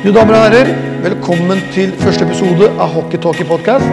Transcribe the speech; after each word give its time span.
Mine 0.00 0.14
damer 0.16 0.32
og 0.32 0.44
herrer, 0.46 0.68
velkommen 1.02 1.58
til 1.74 1.90
første 2.00 2.24
episode 2.24 2.70
av 2.80 2.88
Hockey 2.94 3.20
Talkie 3.20 3.44
Podcast. 3.44 3.84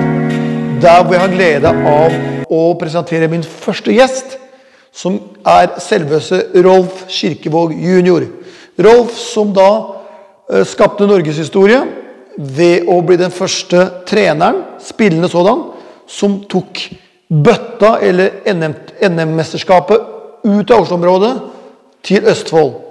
Der 0.80 1.02
hvor 1.04 1.18
jeg 1.18 1.20
har 1.20 1.34
glede 1.34 1.74
av 1.90 2.16
å 2.48 2.60
presentere 2.80 3.28
min 3.28 3.44
første 3.44 3.92
gjest, 3.92 4.38
som 4.96 5.18
er 5.44 5.74
selveste 5.84 6.40
Rolf 6.64 7.04
Kirkevåg 7.12 7.76
jr. 7.76 8.24
Rolf 8.88 9.20
som 9.20 9.52
da 9.52 9.68
eh, 10.48 10.64
skapte 10.64 11.12
norgeshistorie 11.12 11.84
ved 12.40 12.88
å 12.88 13.02
bli 13.04 13.20
den 13.20 13.36
første 13.36 13.90
treneren, 14.08 14.64
spillende 14.80 15.28
sådan, 15.28 15.68
som 16.08 16.40
tok 16.48 16.86
bøtta, 17.28 17.98
eller 18.00 18.48
NM-mesterskapet, 18.56 20.12
ut 20.48 20.72
av 20.72 20.88
Oslo-området 20.88 21.38
til 22.08 22.32
Østfold. 22.32 22.87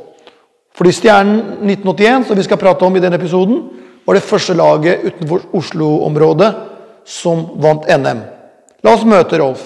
Fordi 0.77 0.93
Stjernen 0.93 1.39
1981, 1.65 2.27
som 2.29 2.37
vi 2.37 2.45
skal 2.45 2.61
prate 2.61 2.85
om 2.85 2.97
i 2.97 3.01
denne 3.01 3.17
episoden, 3.17 3.63
var 4.07 4.19
det 4.19 4.27
første 4.27 4.55
laget 4.55 5.07
utenfor 5.09 5.47
Oslo-området 5.57 6.51
som 7.09 7.47
vant 7.63 7.87
NM. 7.89 8.21
La 8.85 8.93
oss 8.93 9.07
møte 9.09 9.41
Rolf. 9.41 9.65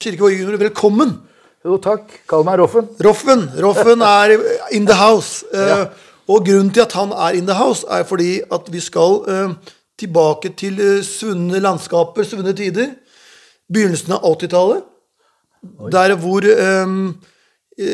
Kirkevåg 0.00 0.38
junior, 0.38 0.56
velkommen. 0.62 1.12
Jo, 1.60 1.76
takk. 1.76 2.08
Kall 2.30 2.46
meg 2.48 2.56
Roffen. 2.62 2.86
Roffen. 3.04 3.44
Roffen 3.60 4.00
er 4.06 4.38
in 4.76 4.88
the 4.88 4.96
house. 4.96 5.44
Eh, 5.50 5.88
Og 6.30 6.44
grunnen 6.46 6.68
til 6.70 6.84
at 6.84 6.92
han 6.94 7.10
er 7.10 7.34
in 7.34 7.46
the 7.48 7.56
house, 7.58 7.82
er 7.90 8.04
fordi 8.06 8.40
at 8.54 8.68
vi 8.70 8.80
skal 8.80 9.16
uh, 9.26 9.72
tilbake 9.98 10.52
til 10.54 10.76
uh, 10.78 11.00
svunne 11.02 11.58
landskaper, 11.58 12.22
svunne 12.22 12.52
tider. 12.54 12.92
Begynnelsen 13.72 14.14
av 14.14 14.22
80-tallet. 14.28 14.84
Der 15.90 16.14
hvor 16.16 16.46
eh, 16.46 16.86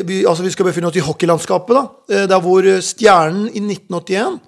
vi, 0.07 0.21
altså 0.27 0.43
vi 0.43 0.51
skal 0.53 0.67
befinne 0.67 0.89
oss 0.89 0.97
i 0.99 1.03
hockeylandskapet. 1.05 1.75
da, 1.75 1.83
eh, 2.13 2.25
Der 2.27 2.39
hvor 2.43 2.61
Stjernen 2.83 3.47
i 3.49 3.61
1981 3.63 4.39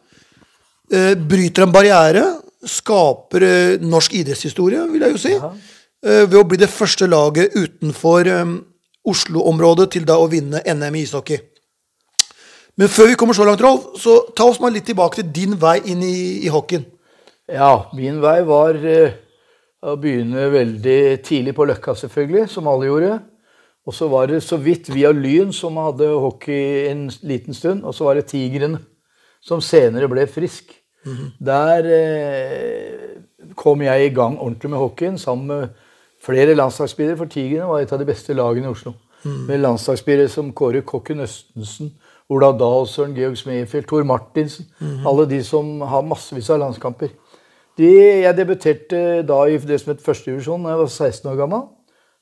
eh, 0.92 1.14
bryter 1.16 1.64
en 1.68 1.72
barriere, 1.76 2.24
skaper 2.68 3.46
eh, 3.48 3.78
norsk 3.82 4.14
idrettshistorie, 4.20 4.82
vil 4.92 5.02
jeg 5.06 5.12
jo 5.16 5.22
si. 5.22 5.36
eh, 6.04 6.26
Ved 6.28 6.40
å 6.40 6.48
bli 6.48 6.58
det 6.60 6.70
første 6.70 7.08
laget 7.08 7.56
utenfor 7.56 8.28
eh, 8.28 8.58
Oslo-området 9.10 9.92
til 9.96 10.06
da 10.06 10.18
å 10.20 10.28
vinne 10.30 10.60
NM 10.68 10.96
i 11.00 11.06
ishockey. 11.08 11.40
Men 12.78 12.88
før 12.92 13.08
vi 13.12 13.16
kommer 13.20 13.34
så 13.36 13.44
langt, 13.48 13.62
Rolf, 13.64 13.90
så 14.00 14.20
ta 14.36 14.46
oss 14.48 14.60
meg 14.60 14.74
litt 14.76 14.86
tilbake 14.88 15.20
til 15.20 15.32
din 15.36 15.56
vei 15.60 15.80
inn 15.92 16.04
i, 16.04 16.46
i 16.46 16.52
hockeyen. 16.52 16.86
Ja, 17.50 17.90
min 17.96 18.20
vei 18.22 18.38
var 18.48 18.78
eh, 18.86 19.16
å 19.84 19.96
begynne 20.00 20.50
veldig 20.54 21.00
tidlig 21.26 21.56
på 21.58 21.66
Løkka, 21.68 21.96
selvfølgelig, 21.98 22.46
som 22.52 22.68
alle 22.72 22.88
gjorde. 22.92 23.20
Og 23.90 23.94
så 23.98 24.06
var 24.08 24.28
det 24.30 24.44
så 24.46 24.58
vidt 24.62 24.92
via 24.94 25.10
Lyn, 25.10 25.50
som 25.56 25.78
hadde 25.82 26.12
hockey 26.22 26.92
en 26.92 27.08
liten 27.26 27.56
stund. 27.58 27.82
Og 27.84 27.96
så 27.98 28.06
var 28.06 28.20
det 28.20 28.28
Tigrene, 28.30 28.78
som 29.42 29.64
senere 29.66 30.10
ble 30.12 30.28
Frisk. 30.30 30.76
Der 31.42 31.88
eh, 31.90 33.56
kom 33.58 33.82
jeg 33.82 34.06
i 34.06 34.12
gang 34.14 34.36
ordentlig 34.38 34.70
med 34.70 34.78
hockeyen 34.78 35.18
sammen 35.18 35.48
med 35.48 35.68
flere 36.22 36.54
landslagsspillere. 36.54 37.18
For 37.18 37.26
Tigrene 37.34 37.72
var 37.72 37.82
et 37.82 37.96
av 37.96 38.00
de 38.00 38.06
beste 38.06 38.36
lagene 38.38 38.70
i 38.70 38.76
Oslo. 38.76 38.94
Med 39.48 39.64
landslagsspillere 39.64 40.30
som 40.30 40.54
Kåre 40.54 40.84
Kokken 40.86 41.26
Østensen, 41.26 41.90
Ola 42.30 42.52
Dahlsøren, 42.54 43.18
Georg 43.18 43.38
Smefjell, 43.42 43.88
Tor 43.90 44.06
Martinsen. 44.06 44.70
Alle 45.08 45.26
de 45.30 45.42
som 45.44 45.82
har 45.82 46.06
massevis 46.06 46.52
av 46.54 46.62
landskamper. 46.62 47.10
De, 47.80 47.90
jeg 48.22 48.38
debuterte 48.38 49.24
da 49.26 49.42
i 49.48 49.58
det 49.58 49.82
som 49.82 49.96
het 49.96 50.06
førstedivisjon 50.06 50.64
da 50.64 50.76
jeg 50.76 50.84
var 50.84 50.94
16 50.94 51.34
år 51.34 51.42
gammel. 51.42 51.68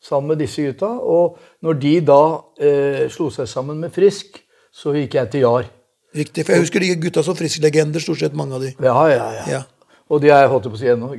Sammen 0.03 0.33
med 0.33 0.43
disse 0.43 0.65
gutta. 0.65 0.89
Og 1.01 1.39
når 1.65 1.79
de 1.81 1.95
da 2.05 2.21
eh, 2.61 3.07
slo 3.13 3.31
seg 3.33 3.49
sammen 3.49 3.79
med 3.81 3.93
Frisk, 3.95 4.41
så 4.73 4.93
gikk 4.95 5.17
jeg 5.17 5.33
til 5.33 5.47
Jar. 5.47 5.71
Riktig, 6.17 6.45
for 6.45 6.55
jeg 6.55 6.65
husker 6.65 6.83
de 6.83 6.93
gutta 7.01 7.23
som 7.25 7.35
frisklegender, 7.37 8.01
stort 8.01 8.21
sett 8.21 8.37
mange 8.37 8.55
av 8.57 8.63
de. 8.63 8.71
Ja, 8.83 8.99
ja, 9.11 9.25
ja. 9.37 9.47
Ja. 9.57 9.63
Og 10.07 10.21
de 10.23 10.29
er 10.31 10.47
holdt 10.47 10.69
på 10.69 10.77
å 10.77 10.79
si 10.79 10.87
ennå. 10.87 11.11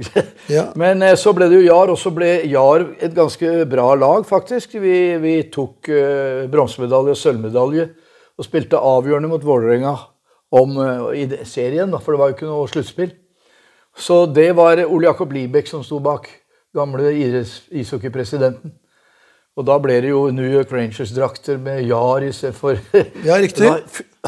Ja. 0.49 0.71
Men 0.81 1.03
eh, 1.05 1.17
så 1.21 1.34
ble 1.37 1.50
det 1.50 1.59
jo 1.59 1.67
Jar, 1.67 1.91
og 1.93 1.99
så 2.00 2.12
ble 2.15 2.31
Jar 2.49 2.87
et 3.05 3.12
ganske 3.17 3.65
bra 3.69 3.91
lag, 3.99 4.25
faktisk. 4.28 4.78
Vi, 4.81 4.97
vi 5.21 5.34
tok 5.53 5.91
eh, 5.93 6.47
bronsemedalje 6.49 7.12
og 7.12 7.21
sølvmedalje 7.21 7.88
og 8.38 8.47
spilte 8.47 8.81
avgjørende 8.81 9.28
mot 9.28 9.44
Vålerenga 9.44 9.93
om, 10.56 10.78
eh, 10.81 11.05
i 11.21 11.44
serien, 11.44 11.91
da, 11.93 12.00
for 12.00 12.15
det 12.15 12.22
var 12.22 12.31
jo 12.31 12.38
ikke 12.38 12.49
noe 12.49 12.71
sluttspill. 12.71 13.12
Så 13.99 14.22
det 14.31 14.53
var 14.56 14.81
Ole 14.87 15.11
Jakob 15.11 15.34
Libek 15.37 15.69
som 15.69 15.84
sto 15.84 15.99
bak. 16.00 16.31
Gamle 16.77 17.12
ishockeypresidenten. 17.15 18.75
Og 19.59 19.67
da 19.67 19.75
ble 19.83 19.97
det 20.05 20.12
jo 20.12 20.29
New 20.31 20.47
York 20.47 20.71
Rangers-drakter 20.71 21.59
med 21.59 21.83
Jar 21.89 22.23
istedenfor 22.23 22.79
Ja, 23.27 23.41
riktig. 23.43 23.67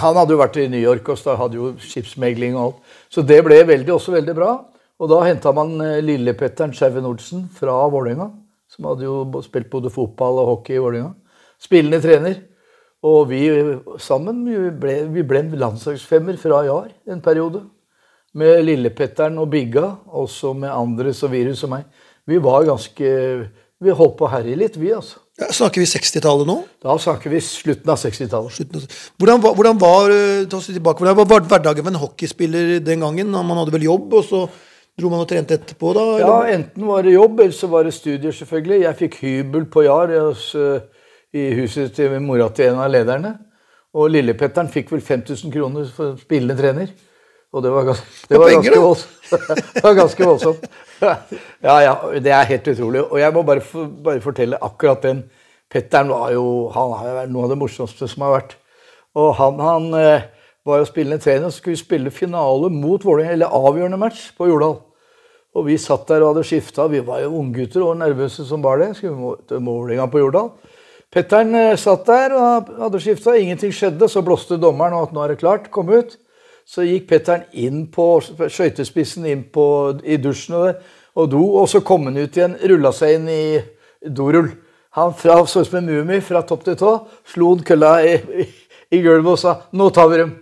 Han 0.00 0.16
hadde 0.18 0.34
jo 0.34 0.40
vært 0.40 0.58
i 0.58 0.66
New 0.72 0.80
York 0.80 1.06
og 1.12 1.20
så 1.20 1.36
hadde 1.38 1.58
jo 1.58 1.70
skipsmegling 1.78 2.56
og 2.56 2.62
alt. 2.64 2.96
Så 3.12 3.22
det 3.26 3.38
ble 3.46 3.60
veldig, 3.68 3.92
også 3.94 4.16
veldig 4.16 4.34
bra. 4.34 4.56
Og 5.00 5.08
da 5.12 5.20
henta 5.24 5.52
man 5.56 5.76
eh, 5.84 6.00
lillepetteren 6.04 6.74
Sjauen 6.76 7.06
Olsen 7.08 7.46
fra 7.56 7.76
Vålerenga. 7.92 8.30
Som 8.70 8.90
hadde 8.90 9.06
jo 9.06 9.42
spilt 9.44 9.70
både 9.70 9.92
fotball 9.92 10.42
og 10.42 10.50
hockey 10.54 10.76
i 10.78 10.82
Vålerenga. 10.82 11.14
Spillende 11.62 12.02
trener. 12.02 12.40
Og 13.06 13.30
vi 13.30 13.44
sammen 14.02 14.42
vi 14.44 14.58
ble, 14.82 14.96
vi 15.14 15.24
ble 15.24 15.44
en 15.44 15.54
landslagsfemmer 15.62 16.36
fra 16.40 16.64
Jar 16.66 16.90
en 17.08 17.22
periode. 17.24 17.62
Med 18.36 18.60
lillepetteren 18.66 19.38
og 19.42 19.48
Bigga, 19.50 19.86
også 20.06 20.52
med 20.58 20.70
Andres 20.70 21.22
og 21.26 21.32
Virus 21.32 21.64
og 21.66 21.72
meg. 21.72 21.86
Vi 22.28 22.38
var 22.42 22.66
ganske 22.68 23.10
Vi 23.80 23.96
holdt 23.96 24.16
på 24.18 24.26
å 24.26 24.30
herje 24.32 24.56
litt, 24.60 24.74
vi, 24.76 24.90
altså. 24.92 25.22
Ja, 25.40 25.46
snakker 25.56 25.80
vi 25.80 25.86
60-tallet 25.88 26.44
nå? 26.44 26.58
Da 26.84 26.98
snakker 27.00 27.32
vi 27.32 27.38
slutten 27.40 27.88
av 27.88 27.96
60-tallet. 27.96 28.96
Hvordan, 29.16 29.40
hvordan 29.40 29.78
var 29.80 30.12
eh, 30.12 30.42
tilbake, 30.44 31.00
hvordan 31.00 31.16
var 31.16 31.46
hverdagen 31.48 31.86
med 31.86 31.94
en 31.94 32.02
hockeyspiller 32.02 32.74
den 32.84 33.00
gangen? 33.00 33.30
Man 33.32 33.56
hadde 33.56 33.72
vel 33.72 33.86
jobb, 33.86 34.12
og 34.18 34.26
så 34.26 34.42
dro 35.00 35.08
man 35.08 35.24
og 35.24 35.30
trente 35.30 35.56
etterpå? 35.56 35.94
da? 35.96 36.04
Ja, 36.20 36.34
enten 36.52 36.84
var 36.84 37.08
det 37.08 37.14
jobb, 37.14 37.40
eller 37.40 37.56
så 37.56 37.70
var 37.72 37.88
det 37.88 37.94
studier, 37.96 38.36
selvfølgelig. 38.36 38.82
Jeg 38.84 38.98
fikk 39.00 39.16
hybel 39.22 39.64
på 39.72 39.86
Jar 39.86 40.12
eh, 40.12 40.84
i 41.32 41.46
huset 41.62 41.96
til 41.96 42.18
mora 42.20 42.50
til 42.52 42.74
en 42.74 42.84
av 42.84 42.92
lederne. 42.92 43.38
Og 43.96 44.12
lillepetteren 44.12 44.68
fikk 44.70 44.92
vel 44.92 45.00
5000 45.02 45.56
kroner 45.56 45.88
for 45.94 46.20
spillende 46.20 46.58
trener. 46.60 46.92
Og 47.50 47.64
det 47.64 47.72
var, 47.72 47.94
det 48.28 48.38
var, 48.38 48.52
ganske, 48.58 48.78
voldsomt. 48.84 49.64
det 49.74 49.84
var 49.88 49.96
ganske 50.04 50.28
voldsomt. 50.28 50.68
Ja, 51.66 51.76
ja, 51.84 51.94
det 52.20 52.32
er 52.32 52.48
helt 52.48 52.68
utrolig. 52.72 53.04
Og 53.04 53.20
jeg 53.20 53.34
må 53.34 53.44
bare, 53.46 53.62
for, 53.64 53.88
bare 54.04 54.22
fortelle 54.24 54.60
akkurat 54.62 55.02
den. 55.04 55.24
Petteren 55.70 56.10
var 56.10 56.32
jo 56.34 56.44
han 56.74 56.94
har 56.98 57.16
vært 57.22 57.32
noe 57.32 57.46
av 57.46 57.52
det 57.52 57.58
morsomste 57.60 58.08
som 58.10 58.26
har 58.26 58.36
vært. 58.38 58.56
Og 59.18 59.32
han, 59.38 59.60
han 59.62 59.88
eh, 59.98 60.28
var 60.66 60.80
jo 60.80 60.88
spillende 60.88 61.22
trener, 61.22 61.48
og 61.48 61.54
skulle 61.54 61.78
spille 61.78 62.12
finale 62.14 62.70
mot 62.72 63.04
Vålerenga, 63.04 63.34
eller 63.36 63.58
avgjørende 63.58 64.00
match, 64.00 64.28
på 64.38 64.48
Jordal. 64.50 64.78
Og 65.56 65.66
vi 65.66 65.78
satt 65.82 66.06
der 66.10 66.22
og 66.22 66.34
hadde 66.34 66.46
skifta. 66.46 66.86
Vi 66.90 67.02
var 67.06 67.24
jo 67.24 67.32
unggutter 67.40 67.82
og 67.82 67.96
nervøse 67.98 68.44
som 68.46 68.62
bare 68.62 68.84
det. 68.84 68.96
Skulle 68.98 69.16
vi 69.16 69.30
møte 69.30 69.58
Vålerenga 69.58 70.06
på 70.10 70.22
Jordal. 70.22 70.52
Petteren 71.10 71.56
eh, 71.58 71.76
satt 71.80 72.06
der 72.06 72.34
og 72.38 72.70
hadde 72.84 73.02
skifta. 73.02 73.34
Ingenting 73.38 73.74
skjedde. 73.74 74.10
Så 74.10 74.22
blåste 74.26 74.60
dommeren 74.62 74.94
og 74.98 75.08
at 75.08 75.16
nå 75.16 75.24
er 75.24 75.34
det 75.34 75.40
klart. 75.42 75.70
Kom 75.74 75.90
ut. 75.90 76.14
Så 76.70 76.84
gikk 76.86 77.08
Petteren 77.10 77.48
inn 77.58 77.86
på 77.90 78.20
skøytespissen 78.22 79.24
inn 79.26 79.42
på, 79.50 79.64
i 80.06 80.20
dusjen 80.22 80.54
og, 80.54 80.82
og 81.18 81.30
do. 81.32 81.40
Og 81.58 81.66
så 81.70 81.80
kom 81.82 82.06
han 82.06 82.20
ut 82.20 82.36
igjen, 82.36 82.54
rulla 82.70 82.92
seg 82.94 83.16
inn 83.16 83.26
i 83.32 83.42
dorull. 84.06 84.52
Han 84.98 85.14
fra, 85.18 85.40
så 85.46 85.64
ut 85.64 85.70
som 85.70 85.80
en 85.80 85.90
mumie 85.90 86.22
fra 86.22 86.44
topp 86.46 86.62
til 86.68 86.76
tå. 86.78 86.92
Slo 87.32 87.50
han 87.54 87.64
kølla 87.66 87.96
i, 88.06 88.12
i, 88.42 88.46
i 88.94 89.02
gulvet 89.02 89.32
og 89.32 89.40
sa 89.42 89.56
'nå 89.72 89.90
tar 89.94 90.08
vi 90.12 90.22
dem'. 90.22 90.36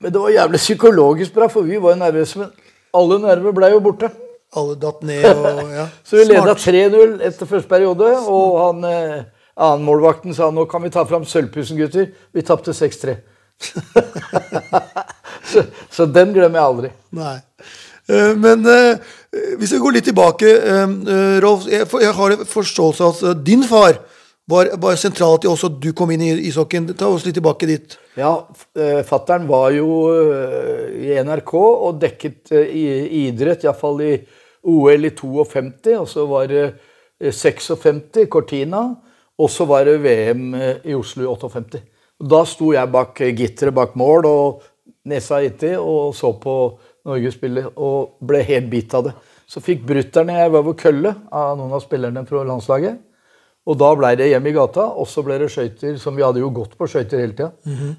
Men 0.00 0.12
det 0.12 0.20
var 0.24 0.30
jævlig 0.30 0.58
psykologisk 0.58 1.34
bra, 1.34 1.46
for 1.48 1.62
vi 1.62 1.76
var 1.76 1.94
jo 1.94 2.02
nervøse. 2.02 2.38
Men 2.38 2.50
alle 2.94 3.18
nerver 3.22 3.52
ble 3.52 3.70
jo 3.70 3.80
borte. 3.84 4.10
Alle 4.56 4.74
datt 4.74 5.02
ned 5.06 5.24
og 5.30 5.70
ja. 5.78 5.86
Så 6.02 6.16
vi 6.16 6.24
leda 6.24 6.56
Smart. 6.56 6.66
3-0 6.66 7.22
etter 7.22 7.46
første 7.46 7.68
periode, 7.68 8.10
og 8.26 8.58
han 8.64 8.84
eh, 8.90 9.22
annenmålvakten 9.54 10.34
sa 10.34 10.50
nå 10.50 10.64
kan 10.66 10.82
vi 10.82 10.90
ta 10.90 11.04
fram 11.06 11.24
sølvpussen, 11.24 11.78
gutter. 11.78 12.10
Vi 12.34 12.42
tapte 12.42 12.74
6-3. 12.74 13.18
så, 15.52 15.64
så 15.90 16.06
den 16.06 16.32
glemmer 16.36 16.60
jeg 16.60 16.68
aldri. 16.70 16.90
Nei. 17.18 17.36
Eh, 18.10 18.32
Men 18.40 18.64
eh, 18.66 19.10
hvis 19.60 19.72
vi 19.76 19.78
går 19.82 19.96
litt 19.98 20.08
tilbake, 20.10 20.48
eh, 20.50 21.36
Rolf. 21.44 21.66
Jeg, 21.70 21.86
har 22.16 22.36
forståelse 22.50 23.04
av 23.06 23.20
at 23.34 23.44
din 23.46 23.62
far 23.68 23.98
var, 24.50 24.72
var 24.82 24.96
sentral 24.98 25.36
til 25.38 25.52
også 25.52 25.68
at 25.70 25.76
du 25.84 25.92
kom 25.94 26.10
inn 26.10 26.24
i 26.26 26.32
ishockeyen. 26.48 26.88
Ta 26.98 27.06
oss 27.12 27.22
litt 27.26 27.36
tilbake 27.38 27.68
dit. 27.70 27.94
Ja, 28.18 28.32
fattern 29.06 29.44
var 29.46 29.70
jo 29.76 29.86
i 30.98 31.12
NRK 31.22 31.52
og 31.60 32.00
dekket 32.02 32.50
i- 32.66 33.28
idrett, 33.28 33.62
iallfall 33.68 34.00
i 34.08 34.14
OL 34.66 35.06
i 35.06 35.12
52, 35.16 35.94
og 36.00 36.08
så 36.10 36.26
var 36.28 36.50
det 36.50 36.64
eh, 37.20 37.30
56, 37.32 38.26
Cortina, 38.32 38.82
og 39.40 39.48
så 39.48 39.64
var 39.70 39.86
det 39.88 40.00
VM 40.02 40.50
i 40.84 40.92
Oslo 40.98 41.24
i 41.24 41.30
58. 41.30 41.80
Da 42.20 42.42
sto 42.44 42.74
jeg 42.74 42.90
bak 42.92 43.22
gitteret 43.38 43.72
bak 43.78 43.94
mål 43.96 44.26
og 44.28 44.66
nesa 45.08 45.40
inntil 45.44 45.78
og 45.80 46.14
så 46.16 46.32
på 46.40 46.54
Norge 47.08 47.32
spille 47.32 47.64
og 47.80 48.18
ble 48.26 48.42
helt 48.44 48.68
bitt 48.72 48.94
av 48.94 49.06
det. 49.08 49.14
Så 49.50 49.62
fikk 49.64 49.82
brutter'n 49.88 50.30
jeg 50.34 50.50
var 50.52 50.66
på 50.66 50.76
kølle 50.78 51.14
av 51.32 51.56
noen 51.58 51.72
av 51.74 51.82
spillerne 51.82 52.26
fra 52.28 52.44
landslaget. 52.46 53.00
Og 53.68 53.76
da 53.78 53.90
ble 53.94 54.14
det 54.16 54.30
hjem 54.30 54.46
i 54.48 54.52
gata, 54.56 54.86
og 54.96 55.06
så 55.06 55.22
ble 55.22 55.36
det 55.38 55.50
skøyter, 55.52 55.98
som 56.00 56.16
vi 56.16 56.24
hadde 56.24 56.40
jo 56.40 56.48
gått 56.54 56.76
på 56.78 56.86
skøyter 56.88 57.20
hele 57.20 57.36
tida. 57.36 57.50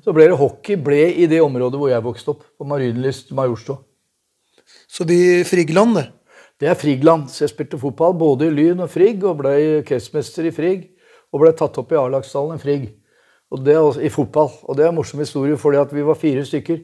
Så 0.03 0.13
ble 0.15 0.25
det 0.31 0.39
hockey 0.39 0.75
ble 0.75 1.03
i 1.13 1.27
det 1.29 1.41
området 1.43 1.79
hvor 1.79 1.91
jeg 1.91 2.03
vokste 2.03 2.33
opp, 2.33 2.41
på 2.57 2.65
Marienlyst 2.67 3.31
Majorstua. 3.37 3.77
Så 4.89 5.05
de 5.07 5.43
Frigland, 5.47 5.95
det. 5.95 6.07
Det 6.59 6.67
er 6.69 6.75
Frigland. 6.75 7.29
Så 7.29 7.45
jeg 7.45 7.53
spilte 7.53 7.79
fotball 7.79 8.13
både 8.17 8.47
i 8.47 8.55
Lyn 8.55 8.83
og 8.83 8.89
Frigg, 8.89 9.23
og 9.23 9.39
ble 9.43 9.53
kretsmester 9.87 10.49
i 10.49 10.55
Frigg. 10.55 10.89
Og 11.31 11.43
ble 11.43 11.53
tatt 11.55 11.77
opp 11.79 11.93
i 11.93 11.99
A-lagsdalen 11.99 12.57
i 12.57 12.61
Frigg. 12.61 12.89
Og 13.51 13.65
det 13.65 13.75
er 13.75 13.83
også, 13.83 14.01
I 14.01 14.09
fotball. 14.09 14.49
Og 14.63 14.77
det 14.77 14.85
er 14.85 14.89
en 14.91 14.95
morsom 14.95 15.19
historie, 15.19 15.57
fordi 15.59 15.81
at 15.81 15.93
vi 15.95 16.05
var 16.07 16.19
fire 16.19 16.45
stykker 16.47 16.79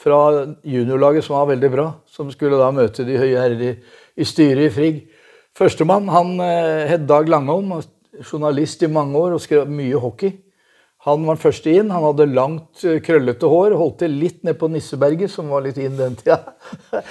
fra 0.00 0.20
juniorlaget 0.66 1.24
som 1.24 1.36
var 1.38 1.50
veldig 1.52 1.70
bra, 1.70 1.88
som 2.10 2.30
skulle 2.30 2.58
da 2.58 2.70
møte 2.74 3.06
de 3.06 3.18
høye 3.18 3.38
herrer 3.38 3.62
i, 3.62 3.74
i 4.16 4.26
styret 4.26 4.68
i 4.68 4.72
Frigg. 4.74 5.02
Førstemann 5.54 6.08
han 6.10 6.32
eh, 6.42 6.86
het 6.90 7.06
Dag 7.06 7.28
Langholm, 7.30 7.76
journalist 8.22 8.82
i 8.82 8.90
mange 8.90 9.18
år 9.18 9.36
og 9.36 9.42
skrev 9.42 9.70
mye 9.70 10.00
hockey. 10.02 10.32
Han 11.04 11.26
var 11.28 11.36
første 11.36 11.68
inn. 11.68 11.92
Han 11.92 12.06
hadde 12.06 12.30
langt, 12.32 12.80
eh, 12.84 13.00
krøllete 13.04 13.48
hår. 13.50 13.76
Holdt 13.78 14.00
til 14.02 14.14
litt 14.18 14.40
ned 14.46 14.56
på 14.58 14.70
Nisseberget, 14.72 15.30
som 15.30 15.50
var 15.52 15.66
litt 15.66 15.78
inn 15.78 15.98
den 15.98 16.16
tida. 16.16 16.54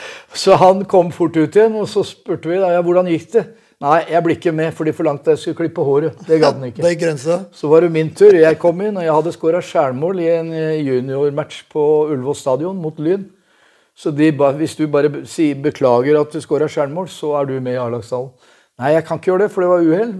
Så 0.43 0.57
han 0.59 0.83
kom 0.89 1.11
fort 1.13 1.37
ut 1.37 1.55
igjen, 1.55 1.77
og 1.77 1.87
så 1.91 2.01
spurte 2.07 2.49
vi 2.49 2.57
da, 2.57 2.71
ja, 2.73 2.81
hvordan 2.83 3.11
gikk 3.11 3.29
det. 3.35 3.45
Nei, 3.83 3.99
jeg 4.13 4.23
blir 4.23 4.37
ikke 4.37 4.53
med, 4.55 4.69
for 4.77 4.87
de 4.87 4.93
forlangte 4.95 5.33
jeg 5.33 5.41
skulle 5.41 5.59
klippe 5.59 5.83
håret. 5.83 6.19
Det 6.23 6.37
gadd 6.39 6.55
han 6.55 6.69
ikke. 6.69 6.83
Det 6.87 6.93
grensa. 7.01 7.41
Så 7.51 7.67
var 7.67 7.83
det 7.83 7.91
min 7.91 8.13
tur. 8.15 8.31
Jeg 8.31 8.59
kom 8.61 8.79
inn, 8.79 8.95
og 8.95 9.03
jeg 9.03 9.15
hadde 9.17 9.33
skåra 9.35 9.59
skjærmål 9.59 10.21
i 10.23 10.29
en 10.37 10.51
eh, 10.55 10.79
juniormatch 10.87 11.65
på 11.73 11.83
Ullevål 12.13 12.37
stadion 12.39 12.79
mot 12.79 13.01
Lyn. 13.03 13.25
Så 13.93 14.09
de 14.15 14.31
hvis 14.31 14.77
du 14.79 14.87
bare 14.87 15.25
sier 15.29 15.59
beklager 15.61 16.17
at 16.17 16.31
du 16.31 16.39
skåra 16.41 16.69
skjærmål, 16.71 17.11
så 17.11 17.35
er 17.41 17.51
du 17.51 17.57
med 17.59 17.75
i 17.75 17.81
A-lagstallen. 17.81 18.31
Nei, 18.79 18.95
jeg 18.95 19.05
kan 19.05 19.19
ikke 19.19 19.29
gjøre 19.29 19.43
det, 19.43 19.51
for 19.53 19.61
det 19.61 19.69
var 19.69 19.83
uhell. 19.85 20.13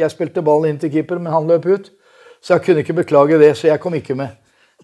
Jeg 0.00 0.10
spilte 0.10 0.42
ballen 0.42 0.72
inn 0.72 0.80
til 0.82 0.90
keeper, 0.90 1.20
men 1.22 1.32
han 1.32 1.46
løp 1.46 1.68
ut. 1.68 1.90
Så 2.40 2.56
jeg 2.56 2.64
kunne 2.64 2.82
ikke 2.82 2.96
beklage 3.02 3.38
det, 3.38 3.52
så 3.56 3.68
jeg 3.68 3.82
kom 3.84 3.94
ikke 3.94 4.16
med. 4.18 4.32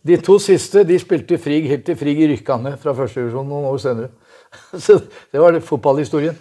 De 0.07 0.19
to 0.23 0.37
siste 0.39 0.85
de 0.87 0.99
spilte 1.01 1.39
Frig 1.41 1.67
helt 1.67 1.87
til 1.89 1.97
Frig 1.99 2.21
rykka 2.31 2.61
ned 2.63 2.77
fra 2.79 2.95
første 2.95 3.25
divisjon 3.25 3.49
noen 3.49 3.65
år 3.73 3.81
senere. 3.83 4.13
Så 4.85 5.01
det 5.01 5.41
var 5.41 5.57
fotballhistorien. 5.65 6.37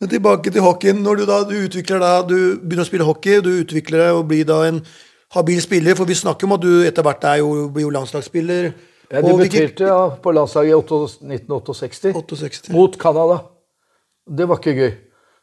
Men 0.00 0.08
tilbake 0.08 0.50
til 0.50 0.64
hockeyen. 0.64 1.02
Når 1.04 1.20
du 1.20 1.24
da 1.28 1.42
du 1.44 1.56
utvikler 1.60 2.00
deg, 2.00 2.30
du 2.30 2.36
begynner 2.62 2.86
å 2.86 2.88
spille 2.88 3.06
hockey, 3.06 3.42
du 3.44 3.50
utvikler 3.60 4.06
deg 4.06 4.16
og 4.16 4.28
blir 4.30 4.46
da 4.48 4.62
en 4.68 4.80
habil 5.36 5.60
spiller, 5.62 5.94
for 5.98 6.08
vi 6.08 6.16
snakker 6.18 6.48
om 6.48 6.56
at 6.56 6.64
du 6.64 6.70
etter 6.88 7.04
hvert 7.06 7.26
er 7.28 7.42
jo, 7.42 7.68
blir 7.74 7.84
jo 7.84 7.92
landslagsspiller. 7.94 8.72
Jeg 9.10 9.26
debuterte 9.26 9.90
ja, 9.90 10.00
på 10.22 10.32
landslaget 10.32 10.70
i 10.70 10.78
1968 10.78 12.14
68. 12.16 12.72
mot 12.72 12.96
Canada. 12.98 13.42
Det 14.30 14.46
var 14.48 14.60
ikke 14.62 14.76
gøy. 14.78 14.92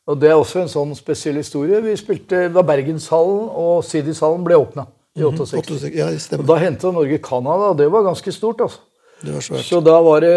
Og 0.08 0.20
Det 0.22 0.30
er 0.32 0.40
også 0.40 0.62
en 0.64 0.72
sånn 0.72 0.94
spesiell 0.96 1.36
historie. 1.36 1.82
Vi 1.84 1.94
spilte 2.00 2.46
da 2.56 2.64
Bergenshallen 2.64 3.50
og 3.52 3.82
Sidishallen 3.84 4.46
ble 4.48 4.56
åpna 4.56 4.88
i 5.18 5.26
68. 5.26 5.62
68, 5.68 5.96
Ja, 5.98 6.10
Og. 6.16 6.46
Da 6.48 6.60
henta 6.64 6.94
Norge 6.96 7.20
Canada, 7.20 7.74
og 7.74 7.78
det 7.78 7.92
var 7.92 8.08
ganske 8.08 8.32
stort. 8.32 8.62
altså. 8.64 8.80
Det 9.22 9.34
var 9.34 9.42
svært. 9.42 9.66
Så 9.68 9.82
da 9.84 9.98
var 10.06 10.24
det 10.24 10.36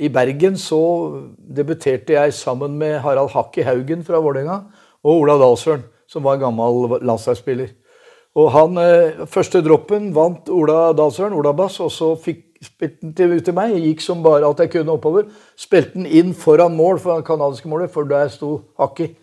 I 0.00 0.08
Bergen 0.08 0.56
så 0.56 0.80
debuterte 1.36 2.16
jeg 2.16 2.32
sammen 2.34 2.78
med 2.80 3.00
Harald 3.04 3.34
Hakki 3.34 3.66
Haugen 3.66 4.04
fra 4.06 4.20
Vålerenga 4.22 4.62
og 5.04 5.12
Ola 5.12 5.36
Dalsøren, 5.40 5.82
som 6.08 6.24
var 6.24 6.40
gammel 6.40 6.96
landslagsspiller. 7.04 7.74
Og 8.40 8.52
han, 8.54 8.78
eh, 8.78 9.26
Første 9.26 9.60
droppen 9.60 10.14
vant 10.14 10.48
Ola 10.48 10.92
Dalsøren, 10.92 11.34
Ola 11.34 11.52
Bass, 11.52 11.80
og 11.80 11.90
så 11.90 12.14
fikk 12.16 12.46
spilte 12.60 13.00
den 13.00 13.14
til, 13.16 13.40
til 13.44 13.56
meg. 13.56 13.74
Gikk 13.80 14.02
som 14.04 14.22
bare 14.22 14.44
alt 14.46 14.60
jeg 14.60 14.72
kunne 14.74 14.92
oppover. 14.92 15.28
Spilte 15.56 15.96
den 15.96 16.06
inn 16.06 16.34
foran 16.36 16.76
mål, 16.76 17.00
for 17.00 17.16
det 17.16 17.26
kanadiske 17.26 17.68
målet, 17.68 17.92
for 17.92 18.08
der 18.08 18.28
sto 18.28 18.60
Hakki. 18.78 19.14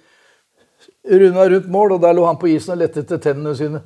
Runda 1.08 1.46
rundt 1.48 1.70
mål, 1.72 1.94
og 1.94 2.02
der 2.02 2.14
lå 2.18 2.26
han 2.26 2.40
på 2.42 2.50
isen 2.52 2.74
og 2.76 2.82
lette 2.82 3.04
etter 3.04 3.22
tennene 3.22 3.56
sine. 3.56 3.82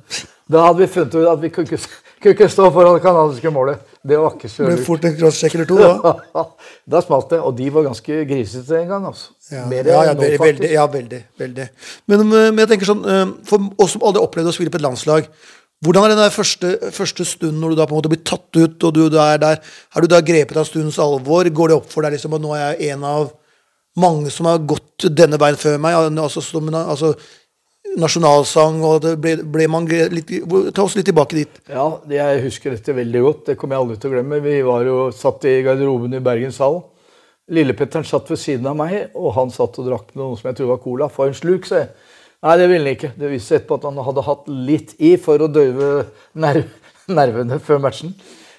Da 0.50 0.66
hadde 0.66 0.82
vi 0.82 0.90
funnet 0.90 1.14
ut 1.14 1.28
at 1.28 1.42
vi 1.42 1.52
kunne 1.52 1.70
ikke, 1.70 1.88
kunne 2.22 2.34
ikke 2.36 2.48
stå 2.50 2.68
foran 2.74 2.96
det 2.96 3.02
canadiske 3.04 3.50
målet. 3.54 3.80
Det 4.02 4.18
var 4.18 4.36
ikke 4.36 4.50
så 4.50 4.64
lurt. 4.64 4.76
ble 4.78 4.86
fort 4.86 5.06
en 5.06 5.16
crosscheck 5.18 5.56
eller 5.58 5.68
to, 5.70 5.78
da. 5.78 6.44
da 6.94 7.02
smalt 7.04 7.30
det. 7.34 7.40
Og 7.42 7.56
de 7.58 7.70
var 7.74 7.86
ganske 7.86 8.20
grisete 8.30 8.78
en 8.80 8.92
gang. 8.92 9.08
altså. 9.10 9.32
Ja, 9.52 9.64
Mer 9.70 9.90
ja, 9.90 10.04
ja, 10.08 10.14
veldig, 10.14 10.38
faktisk. 10.38 10.46
veldig, 10.46 10.70
ja, 10.72 10.86
veldig, 10.96 11.20
veldig. 11.42 11.66
Men, 12.10 12.22
um, 12.24 12.30
men 12.36 12.62
jeg 12.64 12.70
tenker 12.72 12.90
sånn, 12.92 13.02
um, 13.04 13.34
for 13.48 13.68
oss 13.82 13.96
som 13.96 14.06
aldri 14.06 14.22
opplevde 14.22 14.54
å 14.54 14.56
spille 14.56 14.72
på 14.72 14.80
et 14.80 14.86
landslag, 14.86 15.28
hvordan 15.82 16.06
er 16.06 16.12
den 16.14 16.22
der 16.22 16.34
første, 16.34 16.72
første 16.94 17.26
stunden 17.26 17.58
når 17.58 17.72
du 17.72 17.80
da 17.80 17.88
på 17.90 17.96
en 17.96 17.98
måte 17.98 18.10
blir 18.12 18.22
tatt 18.22 18.46
ut, 18.54 18.76
og 18.86 18.94
du 18.94 19.02
du 19.10 19.18
er 19.18 19.40
der, 19.42 19.58
har 19.90 20.04
du 20.04 20.10
da 20.10 20.20
grepet 20.22 20.58
av 20.60 20.68
stundens 20.68 21.00
alvor? 21.02 21.48
Går 21.50 21.72
det 21.72 21.78
opp 21.80 21.88
for 21.90 22.06
deg 22.06 22.14
liksom 22.14 22.36
at 22.38 22.44
nå 22.44 22.52
er 22.54 22.62
jeg 22.68 22.94
en 22.94 23.06
av 23.08 23.32
mange 23.98 24.30
som 24.32 24.46
har 24.48 24.62
gått 24.62 25.08
denne 25.12 25.36
veien 25.40 25.58
før 25.58 25.80
meg, 25.82 25.96
altså, 26.22 26.40
som, 26.44 26.70
altså 26.70 27.12
nasjonalsang, 28.00 28.80
og 28.86 29.02
det 29.04 29.16
ble, 29.20 29.34
ble 29.54 29.66
man 29.70 29.88
litt, 29.88 30.30
ta 30.74 30.84
oss 30.84 30.96
litt 30.96 31.08
tilbake 31.10 31.36
dit. 31.36 31.60
Ja, 31.70 31.86
jeg 32.10 32.44
husker 32.46 32.74
dette 32.74 32.94
veldig 32.96 33.22
godt. 33.26 33.44
Det 33.50 33.58
kommer 33.60 33.76
jeg 33.76 33.84
aldri 33.86 33.98
til 34.00 34.10
å 34.10 34.14
glemme. 34.16 34.40
Vi 34.44 34.56
var 34.66 34.86
jo 34.88 34.96
satt 35.16 35.44
i 35.50 35.58
garderoben 35.66 36.16
i 36.16 36.22
Bergenshall. 36.24 36.80
Lillepetteren 37.52 38.06
satt 38.08 38.30
ved 38.32 38.40
siden 38.40 38.68
av 38.70 38.78
meg, 38.78 39.10
og 39.18 39.34
han 39.36 39.52
satt 39.52 39.76
og 39.82 39.88
drakk 39.90 40.14
noe 40.18 40.38
som 40.38 40.50
jeg 40.50 40.60
tror 40.60 40.72
var 40.74 40.82
cola. 40.84 41.10
For 41.12 41.28
en 41.28 41.36
sluk, 41.36 41.68
sa 41.68 41.82
jeg. 41.82 41.90
Nei, 42.42 42.54
det 42.58 42.68
ville 42.70 42.86
han 42.86 42.96
ikke. 42.96 43.12
Det 43.18 43.28
viste 43.30 43.52
seg 43.52 43.60
etterpå 43.60 43.78
at 43.78 43.88
han 43.90 44.06
hadde 44.06 44.24
hatt 44.26 44.48
litt 44.70 44.94
i 45.02 45.12
for 45.20 45.42
å 45.42 45.50
døyve 45.50 45.90
nerv 46.42 46.70
nervene 47.10 47.58
før 47.62 47.80
matchen. 47.82 48.12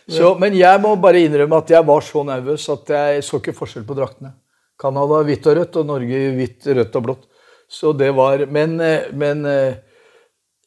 Så, 0.10 0.34
men 0.40 0.56
jeg 0.58 0.82
må 0.84 0.96
bare 1.00 1.22
innrømme 1.24 1.62
at 1.64 1.72
jeg 1.72 1.88
var 1.88 2.04
så 2.04 2.24
nervøs 2.28 2.66
at 2.74 2.90
jeg 2.92 3.24
så 3.24 3.40
ikke 3.40 3.56
forskjell 3.56 3.86
på 3.88 3.96
draktene. 3.98 4.34
Canada 4.80 5.22
hvitt 5.24 5.48
og 5.48 5.56
rødt, 5.60 5.78
og 5.80 5.88
Norge 5.88 6.24
hvitt, 6.36 6.68
rødt 6.76 6.98
og 7.00 7.06
blått. 7.06 7.28
Så 7.69 7.94
det 7.98 8.12
var 8.15 8.45
Men, 8.45 8.80
eh, 8.81 9.10
men 9.13 9.45
eh, 9.45 9.75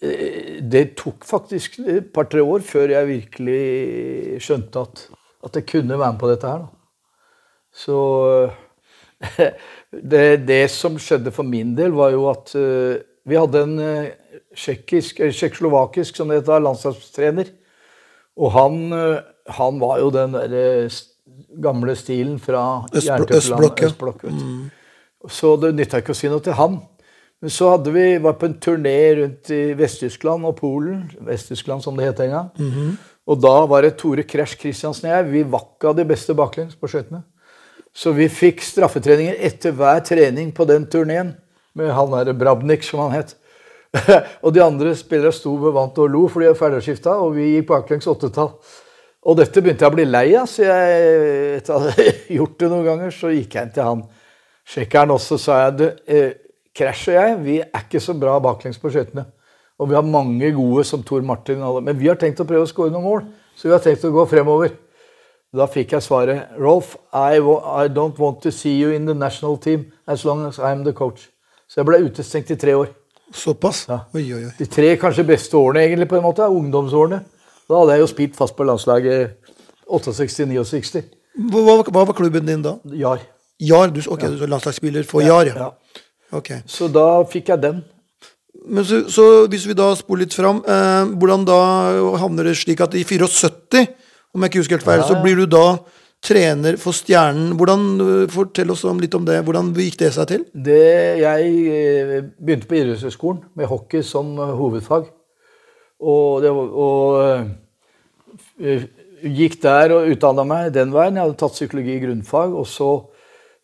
eh, 0.03 0.63
det 0.63 0.97
tok 0.97 1.25
faktisk 1.25 1.79
et 1.87 2.13
par-tre 2.13 2.43
år 2.43 2.65
før 2.67 2.95
jeg 2.95 3.11
virkelig 3.11 4.41
skjønte 4.43 4.85
at, 4.87 5.09
at 5.45 5.57
jeg 5.57 5.67
kunne 5.67 5.99
være 5.99 6.13
med 6.13 6.21
på 6.21 6.31
dette 6.31 6.51
her. 6.51 6.65
Da. 6.65 6.69
Så 7.77 7.99
det, 10.13 10.47
det 10.49 10.65
som 10.73 10.99
skjedde 10.99 11.33
for 11.33 11.47
min 11.47 11.75
del, 11.77 11.93
var 11.97 12.11
jo 12.15 12.27
at 12.31 12.53
vi 13.27 13.37
hadde 13.37 13.63
en 13.65 13.79
tsjekkoslovakisk, 14.55 16.17
som 16.17 16.31
det 16.31 16.41
heter, 16.41 16.63
landslagstrener. 16.63 17.51
Og 18.37 18.53
han, 18.53 18.93
han 19.57 19.81
var 19.81 20.01
jo 20.01 20.11
den 20.15 20.37
der, 20.37 20.53
eh, 20.57 20.99
gamle 21.63 21.97
stilen 21.97 22.39
fra 22.39 22.87
Østblo- 22.93 23.37
østblokk, 23.37 23.81
ja. 23.81 23.87
østblokk. 23.91 24.25
Så 25.29 25.57
det 25.61 25.75
nytta 25.77 26.03
ikke 26.03 26.15
å 26.15 26.19
si 26.19 26.31
noe 26.31 26.45
til 26.45 26.57
han. 26.59 26.81
Men 27.43 27.53
så 27.53 27.77
vi, 27.93 28.19
var 28.19 28.39
på 28.41 28.49
en 28.49 28.57
turné 28.61 29.15
rundt 29.19 29.51
i 29.53 29.75
Vest-Tyskland 29.77 30.47
og 30.49 30.57
Polen. 30.61 31.05
Vest-Tyskland 31.21 31.85
som 31.85 31.97
det 31.99 32.09
het 32.09 32.23
en 32.25 32.33
gang. 32.33 32.51
Og 33.27 33.41
da 33.43 33.55
var 33.67 33.83
det 33.83 33.97
Tore 34.01 34.25
Crash 34.25 34.59
Kristiansen 34.59 35.11
og 35.11 35.17
jeg. 35.17 35.31
Vi 35.33 35.43
vakka 35.53 35.93
de 35.99 36.07
beste 36.09 36.35
baklengs 36.35 36.79
på 36.79 36.89
skøytene. 36.89 37.25
Så 37.97 38.13
vi 38.17 38.29
fikk 38.29 38.63
straffetreninger 38.65 39.37
etter 39.41 39.73
hver 39.77 40.03
trening 40.05 40.53
på 40.55 40.65
den 40.69 40.87
turneen. 40.89 41.35
Med 41.77 41.93
han 41.93 42.13
der 42.13 42.33
Brabnik, 42.33 42.85
som 42.85 43.05
han 43.05 43.19
het. 43.19 43.37
og 44.45 44.53
de 44.55 44.63
andre 44.65 44.95
spillere 44.97 45.33
sto 45.33 45.55
ved 45.61 45.75
vant 45.77 45.99
og 46.01 46.11
lo, 46.13 46.27
for 46.29 46.41
de 46.41 46.51
hadde 46.51 46.61
ferdigskifta, 46.61 47.17
og 47.21 47.37
vi 47.37 47.55
gikk 47.55 47.69
baklengs 47.71 48.09
åttetall. 48.09 48.55
Og 49.27 49.37
dette 49.39 49.61
begynte 49.61 49.85
jeg 49.85 49.93
å 49.93 49.97
bli 49.97 50.07
lei 50.07 50.27
av, 50.39 50.47
så 50.49 50.65
jeg, 50.67 51.01
etter 51.59 51.75
at 51.75 51.87
jeg 51.89 51.97
hadde 51.97 52.37
gjort 52.39 52.59
det 52.61 52.71
noen 52.71 52.87
ganger, 52.87 53.15
så 53.15 53.33
gikk 53.33 53.57
jeg 53.57 53.69
inn 53.69 53.75
til 53.77 53.89
han 53.89 54.05
sjekkeren 54.67 55.15
også, 55.15 55.39
sa 55.41 55.61
jeg 55.65 55.79
du, 55.79 55.87
eh, 56.07 56.33
Crash 56.77 57.09
og 57.09 57.17
jeg 57.17 57.37
vi 57.45 57.57
er 57.65 57.85
ikke 57.85 58.03
så 58.03 58.15
bra 58.19 58.37
baklengs 58.43 58.79
på 58.79 58.91
skøytene. 58.93 59.25
Og 59.79 59.91
vi 59.91 59.97
har 59.97 60.05
mange 60.05 60.51
gode 60.57 60.85
som 60.89 61.03
Tor 61.05 61.21
Martin, 61.25 61.63
alle, 61.63 61.83
men 61.85 61.99
vi 61.99 62.09
har 62.09 62.17
tenkt 62.21 62.41
å 62.41 62.49
prøve 62.49 62.65
å 62.65 62.69
skåre 62.69 62.93
noen 62.93 63.05
mål. 63.05 63.25
Så 63.57 63.69
vi 63.69 63.75
har 63.75 63.81
tenkt 63.85 64.05
å 64.05 64.13
gå 64.13 64.25
fremover. 64.29 64.75
Da 65.57 65.65
fikk 65.71 65.95
jeg 65.95 66.05
svaret 66.05 66.57
Rolf, 66.61 66.97
I, 67.15 67.39
I 67.39 67.89
don't 67.89 68.19
want 68.21 68.43
to 68.45 68.53
see 68.53 68.75
you 68.77 68.91
in 68.93 69.07
the 69.07 69.15
national 69.15 69.57
team 69.57 69.87
as 70.07 70.25
long 70.25 70.45
as 70.47 70.59
I'm 70.59 70.85
the 70.85 70.93
coach. 70.93 71.31
Så 71.69 71.81
jeg 71.81 71.89
ble 71.89 72.03
utestengt 72.05 72.51
i 72.53 72.59
tre 72.61 72.75
år. 72.77 72.91
Såpass? 73.35 73.87
Ja. 73.89 74.03
Oi, 74.15 74.25
oi, 74.35 74.43
oi. 74.47 74.53
De 74.59 74.69
tre 74.71 74.93
kanskje 75.01 75.27
beste 75.27 75.57
årene, 75.59 75.87
egentlig, 75.87 76.09
på 76.11 76.19
en 76.19 76.27
måte, 76.27 76.47
ungdomsårene. 76.47 77.23
Da 77.67 77.81
hadde 77.81 77.97
jeg 77.97 78.05
jo 78.05 78.11
spilt 78.11 78.37
fast 78.39 78.57
på 78.57 78.67
landslaget 78.69 79.39
68-69. 79.91 81.03
Hva, 81.51 81.63
hva, 81.63 81.81
hva 81.89 82.05
var 82.05 82.17
klubben 82.17 82.47
din 82.47 82.63
da? 82.65 82.77
Jar. 82.97 83.25
Jar? 83.63 83.93
Du, 83.93 84.01
ok, 84.05 84.27
du 84.37 84.45
er 84.45 84.53
landslagsspiller 84.53 85.07
for 85.09 85.25
Jar, 85.25 85.49
ja. 85.49 85.69
Ja. 85.69 86.01
Ok. 86.37 86.53
Så 86.69 86.89
da 86.93 87.23
fikk 87.31 87.53
jeg 87.55 87.63
den. 87.63 87.85
Men 88.67 88.85
så, 88.85 89.05
så 89.13 89.47
hvis 89.51 89.67
vi 89.69 89.77
da 89.79 89.93
spoler 89.97 90.25
litt 90.25 90.35
fram, 90.35 90.59
eh, 90.67 91.13
hvordan 91.17 91.45
da 91.47 91.61
havner 92.21 92.51
det 92.51 92.57
slik 92.59 92.83
at 92.83 92.97
i 92.99 93.05
74, 93.07 93.87
om 94.35 94.43
jeg 94.43 94.53
ikke 94.53 94.65
husker 94.65 94.81
helt 94.81 94.89
feil, 94.89 95.05
Ja, 95.05 95.09
så 95.09 95.21
blir 95.23 95.39
du 95.39 95.47
da 95.49 95.67
trener 96.27 96.77
for 96.81 96.97
Stjernen. 96.97 97.55
Hvordan, 97.59 97.85
eh, 98.01 98.27
Fortell 98.33 98.71
oss 98.71 98.85
om, 98.85 99.01
litt 99.01 99.15
om 99.15 99.25
det. 99.25 99.45
Hvordan 99.45 99.73
gikk 99.75 99.99
det 100.03 100.13
seg 100.17 100.29
til? 100.31 100.45
Det, 100.53 101.21
jeg 101.23 101.43
eh, 101.73 102.23
begynte 102.41 102.69
på 102.69 102.79
idrettshøyskolen 102.81 103.45
med 103.57 103.71
hockey 103.71 104.03
som 104.03 104.35
eh, 104.39 104.55
hovedfag. 104.59 105.13
Og, 106.01 106.43
det, 106.45 106.51
og 106.53 107.49
gikk 109.25 109.63
der 109.63 109.95
og 109.97 110.11
utdanna 110.13 110.45
meg 110.45 110.75
den 110.75 110.93
veien. 110.93 111.17
Jeg 111.17 111.25
hadde 111.25 111.39
tatt 111.41 111.57
psykologi 111.57 111.95
i 111.97 112.03
grunnfag. 112.03 112.53
Og 112.53 112.67
så 112.69 112.91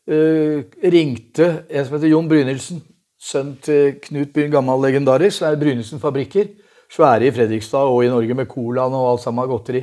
ringte 0.06 1.46
en 1.70 1.84
som 1.86 1.94
heter 1.94 2.10
Jon 2.10 2.28
Brynildsen, 2.30 2.80
sønn 3.22 3.54
til 3.62 4.00
Knut 4.02 4.32
Byen 4.34 4.50
gammel 4.50 4.82
Legendarisk, 4.82 5.38
som 5.38 5.48
er 5.50 5.60
Brynildsen 5.60 6.02
fabrikker. 6.02 6.50
Svære 6.92 7.24
i 7.24 7.32
Fredrikstad 7.32 7.88
og 7.88 8.02
i 8.04 8.10
Norge 8.12 8.34
med 8.36 8.50
colaen 8.50 8.92
og 8.92 9.12
alt 9.14 9.22
sammen 9.22 9.48
godteri. 9.48 9.80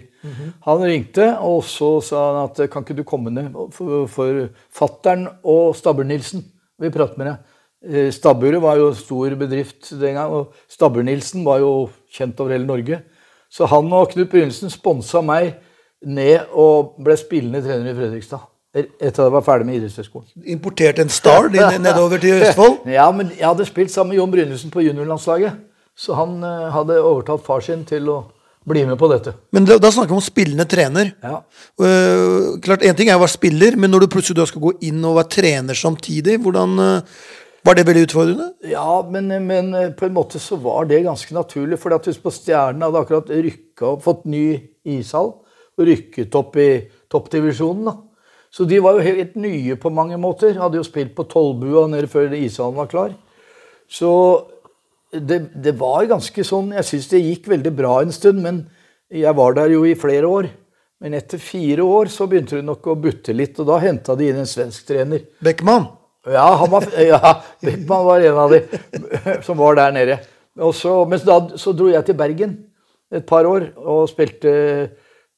Han 0.68 0.84
ringte, 0.84 1.40
og 1.42 1.64
så 1.66 2.02
sa 2.06 2.26
han 2.28 2.44
at 2.44 2.70
kan 2.70 2.84
ikke 2.86 3.00
du 3.00 3.04
komme 3.04 3.32
ned? 3.34 3.56
For, 3.74 4.06
for 4.06 4.44
fattern 4.70 5.26
og 5.42 5.74
Stabber-Nilsen 5.80 6.44
vil 6.80 6.94
prate 6.94 7.18
med 7.18 7.32
deg. 7.32 7.56
Eh, 7.90 8.12
Stabburet 8.12 8.62
var 8.62 8.78
jo 8.78 8.92
stor 8.94 9.34
bedrift 9.40 9.90
den 9.90 10.20
gang, 10.20 10.30
og 10.30 10.54
Stabber-Nilsen 10.70 11.46
var 11.48 11.64
jo 11.64 11.90
kjent 12.14 12.40
over 12.40 12.54
hele 12.54 12.68
Norge. 12.68 13.02
Så 13.50 13.66
han 13.66 13.90
og 13.94 14.12
Knut 14.14 14.30
Brynesen 14.30 14.70
sponsa 14.70 15.24
meg 15.26 15.56
ned 16.06 16.52
og 16.54 17.00
ble 17.02 17.18
spillende 17.18 17.64
trener 17.66 17.90
i 17.90 17.98
Fredrikstad. 17.98 18.46
Etter 18.70 19.08
at 19.10 19.24
jeg 19.24 19.34
var 19.34 19.42
ferdig 19.42 19.66
med 19.66 19.80
idrettshøyskolen. 19.80 20.28
Importert 20.54 21.00
en 21.02 21.10
star 21.10 21.48
nedover 21.50 22.22
til 22.22 22.44
Østfold? 22.44 22.84
Ja, 23.00 23.08
men 23.10 23.32
jeg 23.34 23.48
hadde 23.48 23.66
spilt 23.66 23.90
sammen 23.90 24.14
med 24.14 24.20
Jon 24.20 24.34
Brynesen 24.34 24.74
på 24.74 24.84
juniorlandslaget. 24.86 25.56
Så 25.98 26.14
han 26.16 26.38
eh, 26.46 26.68
hadde 26.72 27.00
overtalt 27.02 27.42
far 27.44 27.64
sin 27.66 27.82
til 27.88 28.06
å 28.14 28.20
bli 28.70 28.84
med 28.86 29.00
på 29.02 29.10
dette. 29.10 29.34
Men 29.56 29.66
da, 29.66 29.80
da 29.82 29.90
snakker 29.90 30.14
vi 30.14 30.20
om 30.20 30.24
spillende 30.24 30.68
trener. 30.70 31.10
Ja. 31.26 31.40
Uh, 31.82 32.60
klart, 32.62 32.86
En 32.86 32.96
ting 32.96 33.10
er 33.10 33.18
å 33.18 33.24
være 33.24 33.34
spiller, 33.34 33.78
men 33.80 33.90
når 33.90 34.06
du 34.06 34.14
plutselig 34.14 34.46
skal 34.52 34.64
gå 34.68 34.76
inn 34.86 35.02
og 35.02 35.18
være 35.18 35.32
trener 35.34 35.80
samtidig, 35.80 36.38
hvordan 36.44 36.76
uh, 36.78 37.24
var 37.66 37.76
det 37.80 37.88
veldig 37.88 38.04
utfordrende? 38.06 38.52
Ja, 38.70 39.00
men, 39.10 39.32
men, 39.48 39.74
på 39.98 40.06
en 40.06 40.16
måte 40.16 40.40
så 40.40 40.60
var 40.62 40.86
det 40.92 41.02
ganske 41.08 41.34
naturlig. 41.36 41.80
For 41.82 41.96
husk 41.98 42.22
på 42.22 42.36
Stjernen 42.36 42.86
hadde 42.86 43.02
akkurat 43.02 43.34
rykka 43.34 43.96
opp, 43.96 44.06
fått 44.06 44.30
ny 44.30 44.46
ishall 44.88 45.34
og 45.80 45.90
rykket 45.90 46.38
opp 46.38 46.56
i 46.62 46.70
toppdivisjonen. 47.12 47.90
da. 47.90 47.96
Så 48.50 48.66
de 48.66 48.80
var 48.82 48.98
jo 48.98 49.06
helt 49.06 49.36
nye 49.38 49.76
på 49.78 49.92
mange 49.94 50.18
måter. 50.22 50.58
Hadde 50.58 50.80
jo 50.80 50.86
spilt 50.88 51.14
på 51.18 51.28
Tollbua 51.30 51.86
nede 51.92 52.10
før 52.10 52.34
ishallen 52.34 52.80
var 52.80 52.90
klar. 52.90 53.14
Så 53.90 54.10
det, 55.10 55.40
det 55.58 55.74
var 55.80 56.06
ganske 56.06 56.44
sånn 56.46 56.68
Jeg 56.78 56.86
syns 56.86 57.08
det 57.10 57.24
gikk 57.24 57.48
veldig 57.50 57.72
bra 57.74 57.96
en 58.04 58.14
stund, 58.14 58.44
men 58.46 58.64
jeg 59.10 59.34
var 59.38 59.56
der 59.58 59.74
jo 59.74 59.86
i 59.90 59.96
flere 59.98 60.30
år. 60.30 60.50
Men 61.00 61.16
etter 61.18 61.42
fire 61.42 61.86
år 61.86 62.10
så 62.12 62.28
begynte 62.30 62.58
det 62.60 62.68
nok 62.68 62.90
å 62.92 62.98
butte 63.00 63.34
litt, 63.34 63.58
og 63.62 63.70
da 63.70 63.80
henta 63.82 64.18
de 64.20 64.28
inn 64.30 64.42
en 64.42 64.50
svensk 64.50 64.90
trener. 64.90 65.24
Beckman? 65.42 65.88
Ja, 66.28 66.50
han 66.60 66.70
var, 66.74 66.86
ja, 67.00 67.38
Beckman 67.64 68.06
var 68.06 68.26
en 68.28 68.42
av 68.44 68.54
de 68.54 68.64
som 69.46 69.58
var 69.62 69.80
der 69.80 69.96
nede. 69.96 70.20
Og 70.60 70.74
så, 70.76 70.92
men 71.08 71.22
da 71.24 71.40
så 71.62 71.74
dro 71.78 71.88
jeg 71.90 72.04
til 72.06 72.18
Bergen 72.20 72.58
et 73.16 73.26
par 73.30 73.48
år 73.48 73.72
og 73.80 74.10
spilte 74.12 74.52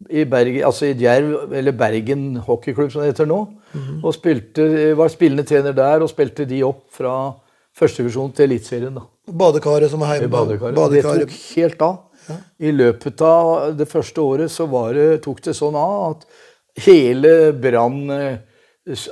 i 0.10 0.26
Bergen, 0.26 0.64
altså 0.66 0.90
i 0.90 0.96
Djerv, 0.98 1.54
eller 1.54 1.72
Bergen 1.78 2.36
hockeyklubb, 2.46 2.92
som 2.92 3.02
det 3.04 3.14
heter 3.14 3.30
nå. 3.30 3.42
Mhm. 3.74 4.04
Og 4.04 4.14
spilte, 4.16 4.68
var 4.98 5.12
spillende 5.14 5.46
trener 5.48 5.76
der 5.76 6.02
og 6.04 6.10
spilte 6.10 6.46
de 6.46 6.64
opp 6.68 6.86
fra 6.92 7.34
førstevisjon 7.78 8.34
til 8.36 8.50
Eliteserien. 8.50 8.98
Badekaret 9.32 9.92
som 9.92 10.02
er 10.04 10.20
hjemme. 10.20 10.32
badekaret. 10.34 10.80
Det 10.92 11.04
tok 11.04 11.36
helt 11.56 11.82
av. 11.82 12.00
I 12.62 12.72
løpet 12.72 13.22
av 13.26 13.74
det 13.76 13.88
første 13.90 14.22
året 14.22 14.52
så 14.54 14.68
var 14.70 14.94
det, 14.94 15.22
tok 15.24 15.42
det 15.42 15.56
sånn 15.58 15.76
av 15.76 16.12
at 16.12 16.26
hele 16.86 17.52
Brann 17.52 18.10
eh, 18.14 18.38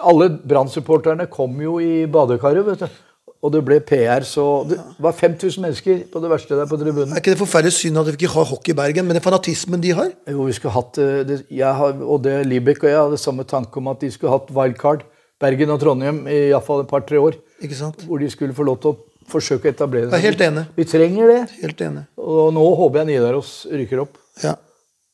Alle 0.01 0.29
Brann-supporterne 0.29 1.27
kom 1.29 1.59
jo 1.61 1.75
i 1.79 2.05
badekaret, 2.09 2.65
vet 2.65 2.79
du. 2.79 2.99
Og 3.39 3.53
det 3.53 3.61
ble 3.63 3.77
PR, 3.79 4.25
så 4.27 4.43
Det 4.67 4.77
var 4.99 5.13
5000 5.15 5.63
mennesker 5.63 6.01
på 6.11 6.19
det 6.19 6.29
verste 6.31 6.57
der 6.59 6.67
på 6.67 6.75
tribunen. 6.75 7.13
Er 7.13 7.21
ikke 7.21 7.31
det 7.31 7.39
forferdelig 7.39 7.71
synd 7.77 8.01
at 8.01 8.09
vi 8.09 8.17
ikke 8.17 8.33
har 8.33 8.49
hockey 8.49 8.73
i 8.73 8.75
Bergen, 8.75 9.07
men 9.07 9.15
den 9.15 9.23
fanatismen 9.23 9.79
de 9.79 9.93
har? 9.95 10.09
Jo, 10.27 10.43
vi 10.43 10.55
skulle 10.57 10.75
hatt 10.75 10.99
eh, 10.99 11.21
det, 11.23 11.37
jeg 11.47 11.75
har, 11.77 12.01
Og 12.03 12.19
det 12.23 12.41
Libek 12.47 12.83
og 12.83 12.89
jeg 12.89 12.99
hadde 12.99 13.21
samme 13.21 13.47
tanke 13.47 13.79
om 13.79 13.87
at 13.87 14.01
de 14.03 14.11
skulle 14.11 14.33
hatt 14.33 14.51
wildcard. 14.51 15.05
Bergen 15.39 15.71
og 15.71 15.79
Trondheim 15.79 16.25
i 16.27 16.49
iallfall 16.49 16.83
et 16.83 16.91
par-tre 16.91 17.19
år. 17.19 17.37
Ikke 17.63 17.77
sant? 17.79 18.03
Hvor 18.03 18.19
de 18.19 18.27
skulle 18.29 18.55
få 18.55 18.65
lov 18.67 18.81
til 18.83 18.91
å 18.91 18.97
forsøke 19.29 19.69
å 19.69 19.71
etablere 19.71 20.09
Jeg 20.09 20.19
er 20.19 20.27
helt 20.33 20.43
enig. 20.43 20.65
Vi 20.75 20.87
trenger 20.89 21.31
det. 21.31 21.41
Helt 21.61 21.83
enig. 21.85 22.03
Og 22.19 22.51
nå 22.55 22.65
håper 22.81 23.01
jeg 23.01 23.09
Nidaros 23.13 23.53
rykker 23.71 24.03
opp. 24.03 24.19
Ja. 24.43 24.57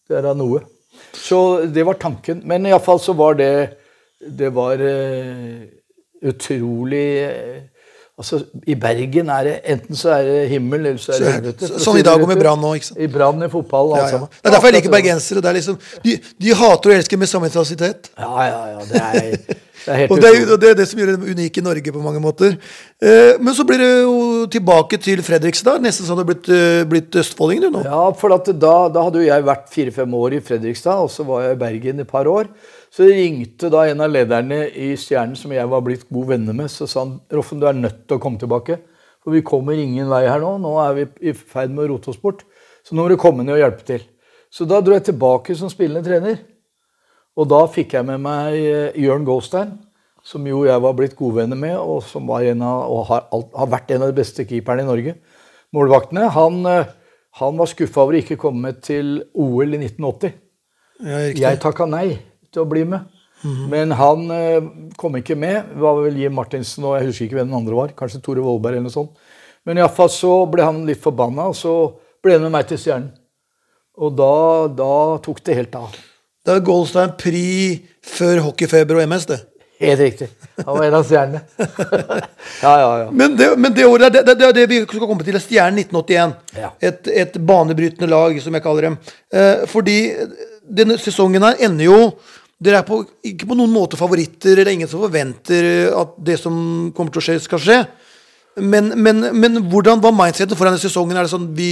Det 0.10 0.17
er 0.17 0.25
da 0.25 0.34
noe. 0.38 0.63
Så 1.13 1.39
det 1.70 1.86
var 1.86 2.00
tanken. 2.01 2.41
Men 2.48 2.65
iallfall 2.65 3.01
så 3.03 3.13
var 3.13 3.38
det 3.38 3.77
Det 4.25 4.48
var 4.55 4.79
uh, 4.82 5.62
utrolig 6.25 7.08
eh, 7.22 7.63
Altså, 8.16 8.38
I 8.64 8.78
Bergen 8.80 9.28
er 9.28 9.44
det 9.44 9.54
enten 9.74 9.98
så 10.00 10.14
er 10.16 10.22
det 10.24 10.36
himmel, 10.54 10.86
eller 10.88 11.02
så 11.04 11.12
er 11.12 11.20
det 11.20 11.32
helvete. 11.34 11.68
Sånn 11.84 11.98
i 12.00 12.04
dag 12.08 12.22
og 12.24 12.30
med. 12.30 12.40
Brann 12.40 12.62
nå, 12.64 12.70
ikke 12.78 12.88
sant? 12.88 13.00
I 13.04 13.10
Brann, 13.12 13.44
i 13.44 13.50
fotball, 13.52 13.92
alt 13.92 14.00
Ja, 14.00 14.06
ja. 14.06 14.12
sammen. 14.14 14.30
Det 14.38 14.48
er 14.48 14.54
derfor 14.56 14.72
jeg 14.72 14.76
liker 14.78 14.94
bergensere. 14.94 15.44
Det 15.44 15.50
er 15.52 15.58
liksom, 15.58 15.76
de, 16.06 16.14
de 16.46 16.54
hater 16.56 16.94
og 16.94 16.96
elsker 16.96 17.20
med 17.20 17.28
samme 17.28 17.50
intensitet. 17.52 18.08
Ja, 18.16 18.46
ja, 18.48 18.62
ja. 18.72 18.86
Det 18.88 19.02
er, 19.02 19.28
det 19.42 19.58
er 19.92 20.00
helt 20.00 20.12
Og 20.16 20.22
det 20.24 20.30
er, 20.32 20.46
og 20.56 20.62
det 20.64 20.70
er 20.72 20.78
det 20.80 20.86
som 20.88 21.02
gjør 21.02 21.12
det 21.12 21.34
unike 21.36 21.60
i 21.60 21.66
Norge 21.66 21.96
på 21.98 22.06
mange 22.06 22.22
måter. 22.24 22.56
Eh, 23.04 23.34
men 23.44 23.58
så 23.58 23.68
blir 23.68 23.84
det 23.84 23.92
jo 24.06 24.16
tilbake 24.56 25.02
til 25.10 25.20
Fredrikstad. 25.28 25.84
Nesten 25.84 26.08
sånn 26.08 26.16
du 26.16 26.24
har 26.24 26.32
blitt, 26.32 26.48
eh, 26.56 26.88
blitt 26.88 27.20
østfolding 27.20 27.66
du 27.68 27.70
nå. 27.76 27.84
Ja, 27.84 28.06
for 28.16 28.32
da, 28.32 28.40
da 28.96 29.06
hadde 29.10 29.26
jo 29.26 29.28
jeg 29.28 29.48
vært 29.52 29.68
fire-fem 29.76 30.16
år 30.24 30.40
i 30.40 30.44
Fredrikstad, 30.54 31.04
og 31.04 31.12
så 31.12 31.28
var 31.28 31.50
jeg 31.50 31.60
i 31.60 31.62
Bergen 31.68 32.00
et 32.08 32.16
par 32.16 32.32
år. 32.32 32.48
Så 32.96 33.04
ringte 33.10 33.68
da 33.68 33.82
en 33.90 34.04
av 34.06 34.12
lederne 34.14 34.70
i 34.72 34.94
Stjernen, 34.96 35.36
som 35.36 35.52
jeg 35.52 35.68
var 35.68 35.82
blitt 35.84 36.06
god 36.08 36.30
venner 36.30 36.56
med, 36.56 36.72
så 36.72 36.86
sa 36.88 37.02
han 37.02 37.18
Roffen, 37.34 37.60
du 37.60 37.68
er 37.68 37.75
nødt 37.75 38.06
til 38.08 38.16
å 38.16 38.22
komme 38.24 38.40
tilbake. 38.40 38.78
For 39.20 39.36
vi 39.36 39.42
kommer 39.44 39.75
ingen 39.75 40.08
vei 40.08 40.22
her 40.30 40.40
nå. 40.40 40.54
Nå 40.64 40.75
er 40.80 40.94
vi 40.96 41.08
i 41.28 41.34
ferd 41.36 41.74
med 41.74 41.84
å 41.84 41.88
rote 41.92 42.14
oss 42.14 42.20
bort. 42.22 42.46
Så 42.88 42.96
nå 42.96 43.04
må 43.04 43.12
du 43.12 43.18
komme 43.20 43.44
ned 43.44 43.58
og 43.58 43.60
hjelpe 43.60 43.84
til. 43.88 44.06
Så 44.54 44.68
da 44.70 44.80
dro 44.80 44.96
jeg 44.96 45.10
tilbake 45.10 45.58
som 45.60 45.72
spillende 45.72 46.06
trener. 46.06 46.38
Og 47.36 47.50
da 47.52 47.66
fikk 47.68 47.98
jeg 47.98 48.08
med 48.08 48.22
meg 48.24 48.56
eh, 48.62 49.00
Jørn 49.04 49.25
Goldstein, 49.28 49.74
som 50.24 50.46
jo 50.48 50.62
jeg 50.64 50.84
var 50.86 50.96
blitt 50.96 51.18
godvenner 51.20 51.60
med, 51.60 51.74
og 51.75 52.00
som 52.06 52.30
av, 52.32 52.46
og 52.46 53.02
har, 53.10 53.25
har 53.34 53.74
vært 53.74 53.92
en 53.92 54.06
av 54.06 54.14
de 54.14 54.20
beste 54.22 54.46
keeperne 54.48 54.86
i 54.86 54.88
Norge. 54.88 55.18
Målvaktene. 55.75 56.30
Han, 56.38 56.62
eh, 56.72 56.94
han 57.42 57.60
var 57.60 57.74
skuffa 57.74 58.06
over 58.06 58.16
å 58.16 58.24
ikke 58.24 58.40
komme 58.40 58.72
til 58.80 59.18
OL 59.34 59.75
i 59.75 59.82
1980. 59.82 60.40
Ja. 61.04 61.20
Jeg 61.50 61.60
takka 61.60 61.90
nei 61.92 62.14
til 62.56 62.64
å 62.64 62.70
bli 62.70 62.86
med. 62.90 63.12
Men 63.70 63.92
han 63.94 64.32
eh, 64.32 64.64
kom 64.98 65.18
ikke 65.20 65.36
med. 65.38 65.70
Det 65.74 65.84
var 65.84 66.00
vel 66.02 66.18
Jim 66.18 66.34
Martinsen 66.34 66.86
og 66.88 66.96
jeg 66.98 67.10
husker 67.10 67.28
ikke 67.28 67.40
hvem 67.40 67.52
den 67.52 67.60
andre 67.60 67.78
var. 67.78 67.94
Kanskje 67.98 68.24
Tore 68.24 68.42
Vollberg 68.42 68.80
eller 68.80 68.88
noe 68.88 68.96
sånt. 68.96 69.14
Men 69.66 69.82
iallfall 69.82 70.10
så 70.14 70.34
ble 70.50 70.66
han 70.66 70.84
litt 70.88 71.02
forbanna, 71.02 71.50
og 71.50 71.58
så 71.58 71.74
ble 72.24 72.38
han 72.38 72.46
med 72.46 72.54
meg 72.54 72.68
til 72.70 72.80
Stjernen. 72.82 73.12
Og 73.96 74.12
da, 74.18 74.34
da 74.76 74.94
tok 75.24 75.42
det 75.46 75.58
helt 75.58 75.76
av. 75.80 75.94
Det 76.46 76.54
er 76.54 76.66
Goldstein 76.66 77.14
pri 77.18 77.46
før 78.06 78.44
hockeyfeber 78.50 79.00
og 79.00 79.06
MS, 79.08 79.28
det. 79.32 79.40
Helt 79.80 80.00
riktig. 80.00 80.28
Han 80.62 80.78
var 80.78 80.86
en 80.86 80.98
av 81.00 81.06
stjernene. 81.08 81.42
ja, 82.64 82.74
ja, 82.80 82.92
ja. 83.02 83.08
Men 83.12 83.34
det, 83.40 83.48
men 83.60 83.74
det 83.76 83.88
året, 83.88 84.14
det, 84.14 84.22
det, 84.28 84.36
det 84.40 84.48
er 84.48 84.54
det 84.56 84.68
vi 84.72 84.78
skal 84.86 85.04
komme 85.04 85.26
til. 85.28 85.40
Stjernen 85.44 85.82
1981. 85.84 86.36
Ja. 86.60 86.70
Et, 86.80 87.10
et 87.24 87.36
banebrytende 87.48 88.08
lag, 88.12 88.38
som 88.44 88.56
jeg 88.56 88.64
kaller 88.64 88.90
dem. 88.90 89.00
Eh, 89.36 89.66
fordi 89.72 89.98
denne 90.80 91.00
sesongen 91.02 91.44
her 91.44 91.60
ender 91.68 91.90
jo 91.90 92.00
Dere 92.64 92.80
er 92.80 92.88
på, 92.88 93.02
ikke 93.28 93.50
på 93.50 93.58
noen 93.60 93.74
måte 93.74 94.00
favoritter, 94.00 94.56
eller 94.56 94.72
ingen 94.72 94.90
som 94.90 95.04
forventer 95.04 95.90
at 95.92 96.16
det 96.24 96.38
som 96.40 96.56
kommer 96.96 97.12
til 97.12 97.22
å 97.22 97.26
skje, 97.26 97.40
skal 97.44 97.62
skje. 97.62 97.80
Men, 98.64 98.94
men, 98.96 99.26
men 99.36 99.60
hvordan 99.68 100.00
var 100.04 100.16
mindsetet 100.16 100.56
foran 100.56 100.80
sesongen? 100.80 101.18
Er 101.18 101.28
det 101.28 101.34
sånn 101.34 101.50
vi 101.58 101.72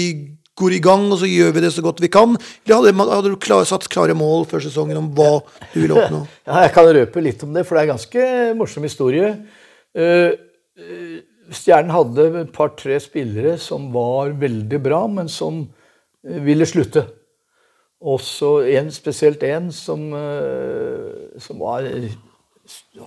går 0.59 0.75
i 0.75 0.81
gang, 0.83 1.07
og 1.09 1.21
så 1.21 1.29
gjør 1.29 1.53
vi 1.55 1.63
det 1.63 1.71
så 1.73 1.83
godt 1.85 2.01
vi 2.03 2.11
kan? 2.13 2.35
Eller 2.67 2.91
hadde, 2.91 3.07
hadde 3.15 3.31
du 3.31 3.39
klar, 3.41 3.63
satt 3.67 3.87
klare 3.91 4.15
mål 4.17 4.43
før 4.49 4.65
sesongen 4.65 4.99
om 4.99 5.09
hva 5.15 5.37
du 5.71 5.79
ville 5.79 5.97
oppnå? 5.97 6.23
Ja, 6.49 6.65
jeg 6.65 6.73
kan 6.75 6.89
røpe 6.99 7.23
litt 7.23 7.45
om 7.47 7.55
det, 7.55 7.63
for 7.67 7.77
det 7.77 7.83
er 7.83 7.87
en 7.87 7.95
ganske 7.95 8.27
morsom 8.59 8.87
historie. 8.87 9.31
Eh, 9.95 10.35
eh, 10.77 11.15
Stjernen 11.53 11.93
hadde 11.93 12.27
et 12.43 12.53
par-tre 12.55 12.99
spillere 13.03 13.55
som 13.61 13.89
var 13.95 14.35
veldig 14.41 14.79
bra, 14.83 15.05
men 15.11 15.31
som 15.31 15.63
eh, 15.63 16.39
ville 16.43 16.67
slutte. 16.69 17.07
Også 18.03 18.57
en, 18.67 18.91
spesielt 18.91 19.43
en 19.47 19.71
som, 19.71 20.09
eh, 20.17 21.39
som 21.39 21.59
var 21.63 21.87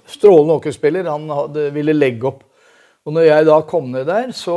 strålende 0.09 0.57
hockeyspiller. 0.57 1.09
Han 1.11 1.29
hadde, 1.29 1.69
ville 1.75 1.97
legge 1.97 2.31
opp. 2.31 2.45
Og 3.07 3.15
når 3.15 3.29
jeg 3.29 3.47
da 3.47 3.61
kom 3.69 3.91
ned 3.93 4.09
der, 4.09 4.33
så 4.35 4.57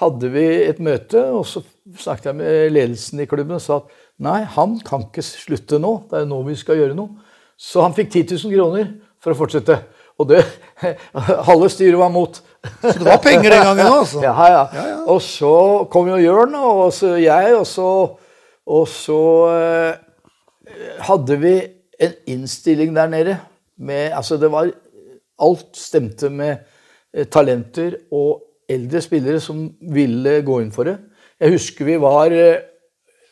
hadde 0.00 0.28
vi 0.32 0.44
et 0.66 0.80
møte, 0.82 1.20
og 1.32 1.44
så 1.48 1.62
snakket 2.00 2.30
jeg 2.30 2.38
med 2.38 2.72
ledelsen 2.72 3.20
i 3.22 3.28
klubben 3.28 3.58
og 3.58 3.62
sa 3.64 3.80
at 3.82 3.90
nei, 4.22 4.40
han 4.54 4.78
kan 4.84 5.06
ikke 5.08 5.24
slutte 5.24 5.80
nå. 5.82 5.94
Det 6.10 6.22
er 6.22 6.28
nå 6.28 6.40
vi 6.46 6.56
skal 6.58 6.80
gjøre 6.80 6.96
noe. 6.96 7.20
Så 7.60 7.84
han 7.84 7.94
fikk 7.96 8.10
10 8.10 8.38
000 8.42 8.54
kroner 8.56 8.88
for 9.22 9.34
å 9.34 9.38
fortsette. 9.38 9.78
Og 10.20 10.28
det 10.28 10.42
Halve 11.48 11.68
styret 11.72 11.98
var 12.00 12.10
mot. 12.12 12.40
Så 12.82 12.94
det 12.98 13.06
var 13.06 13.20
penger 13.22 13.54
den 13.54 13.64
gangen 13.68 13.86
òg, 13.86 14.00
altså. 14.02 14.22
Ja, 14.26 14.48
ja. 14.50 14.96
Og 15.10 15.22
så 15.24 15.54
kom 15.92 16.10
jo 16.10 16.20
Jørn, 16.20 16.54
og 16.58 16.92
så 16.94 17.14
jeg, 17.20 17.54
og 17.58 17.66
så, 17.68 17.88
og 18.70 18.86
så 18.88 19.22
eh, 19.50 19.94
hadde 21.02 21.38
vi 21.42 21.54
en 22.02 22.14
innstilling 22.30 22.94
der 22.94 23.10
nede 23.10 23.36
med 23.82 24.12
Altså, 24.14 24.36
det 24.36 24.52
var 24.52 24.70
Alt 25.42 25.76
stemte 25.76 26.30
med 26.30 26.56
eh, 27.14 27.26
talenter 27.26 27.96
og 28.12 28.42
eldre 28.70 29.00
spillere 29.02 29.40
som 29.42 29.64
ville 29.92 30.40
gå 30.46 30.60
inn 30.62 30.70
for 30.72 30.86
det. 30.86 30.98
Jeg 31.40 31.56
husker 31.56 31.88
vi 31.88 31.98
var 32.00 32.30
eh, 32.30 32.62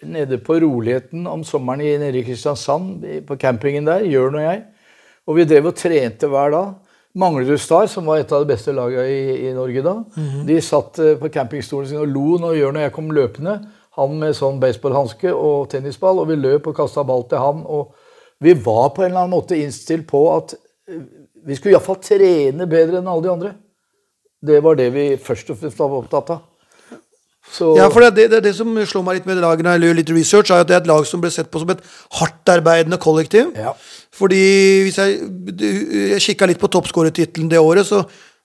nede 0.03 0.41
på 0.43 0.59
Roligheten 0.59 1.27
om 1.31 1.45
sommeren 1.45 1.85
i, 1.85 1.97
nede 2.01 2.19
i 2.19 2.25
Kristiansand, 2.27 3.05
på 3.27 3.37
campingen 3.37 3.87
der, 3.87 4.07
Jørn 4.09 4.41
og 4.41 4.43
jeg. 4.43 4.63
Og 5.29 5.37
vi 5.37 5.45
drev 5.45 5.71
og 5.71 5.77
trente 5.77 6.27
hver 6.27 6.51
dag. 6.51 6.73
Manglerud 7.21 7.59
Star, 7.59 7.87
som 7.91 8.07
var 8.07 8.23
et 8.23 8.33
av 8.33 8.43
de 8.43 8.49
beste 8.49 8.73
lagene 8.73 9.07
i, 9.11 9.49
i 9.49 9.55
Norge 9.55 9.83
da, 9.83 9.97
de 10.47 10.61
satt 10.63 10.99
på 11.21 11.31
campingstolen 11.35 11.89
sin 11.91 11.99
og 11.99 12.07
lo 12.09 12.39
når 12.39 12.55
Jørn 12.57 12.79
og 12.79 12.85
jeg 12.87 12.95
kom 12.95 13.11
løpende. 13.15 13.57
Han 14.01 14.19
med 14.21 14.37
sånn 14.37 14.61
baseballhanske 14.63 15.33
og 15.37 15.71
tennisball, 15.73 16.23
og 16.23 16.31
vi 16.31 16.39
løp 16.41 16.71
og 16.71 16.77
kasta 16.81 17.05
ball 17.07 17.27
til 17.31 17.43
han. 17.43 17.65
og 17.67 17.95
Vi 18.41 18.55
var 18.57 18.93
på 18.97 19.05
en 19.05 19.13
eller 19.13 19.27
annen 19.27 19.37
måte 19.37 19.59
innstilt 19.59 20.09
på 20.09 20.25
at 20.35 20.57
eh, 20.89 21.03
vi 21.47 21.57
skulle 21.57 21.77
iallfall 21.77 22.01
trene 22.05 22.69
bedre 22.69 23.01
enn 23.01 23.09
alle 23.09 23.27
de 23.27 23.33
andre. 23.33 23.57
Det 24.41 24.63
var 24.65 24.77
det 24.77 24.89
vi 24.95 25.11
først 25.21 25.53
og 25.53 25.61
fremst 25.61 25.81
var 25.81 26.01
opptatt 26.01 26.33
av. 26.37 26.47
Så, 27.51 27.75
Ja, 27.77 27.89
for 27.91 28.05
det, 28.05 28.11
det, 28.17 28.29
det, 28.31 28.43
det 28.45 28.53
som 28.55 28.71
slår 28.87 29.05
meg 29.05 29.19
litt 29.19 29.29
med 29.29 29.41
laget 29.43 29.67
når 29.67 29.77
jeg 29.77 29.89
gjør 29.89 29.99
litt 29.99 30.13
research, 30.15 30.53
er 30.53 30.63
at 30.63 30.69
det 30.69 30.77
er 30.77 30.83
et 30.85 30.91
lag 30.91 31.07
som 31.09 31.23
ble 31.23 31.33
sett 31.35 31.51
på 31.51 31.63
som 31.63 31.73
et 31.73 31.83
hardtarbeidende 32.21 32.99
kollektiv. 33.03 33.51
Ja. 33.59 33.73
Fordi 34.15 34.43
hvis 34.87 34.99
jeg, 35.01 35.31
jeg 36.13 36.25
kikka 36.29 36.51
litt 36.51 36.61
på 36.63 36.71
toppskårertittelen 36.71 37.51
det 37.51 37.59
året, 37.59 37.89
så 37.89 38.05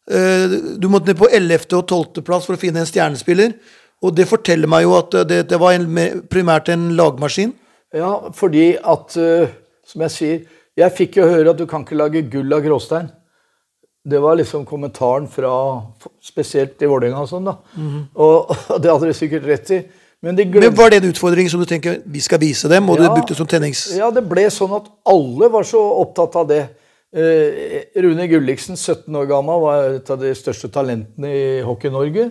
eh, 0.10 0.58
Du 0.82 0.90
måtte 0.90 1.12
ned 1.12 1.20
på 1.20 1.30
11. 1.30 1.68
og 1.78 1.86
12. 1.86 2.24
plass 2.26 2.48
for 2.50 2.58
å 2.58 2.62
finne 2.62 2.82
en 2.82 2.90
stjernespiller. 2.90 3.54
Og 4.04 4.16
det 4.16 4.28
forteller 4.30 4.68
meg 4.70 4.84
jo 4.84 4.96
at 4.98 5.16
det, 5.30 5.44
det 5.50 5.60
var 5.60 5.76
en, 5.78 5.86
primært 6.32 6.70
en 6.74 6.90
lagmaskin. 6.98 7.54
Ja, 7.96 8.12
fordi 8.36 8.74
at 8.76 9.16
eh, 9.22 9.54
Som 9.86 10.02
jeg 10.02 10.12
sier, 10.12 10.40
jeg 10.76 10.92
fikk 10.98 11.20
jo 11.20 11.28
høre 11.30 11.52
at 11.54 11.60
du 11.60 11.68
kan 11.70 11.84
ikke 11.86 11.96
lage 11.96 12.24
gull 12.28 12.52
av 12.58 12.64
gråstein. 12.66 13.12
Det 14.06 14.18
var 14.22 14.36
liksom 14.38 14.66
kommentaren 14.66 15.28
fra 15.30 15.52
spesielt 16.22 16.82
i 16.82 16.90
Vålerenga 16.90 17.22
og 17.22 17.30
sånn, 17.30 17.46
da. 17.46 17.54
og, 18.18 18.50
og 18.74 18.82
det 18.82 18.90
hadde 18.92 19.12
de 19.12 19.16
sikkert 19.18 19.46
rett 19.50 19.72
i. 19.78 19.80
Men 20.26 20.36
de 20.38 20.46
Men 20.50 20.74
Var 20.76 20.90
det 20.90 21.04
en 21.04 21.12
utfordring 21.12 21.50
som 21.50 21.62
du 21.62 21.68
tenker 21.70 22.00
vi 22.06 22.22
skal 22.26 22.42
vise 22.42 22.70
dem, 22.72 22.90
og 22.90 22.98
Ja. 22.98 23.06
du 23.08 23.14
brukte 23.20 23.38
som 23.38 23.48
tennings... 23.48 23.86
Ja, 23.94 24.10
det 24.12 24.26
ble 24.26 24.48
sånn 24.50 24.74
at 24.74 24.90
alle 25.06 25.50
var 25.54 25.64
så 25.70 25.82
opptatt 26.02 26.36
av 26.42 26.48
det. 26.50 26.64
Eh, 27.16 27.84
Rune 28.04 28.26
Gulliksen, 28.28 28.76
17 28.76 29.16
år 29.16 29.28
gammel, 29.30 29.62
var 29.64 29.98
et 30.00 30.10
av 30.12 30.20
de 30.20 30.32
største 30.36 30.72
talentene 30.74 31.30
i 31.32 31.44
Hockey-Norge. 31.64 32.30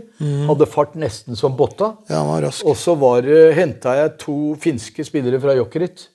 Hadde 0.50 0.68
fart 0.68 0.96
nesten 0.98 1.38
som 1.38 1.54
Botta. 1.56 1.94
Ja, 2.08 2.22
han 2.22 2.32
var 2.32 2.48
rask. 2.48 2.66
Og 2.66 2.76
så 2.80 2.96
var 2.98 3.28
henta 3.56 3.94
jeg 4.00 4.16
to 4.24 4.38
finske 4.60 5.06
spillere 5.06 5.40
fra 5.40 5.56
Jokerit. 5.56 6.08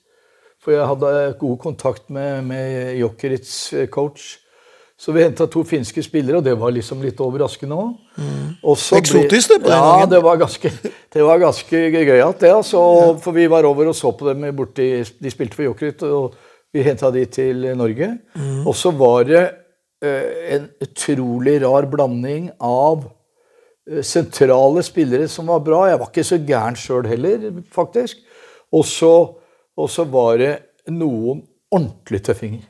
For 0.60 0.76
jeg 0.76 0.86
hadde 0.86 1.10
god 1.40 1.58
kontakt 1.62 2.10
med, 2.12 2.44
med 2.50 2.94
Jokerits 3.00 3.72
eh, 3.72 3.88
coach. 3.88 4.36
Så 5.00 5.14
vi 5.16 5.22
henta 5.24 5.46
to 5.48 5.62
finske 5.64 6.02
spillere, 6.04 6.36
og 6.36 6.44
det 6.44 6.52
var 6.60 6.74
liksom 6.76 7.00
litt 7.00 7.20
overraskende 7.24 7.72
òg. 7.72 7.94
Eksotisk, 8.98 9.54
det, 9.54 9.62
på 9.62 9.70
den 9.70 9.72
ja, 9.72 9.86
gangen. 9.86 10.10
det 10.12 10.20
var 10.26 10.36
ganske, 10.42 10.72
det 11.16 11.22
var 11.24 11.40
ganske 11.40 11.80
gøyalt, 11.94 12.42
det. 12.42 12.50
altså. 12.52 12.82
For 13.24 13.32
vi 13.32 13.46
var 13.48 13.64
over 13.64 13.88
og 13.94 13.96
så 13.96 14.12
på 14.12 14.28
dem 14.28 14.44
borti 14.56 14.90
De 15.00 15.32
spilte 15.32 15.56
for 15.56 15.64
Jokerit, 15.70 16.04
og 16.04 16.36
vi 16.72 16.84
henta 16.86 17.10
de 17.14 17.24
til 17.30 17.64
Norge. 17.78 18.12
Mm. 18.34 18.66
Og 18.68 18.74
så 18.78 18.92
var 18.94 19.26
det 19.28 19.42
eh, 20.04 20.56
en 20.56 20.68
utrolig 20.82 21.58
rar 21.64 21.88
blanding 21.90 22.50
av 22.56 23.04
eh, 23.90 24.02
sentrale 24.06 24.84
spillere 24.86 25.28
som 25.30 25.50
var 25.50 25.64
bra. 25.66 25.84
Jeg 25.90 26.00
var 26.02 26.12
ikke 26.12 26.26
så 26.30 26.40
gæren 26.40 26.78
sjøl 26.78 27.10
heller, 27.10 27.50
faktisk. 27.74 28.22
Og 28.70 28.86
så, 28.86 30.04
var 30.06 30.38
det 30.38 30.52
noen 30.92 31.42
ordentlig 31.72 32.22
tøffinger. 32.26 32.69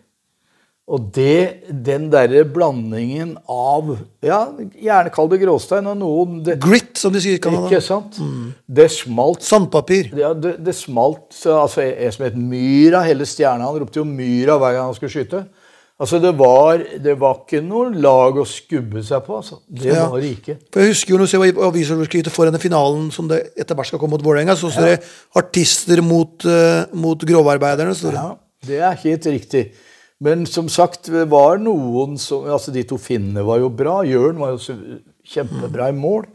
Og 0.90 1.04
det, 1.14 1.62
den 1.86 2.08
derre 2.10 2.42
blandingen 2.50 3.36
av 3.46 3.92
Ja, 4.26 4.40
gjerne 4.74 5.12
kall 5.14 5.28
det 5.30 5.38
gråstein, 5.44 5.86
og 5.86 5.96
noen 6.00 6.40
det, 6.42 6.56
Grit, 6.64 6.96
som 6.98 7.12
de 7.14 7.20
sier 7.22 7.36
i 7.38 7.42
Canada. 7.42 7.68
Ikke 7.70 7.78
sant? 7.84 8.18
Det 8.66 8.88
smalt 8.90 9.44
Sandpapir. 9.46 10.10
ja, 10.18 10.32
det, 10.34 10.56
det 10.66 10.74
smalt 10.74 11.28
altså, 11.46 11.84
En 11.86 12.12
som 12.16 12.24
het 12.26 12.34
Myra, 12.36 13.04
hele 13.06 13.22
stjerna, 13.28 13.68
han 13.70 13.78
ropte 13.84 14.00
jo 14.02 14.04
Myra 14.08 14.56
hver 14.58 14.74
gang 14.74 14.88
han 14.90 14.96
skulle 14.98 15.14
skyte. 15.14 15.44
Altså, 16.00 16.16
det 16.18 16.32
var, 16.38 16.80
det 17.04 17.12
var 17.20 17.42
ikke 17.42 17.60
noe 17.62 17.90
lag 17.92 18.38
å 18.40 18.46
skubbe 18.48 19.02
seg 19.04 19.20
på. 19.26 19.36
altså. 19.36 19.58
Det 19.68 19.92
Ja. 19.92 20.06
var 20.08 20.18
det 20.24 20.30
ikke. 20.38 20.56
For 20.72 20.80
jeg 20.80 20.94
husker 20.94 21.12
jo 21.12 21.18
når 21.20 21.30
jeg 21.34 21.40
var 21.42 21.50
i 21.52 21.68
avisoverskrifter 21.68 22.32
foran 22.34 22.58
finalen 22.58 23.10
som 23.12 23.28
det 23.28 23.52
etter 23.54 23.76
hvert 23.76 23.86
skal 23.92 24.00
komme 24.00 24.16
mot 24.16 24.24
Vålerenga, 24.24 24.56
så 24.56 24.72
står 24.72 24.88
det 24.88 25.04
'artister 25.36 26.00
mot, 26.02 26.34
uh, 26.48 26.86
mot 26.96 27.20
grovarbeiderne'. 27.20 28.12
Ja, 28.12 28.34
det 28.66 28.80
er 28.80 28.96
helt 29.04 29.26
riktig. 29.26 29.70
Men 30.20 30.44
som 30.46 30.68
sagt, 30.68 31.08
det 31.08 31.24
var 31.32 31.60
noen 31.62 32.18
som 32.20 32.44
altså 32.52 32.72
De 32.74 32.82
to 32.84 32.98
finnene 33.00 33.44
var 33.46 33.62
jo 33.62 33.70
bra. 33.72 34.00
Jørn 34.04 34.40
var 34.40 34.52
jo 34.52 34.78
kjempebra 35.24 35.88
i 35.88 35.96
mål. 35.96 36.26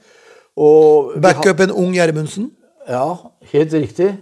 Og 0.57 1.17
Backupen 1.21 1.73
ung 1.75 1.93
Gjermundsen. 1.93 2.49
Ja, 2.89 3.17
helt 3.51 3.73
riktig. 3.75 4.13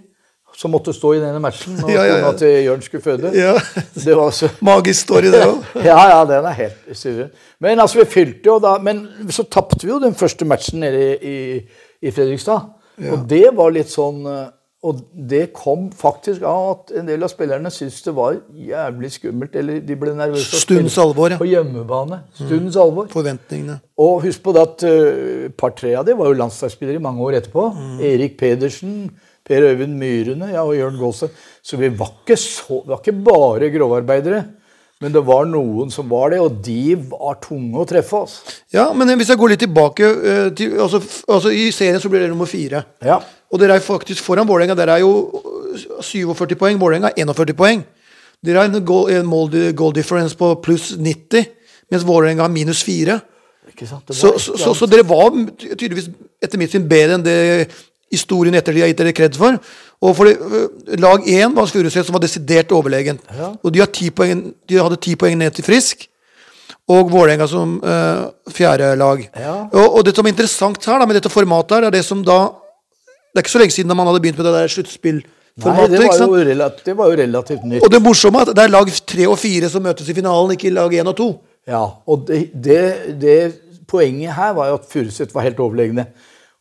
Som 0.54 0.69
måtte 0.76 0.93
stå 0.93 1.15
i 1.15 1.21
denne 1.21 1.39
matchen 1.41 1.80
når 1.80 1.89
Ja, 1.95 2.04
ja, 2.06 2.17
ja. 2.21 2.32
til 2.38 2.52
Jørn 2.67 2.84
skulle 2.86 3.04
føde. 3.06 3.32
Ja. 3.38 3.56
Det 4.06 4.17
var 4.17 4.34
så 4.36 4.49
Magisk 4.69 5.08
story, 5.08 5.32
det 5.34 5.41
òg. 5.47 5.63
ja, 5.82 5.97
ja, 6.12 6.19
den 6.30 6.45
er 6.49 6.58
helt 6.60 6.91
suveren. 6.97 7.32
Men 7.63 7.80
altså, 7.82 8.02
vi 8.04 8.06
fylte 8.12 8.52
jo 8.52 8.60
da 8.62 8.76
Men 8.84 9.06
så 9.34 9.47
tapte 9.47 9.82
vi 9.86 9.93
jo 9.93 10.02
den 10.04 10.13
første 10.17 10.45
matchen 10.45 10.84
nede 10.84 11.02
i, 11.02 11.32
i, 11.32 11.88
i 12.04 12.12
Fredrikstad. 12.13 12.67
Og 13.10 13.23
det 13.30 13.47
var 13.58 13.73
litt 13.73 13.89
sånn 13.89 14.21
eh, 14.30 14.52
Og 14.84 15.00
det 15.15 15.46
kom 15.56 15.86
faktisk 15.96 16.43
av 16.43 16.65
at 16.74 16.89
en 17.00 17.08
del 17.08 17.24
av 17.24 17.32
spillerne 17.32 17.69
syntes 17.72 18.02
det 18.04 18.13
var 18.17 18.36
jævlig 18.52 19.13
skummelt. 19.15 19.54
Eller 19.56 19.80
de 19.80 19.96
ble 20.00 20.15
nervøse. 20.17 20.60
spille 20.60 20.91
alvor, 21.04 21.32
ja. 21.32 21.38
På 21.39 21.48
hjemmebane. 21.48 22.19
Stundens 22.36 22.80
alvor. 22.80 23.08
Forventningene. 23.13 23.78
Og 24.04 24.26
husk 24.26 24.43
på 24.43 24.56
det 24.56 24.65
at 24.65 24.84
uh, 24.84 25.46
par-tre 25.56 25.93
av 25.96 26.04
dem 26.08 26.19
var 26.19 26.32
jo 26.32 26.39
landslagsspillere 26.41 27.00
i 27.00 27.06
mange 27.06 27.24
år 27.24 27.39
etterpå. 27.39 27.69
Erik 28.04 28.36
Pedersen, 28.41 29.08
Per 29.48 29.69
Øyvind 29.69 29.96
Myrene 30.00 30.52
ja, 30.52 30.65
og 30.65 30.76
Jørn 30.76 31.00
Gaase. 31.00 31.32
Så 31.63 31.80
vi 31.80 31.88
var 31.88 32.12
ikke, 32.19 32.38
så, 32.39 32.84
var 32.84 33.00
ikke 33.00 33.15
bare 33.24 33.72
grovarbeidere. 33.72 34.43
Men 35.04 35.12
det 35.12 35.24
var 35.28 35.48
noen 35.50 35.91
som 35.91 36.08
var 36.12 36.32
det, 36.32 36.39
og 36.39 36.60
de 36.63 36.96
var 36.96 37.39
tunge 37.43 37.80
å 37.82 37.88
treffe. 37.88 38.24
Altså. 38.24 38.60
Ja, 38.72 38.86
men 38.96 39.10
hvis 39.19 39.32
jeg 39.34 39.39
går 39.41 39.52
litt 39.52 39.63
tilbake 39.65 40.10
eh, 40.10 40.50
til, 40.56 40.78
altså, 40.80 41.02
altså 41.28 41.52
I 41.52 41.65
serien 41.76 42.00
så 42.00 42.12
blir 42.12 42.24
det 42.24 42.30
nummer 42.32 42.48
fire. 42.48 42.86
Ja. 43.04 43.19
Og 43.54 43.62
dere 43.62 43.78
er 43.78 43.86
faktisk 43.86 44.24
foran 44.26 44.48
Vålerenga. 44.50 44.76
Dere 44.78 44.98
er 44.98 45.04
jo 45.04 45.42
øh, 45.76 46.02
47 46.02 46.58
poeng. 46.58 46.80
Vålerenga 46.82 47.12
har 47.12 47.20
41 47.22 47.54
poeng. 47.58 47.84
Dere 48.44 48.63
har 48.63 48.72
en 48.72 48.86
goal, 48.86 49.13
goal 49.78 49.94
difference 49.96 50.36
på 50.38 50.56
pluss 50.63 50.96
90, 50.98 51.46
mens 51.92 52.08
Vålerenga 52.08 52.48
har 52.48 52.52
minus 52.52 52.84
4. 52.84 53.20
Ikke 53.70 53.88
sant? 53.88 54.08
Det 54.08 54.16
Så, 54.16 54.34
så, 54.38 54.58
så, 54.58 54.74
så 54.74 54.89
dere 54.89 55.06
var 55.08 55.32
tydeligvis 55.78 56.10
etter 56.42 56.60
mitt 56.60 56.74
syn 56.74 56.88
bedre 56.89 57.20
enn 57.20 57.26
det 57.26 57.39
historien 58.13 58.54
etter 58.58 58.76
de 58.76 58.84
har 58.84 58.92
gitt 58.92 59.02
dere 59.02 59.13
kred 59.16 59.38
for. 59.38 59.60
Og 60.04 60.16
for 60.18 60.28
det, 60.28 60.38
øh, 60.42 60.98
Lag 61.00 61.24
1 61.30 61.56
var 61.56 61.70
Furuset 61.70 62.06
som 62.06 62.18
var 62.18 62.26
desidert 62.26 62.72
overlegen. 62.72 63.20
Ja. 63.38 63.54
Og 63.63 63.74
de, 63.74 63.80
har 63.80 63.88
10 63.88 64.10
poeng, 64.18 64.44
de 64.70 64.82
hadde 64.82 65.00
ti 65.02 65.16
poeng 65.16 65.38
ned 65.38 65.56
til 65.56 65.66
Frisk. 65.66 66.08
Og 66.92 67.12
Vålerenga 67.12 67.48
som 67.48 67.78
uh, 67.80 68.28
fjerde 68.52 68.96
lag. 69.00 69.22
Ja. 69.39 69.54
Og, 69.72 69.98
og 69.98 70.06
det 70.06 70.12
som 70.16 70.28
er 70.28 70.34
interessant 70.34 70.86
her 70.86 71.00
da, 71.00 71.08
med 71.08 71.16
dette 71.16 71.32
formatet, 71.32 71.78
her, 71.78 71.88
er 71.88 71.96
det 71.96 72.04
som 72.04 72.26
da 72.28 72.50
Det 73.34 73.39
er 73.41 73.43
ikke 73.48 73.52
så 73.56 73.60
lenge 73.63 73.74
siden 73.74 73.98
man 73.98 74.06
hadde 74.08 74.19
begynt 74.22 74.38
med 74.38 74.46
det 74.46 74.54
der 74.54 74.67
sluttspillformatet. 74.67 75.91
det 75.91 76.86
det 76.86 76.98
var 76.98 77.08
jo 77.10 77.17
relativt 77.17 77.63
nytt. 77.65 77.84
Og 77.84 77.91
det 77.91 78.02
morsomme 78.02 78.39
er 78.39 78.52
at 78.52 78.56
det 78.56 78.63
er 78.63 78.67
lag 78.69 78.91
tre 79.08 79.28
og 79.28 79.39
fire 79.41 79.69
som 79.69 79.82
møtes 79.82 80.10
i 80.10 80.13
finalen, 80.13 80.52
ikke 80.54 80.69
lag 80.69 80.93
én 80.93 81.10
og 81.10 81.17
to. 81.17 81.30
Ja, 81.67 81.82
og 82.06 82.28
det, 82.28 82.52
det, 82.54 83.17
det 83.22 83.38
poenget 83.88 84.36
her 84.36 84.54
var 84.54 84.67
jo 84.69 84.74
at 84.78 84.86
Furuset 84.89 85.34
var 85.34 85.41
helt 85.48 85.60
overlegne. 85.60 86.06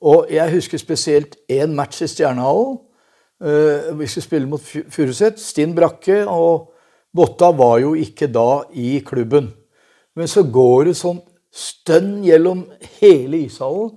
Og 0.00 0.26
jeg 0.30 0.50
husker 0.52 0.78
spesielt 0.78 1.36
én 1.52 1.74
match 1.76 2.02
i 2.02 2.08
Stjernehallen. 2.10 2.78
Uh, 3.42 3.98
vi 3.98 4.06
skulle 4.06 4.24
spille 4.24 4.48
mot 4.48 4.60
Fu- 4.62 4.86
Furuset. 4.90 5.40
Stinn 5.40 5.74
Brakke 5.74 6.22
og 6.28 6.70
Botta 7.14 7.50
var 7.52 7.78
jo 7.82 7.92
ikke 7.94 8.26
da 8.32 8.62
i 8.72 9.02
klubben. 9.06 9.50
Men 10.16 10.28
så 10.28 10.42
går 10.42 10.84
det 10.88 10.96
sånn 10.96 11.20
stønn 11.52 12.22
gjennom 12.24 12.64
hele 13.00 13.44
ishallen. 13.44 13.92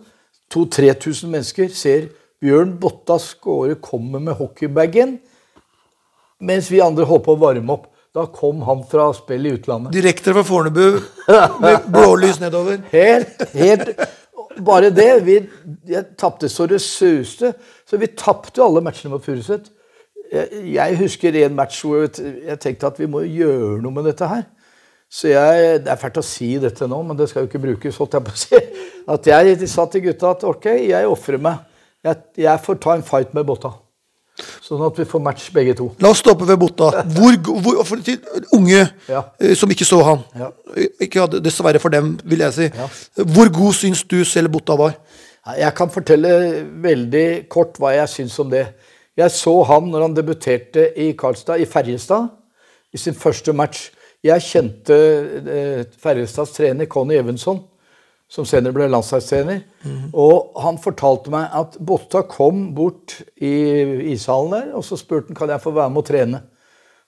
2000-3000 0.53 1.31
mennesker 1.31 1.71
ser 1.73 2.09
Bjørn 2.45 2.75
Botta 2.81 3.17
skåre, 3.21 3.79
kommer 3.81 4.21
med 4.21 4.38
hockeybagen. 4.38 5.17
Mens 6.45 6.69
vi 6.69 6.84
andre 6.84 7.08
holdt 7.10 7.25
på 7.25 7.34
å 7.34 7.41
varme 7.41 7.73
opp. 7.73 7.89
Da 8.15 8.27
kom 8.31 8.62
han 8.63 8.84
fra 8.88 9.10
spill 9.15 9.47
i 9.49 9.55
utlandet. 9.58 9.91
Direkte 9.91 10.31
fra 10.31 10.43
Fornebu 10.47 11.01
med 11.60 11.89
blålys 11.91 12.39
nedover. 12.39 12.79
Helt, 12.93 13.41
helt 13.55 13.89
Bare 14.63 14.88
det. 14.89 15.10
Vi 15.25 15.41
tapte 16.15 16.47
så 16.47 16.63
det 16.71 16.79
suste. 16.79 17.51
Så 17.84 17.99
vi 17.99 18.08
tapte 18.15 18.63
alle 18.63 18.84
matchene 18.86 19.12
mot 19.12 19.25
Furuset. 19.25 19.67
Jeg, 20.31 20.62
jeg 20.77 20.99
husker 21.01 21.36
en 21.41 21.58
match 21.58 21.81
hvor 21.84 22.05
jeg 22.08 22.55
tenkte 22.63 22.88
at 22.88 23.01
vi 23.01 23.10
må 23.12 23.25
gjøre 23.27 23.81
noe 23.84 23.97
med 23.97 24.08
dette 24.08 24.29
her. 24.31 24.45
Så 25.12 25.34
jeg, 25.34 25.84
Det 25.84 25.91
er 25.91 25.99
fælt 25.99 26.23
å 26.23 26.25
si 26.25 26.53
dette 26.62 26.88
nå, 26.88 27.01
men 27.03 27.19
det 27.19 27.27
skal 27.29 27.43
jo 27.43 27.51
ikke 27.51 27.65
brukes. 27.67 27.99
holdt 27.99 28.15
jeg 28.15 28.25
på 28.25 28.31
å 28.31 28.41
si. 28.45 28.63
At 29.12 29.27
jeg 29.27 29.69
sa 29.69 29.89
til 29.91 30.08
gutta 30.08 30.31
at 30.31 30.47
ok, 30.47 30.71
jeg 30.88 31.12
ofrer 31.12 31.41
meg. 31.41 31.67
Jeg, 32.05 32.21
jeg 32.45 32.61
får 32.65 32.77
ta 32.83 32.95
en 32.95 33.03
fight 33.05 33.33
med 33.33 33.47
Botta. 33.47 33.71
Sånn 34.65 34.81
at 34.83 34.97
vi 34.99 35.05
får 35.07 35.21
match 35.23 35.45
begge 35.55 35.73
to. 35.79 35.85
La 36.03 36.09
oss 36.11 36.19
stoppe 36.19 36.45
ved 36.47 36.59
Botta. 36.59 36.89
Hvor, 37.15 37.37
hvor, 37.63 37.77
for, 37.87 38.01
de 38.03 38.17
unge 38.53 38.81
Ja. 39.07 39.21
eh, 39.39 39.53
som 39.55 39.71
ikke 39.71 39.87
så 39.87 40.01
han. 40.03 40.25
Ja. 40.35 40.49
Ikke 41.01 41.27
dessverre 41.39 41.79
for 41.79 41.93
dem, 41.93 42.15
vil 42.27 42.43
jeg 42.43 42.55
si. 42.57 42.67
Ja. 42.75 42.89
Hvor 43.23 43.51
god 43.55 43.77
syns 43.77 44.03
du 44.03 44.19
selv 44.27 44.51
Botta 44.53 44.75
var? 44.79 44.97
Jeg 45.55 45.75
kan 45.77 45.91
fortelle 45.93 46.29
veldig 46.83 47.25
kort 47.53 47.77
hva 47.79 47.93
jeg 47.95 48.11
syns 48.11 48.37
om 48.41 48.49
det. 48.51 48.65
Jeg 49.15 49.31
så 49.31 49.53
han 49.69 49.87
når 49.93 50.09
han 50.09 50.15
debuterte 50.17 50.89
i 50.99 51.11
Karlstad, 51.17 51.61
i 51.63 51.69
Ferjestad, 51.69 52.27
i 52.91 52.99
sin 52.99 53.15
første 53.15 53.53
match. 53.55 53.87
Jeg 54.25 54.41
kjente 54.41 54.95
eh, 54.97 55.81
Ferjestads 56.01 56.55
trener 56.57 56.89
Conny 56.91 57.15
Evensson, 57.21 57.61
som 58.31 58.45
senere 58.47 58.73
ble 58.75 58.88
landslagstrener. 58.89 59.61
Og 60.17 60.57
han 60.63 60.79
fortalte 60.81 61.31
meg 61.33 61.53
at 61.55 61.77
Botta 61.79 62.23
kom 62.29 62.67
bort 62.77 63.19
i 63.38 63.53
ishallen 64.15 64.55
der, 64.55 64.69
og 64.77 64.85
så 64.88 64.97
spurte 64.99 65.31
han 65.31 65.39
kan 65.39 65.53
jeg 65.53 65.63
få 65.63 65.73
være 65.75 65.93
med 65.93 66.03
og 66.03 66.09
trene. 66.09 66.43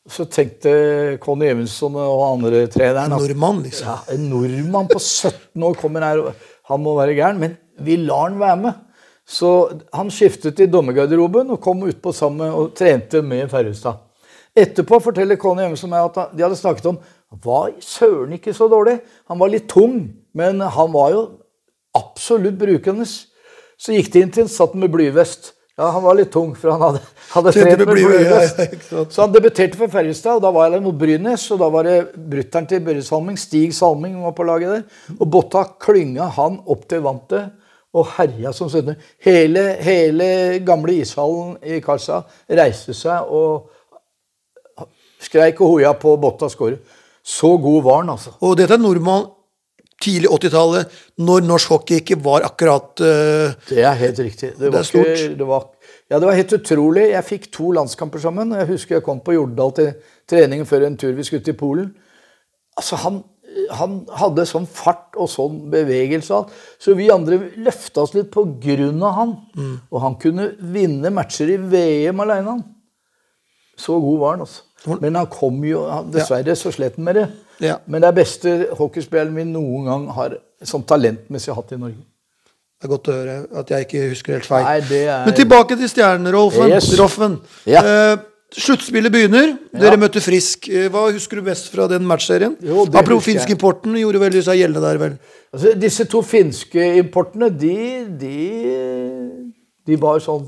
Så 0.08 0.23
tenkte 0.32 1.17
Conny 1.19 1.49
Evensson 1.49 1.97
og 1.99 2.21
andre 2.30 2.63
treneren 2.71 3.12
at 3.12 3.19
Nordmann, 3.19 3.63
liksom. 3.65 3.89
ja, 3.89 3.97
en 4.13 4.30
nordmann 4.32 4.88
på 4.88 5.01
17 5.01 5.65
år 5.67 5.75
kommer 5.82 6.06
her, 6.06 6.21
han 6.69 6.84
må 6.84 6.93
være 6.95 7.17
gæren. 7.17 7.41
Men 7.41 7.58
vi 7.84 7.97
lar 7.99 8.30
han 8.30 8.39
være 8.39 8.62
med. 8.62 8.84
Så 9.27 9.49
han 9.91 10.08
skiftet 10.13 10.62
i 10.63 10.69
dommergarderoben 10.71 11.51
og 11.51 11.60
kom 11.60 11.84
utpå 11.84 12.13
sammen 12.15 12.53
og 12.56 12.71
trente 12.77 13.19
med 13.25 13.49
Ferrestad. 13.51 13.99
Etterpå 14.58 15.01
forteller 15.03 15.38
Conny 15.38 15.65
Emerson 15.65 15.91
meg 15.91 16.08
at 16.08 16.32
de 16.34 16.45
hadde 16.45 16.58
snakket 16.58 16.88
om 16.93 17.01
var 17.43 17.73
søren 17.84 18.38
ikke 18.38 18.53
så 18.56 18.69
dårlig. 18.71 18.95
Han 19.27 19.39
var 19.39 19.51
litt 19.51 19.67
tung, 19.69 19.99
men 20.38 20.62
han 20.62 20.93
var 20.93 21.13
jo 21.15 21.21
absolutt 21.97 22.58
brukende. 22.60 23.08
Så 23.78 23.93
gikk 23.93 24.12
de 24.13 24.26
inn 24.26 24.34
til 24.34 24.45
han, 24.45 24.52
satt 24.52 24.76
med 24.78 24.91
blyvest. 24.93 25.54
Ja, 25.78 25.91
han 25.93 26.02
var 26.02 26.15
litt 26.17 26.32
tung, 26.34 26.56
for 26.58 26.73
han 26.73 26.82
hadde, 26.82 27.04
hadde 27.36 27.52
trent 27.54 27.82
med 27.84 27.91
blyvest. 27.91 28.62
ja. 28.89 29.04
Så 29.13 29.21
han 29.21 29.34
debuterte 29.36 29.78
for 29.78 29.93
Ferjestad, 29.93 30.39
og 30.39 30.41
da 30.41 30.50
var 30.56 30.71
jeg 30.73 30.82
mot 30.82 30.97
Brynes. 30.97 31.43
Og 31.54 31.62
da 31.62 31.69
var 31.73 31.86
det 31.86 31.97
brutter'n 32.17 32.65
til 32.69 32.82
Børre 32.86 33.04
Salming, 33.06 33.38
Stig 33.38 33.76
Salming, 33.78 34.15
var 34.26 34.34
på 34.38 34.47
laget 34.47 34.73
der. 34.73 35.15
Og 35.19 35.30
Botta 35.36 35.67
klynga 35.86 36.32
han 36.39 36.58
opp 36.65 36.88
til 36.89 37.06
vantet 37.06 37.54
og 37.97 38.10
herja 38.17 38.52
som 38.54 38.69
17. 38.69 38.97
Hele, 39.26 39.63
hele 39.86 40.28
gamle 40.65 40.97
ishallen 41.02 41.56
i 41.65 41.80
Karlstad 41.84 42.28
reiste 42.60 42.93
seg 42.97 43.30
og 43.34 43.69
skreik 45.23 45.62
og 45.62 45.78
hoia 45.78 45.93
på 45.97 46.13
Botta 46.21 46.50
skåre. 46.52 46.82
Så 47.28 47.54
god 47.62 47.82
var 47.86 48.02
han, 48.02 48.13
altså. 48.15 48.34
Og 48.41 48.58
dette 48.58 48.78
er 48.78 48.82
nordmann 48.82 49.30
tidlig 50.03 50.29
80-tallet, 50.29 50.97
når 51.25 51.45
norsk 51.47 51.73
hockey 51.73 52.01
ikke 52.01 52.19
var 52.23 52.45
akkurat 52.45 53.01
uh, 53.01 53.55
Det 53.69 53.81
er 53.81 53.95
helt 53.97 54.19
riktig. 54.21 54.51
Det 54.60 54.71
var, 54.73 54.86
stort. 54.86 55.13
Ikke, 55.13 55.38
det 55.39 55.47
var, 55.49 55.69
ja, 56.10 56.19
det 56.19 56.27
var 56.27 56.38
helt 56.38 56.53
utrolig. 56.60 57.07
Jeg 57.13 57.27
fikk 57.27 57.49
to 57.53 57.71
landskamper 57.77 58.21
sammen. 58.21 58.53
Jeg 58.57 58.69
husker 58.69 58.97
jeg 58.97 59.05
kom 59.07 59.23
på 59.25 59.38
Jordal 59.38 59.73
til 59.79 59.89
trening 60.29 60.67
før 60.69 60.88
en 60.88 60.99
tur 60.99 61.15
vi 61.17 61.25
skulle 61.25 61.45
til 61.45 61.57
Polen. 61.57 61.89
Altså, 62.77 62.99
han, 63.01 63.23
han 63.79 63.97
hadde 64.19 64.45
sånn 64.45 64.69
fart 64.69 65.17
og 65.17 65.31
sånn 65.33 65.63
bevegelse 65.73 66.38
og. 66.38 66.53
Så 66.81 66.93
vi 66.97 67.10
andre 67.13 67.41
løfta 67.57 68.05
oss 68.05 68.13
litt 68.17 68.29
på 68.33 68.45
grunn 68.62 69.01
av 69.01 69.17
han. 69.17 69.36
Mm. 69.57 69.75
Og 69.89 70.01
han 70.03 70.21
kunne 70.21 70.51
vinne 70.75 71.13
matcher 71.13 71.55
i 71.55 71.60
VM 71.73 72.25
alene, 72.25 72.57
han. 72.57 72.65
Så 73.77 73.97
god 74.01 74.21
var 74.21 74.38
han, 74.38 74.45
altså. 74.45 74.63
Men 75.01 75.17
han 75.17 75.27
kom 75.29 75.57
jo 75.65 75.81
Dessverre 76.13 76.53
så 76.57 76.69
slet 76.73 76.97
han 76.99 77.05
med 77.07 77.17
det. 77.17 77.27
Ja. 77.63 77.80
Men 77.88 78.02
det 78.04 78.08
er 78.12 78.17
beste 78.20 78.54
hockeyspilleren 78.78 79.36
vi 79.36 79.43
noen 79.50 79.86
gang 79.89 80.08
har 80.13 80.38
sånn 80.63 80.84
talentmessig 80.88 81.56
hatt 81.58 81.72
i 81.74 81.78
Norge. 81.82 82.04
Det 82.78 82.86
er 82.86 82.91
godt 82.93 83.08
å 83.10 83.13
høre 83.17 83.36
at 83.58 83.72
jeg 83.74 83.88
ikke 83.88 84.10
husker 84.12 84.34
helt 84.38 84.46
feil. 84.46 84.63
Nei, 84.67 84.80
det 84.86 85.04
er 85.10 85.24
Men 85.26 85.34
tilbake 85.34 85.78
til 85.80 85.89
stjernerolfen. 85.89 86.70
Yes. 86.70 86.91
Roffen. 87.00 87.39
Ja. 87.65 87.82
Eh, 87.82 88.17
sluttspillet 88.54 89.12
begynner. 89.12 89.56
Dere 89.74 89.96
Ja. 89.98 89.98
møtte 89.98 90.22
Frisk. 90.22 90.70
Eh, 90.70 90.88
Hva 90.93 91.08
husker 91.12 91.38
du 91.41 91.41
best 91.50 91.72
fra 91.74 91.88
den 91.88 92.06
matchserien? 92.06 92.54
Apropos 92.62 93.26
husker 93.26 93.32
jeg. 93.34 93.39
finskimporten 93.48 93.98
gjorde 93.98 94.20
veldig 94.22 94.43
seg 94.46 94.60
gjeldende 94.62 94.82
der, 94.86 94.98
vel. 95.02 95.17
Altså, 95.54 95.74
disse 95.80 96.06
to 96.06 96.22
finske 96.22 96.86
importene, 97.02 97.50
de, 97.50 98.06
de, 98.13 98.38
de 99.88 99.96
var 99.96 100.20
sånn 100.20 100.48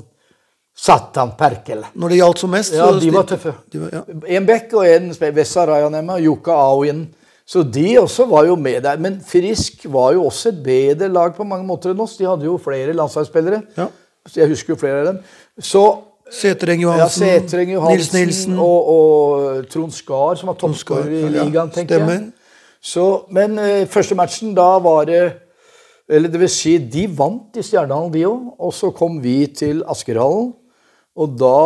Satan 0.80 1.32
Perkele. 1.36 1.90
Når 1.94 2.08
det 2.14 2.18
gjaldt 2.22 2.38
som 2.40 2.50
mest. 2.54 2.72
Ja, 2.76 2.86
de 2.96 3.10
var 3.12 3.26
tøffe. 3.28 3.52
De 3.72 3.80
var, 3.82 3.90
ja. 3.98 4.02
En 4.38 4.46
Beck 4.48 4.72
og 4.78 4.86
en 4.88 5.10
spe- 5.16 5.32
Vessa 5.36 5.66
Rajanema, 5.68 6.16
Jukka 6.24 6.54
Auin. 6.56 7.02
Så 7.50 7.64
de 7.66 7.98
også 8.00 8.24
var 8.30 8.46
jo 8.46 8.54
med 8.56 8.82
der. 8.86 8.96
Men 9.02 9.18
Frisk 9.26 9.84
var 9.92 10.12
jo 10.14 10.24
også 10.30 10.48
et 10.54 10.62
bedre 10.64 11.08
lag 11.12 11.34
på 11.36 11.44
mange 11.44 11.66
måter 11.68 11.90
enn 11.92 12.00
oss. 12.00 12.14
De 12.16 12.24
hadde 12.28 12.46
jo 12.46 12.54
flere 12.62 12.94
landslagsspillere. 12.96 13.62
Ja. 13.76 13.88
Jeg 14.36 14.48
husker 14.52 14.72
jo 14.74 14.78
flere 14.80 15.00
av 15.02 15.06
dem. 15.10 15.18
Så 15.58 15.82
Setereng 16.30 16.78
ja, 16.84 16.92
Johansen, 16.92 17.26
Setreng 17.26 17.72
Johansen 17.74 17.96
Nils 17.98 18.12
Nilsen. 18.14 18.58
og, 18.62 18.90
og 18.94 19.64
Trond 19.72 19.90
Skar, 19.96 20.36
som 20.38 20.46
var 20.52 20.58
toppskårer 20.60 21.10
i 21.10 21.22
ligaen, 21.34 21.72
tenker 21.74 21.98
stemmer. 21.98 22.12
jeg. 22.20 22.28
Så, 22.80 23.06
men 23.34 23.58
eh, 23.58 23.82
første 23.90 24.14
matchen, 24.16 24.52
da 24.56 24.68
var 24.80 25.04
det 25.10 25.24
Eller 26.10 26.28
det 26.30 26.40
vil 26.40 26.48
si, 26.50 26.76
de 26.90 27.04
vant 27.18 27.54
i 27.58 27.62
Stjernehallen, 27.62 28.12
de 28.14 28.22
òg. 28.26 28.46
Og 28.58 28.72
så 28.74 28.88
kom 28.94 29.18
vi 29.22 29.44
til 29.54 29.82
Askerhallen, 29.90 30.52
og 31.20 31.34
da 31.40 31.64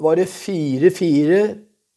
var 0.00 0.16
det 0.16 0.30
4-4, 0.32 1.40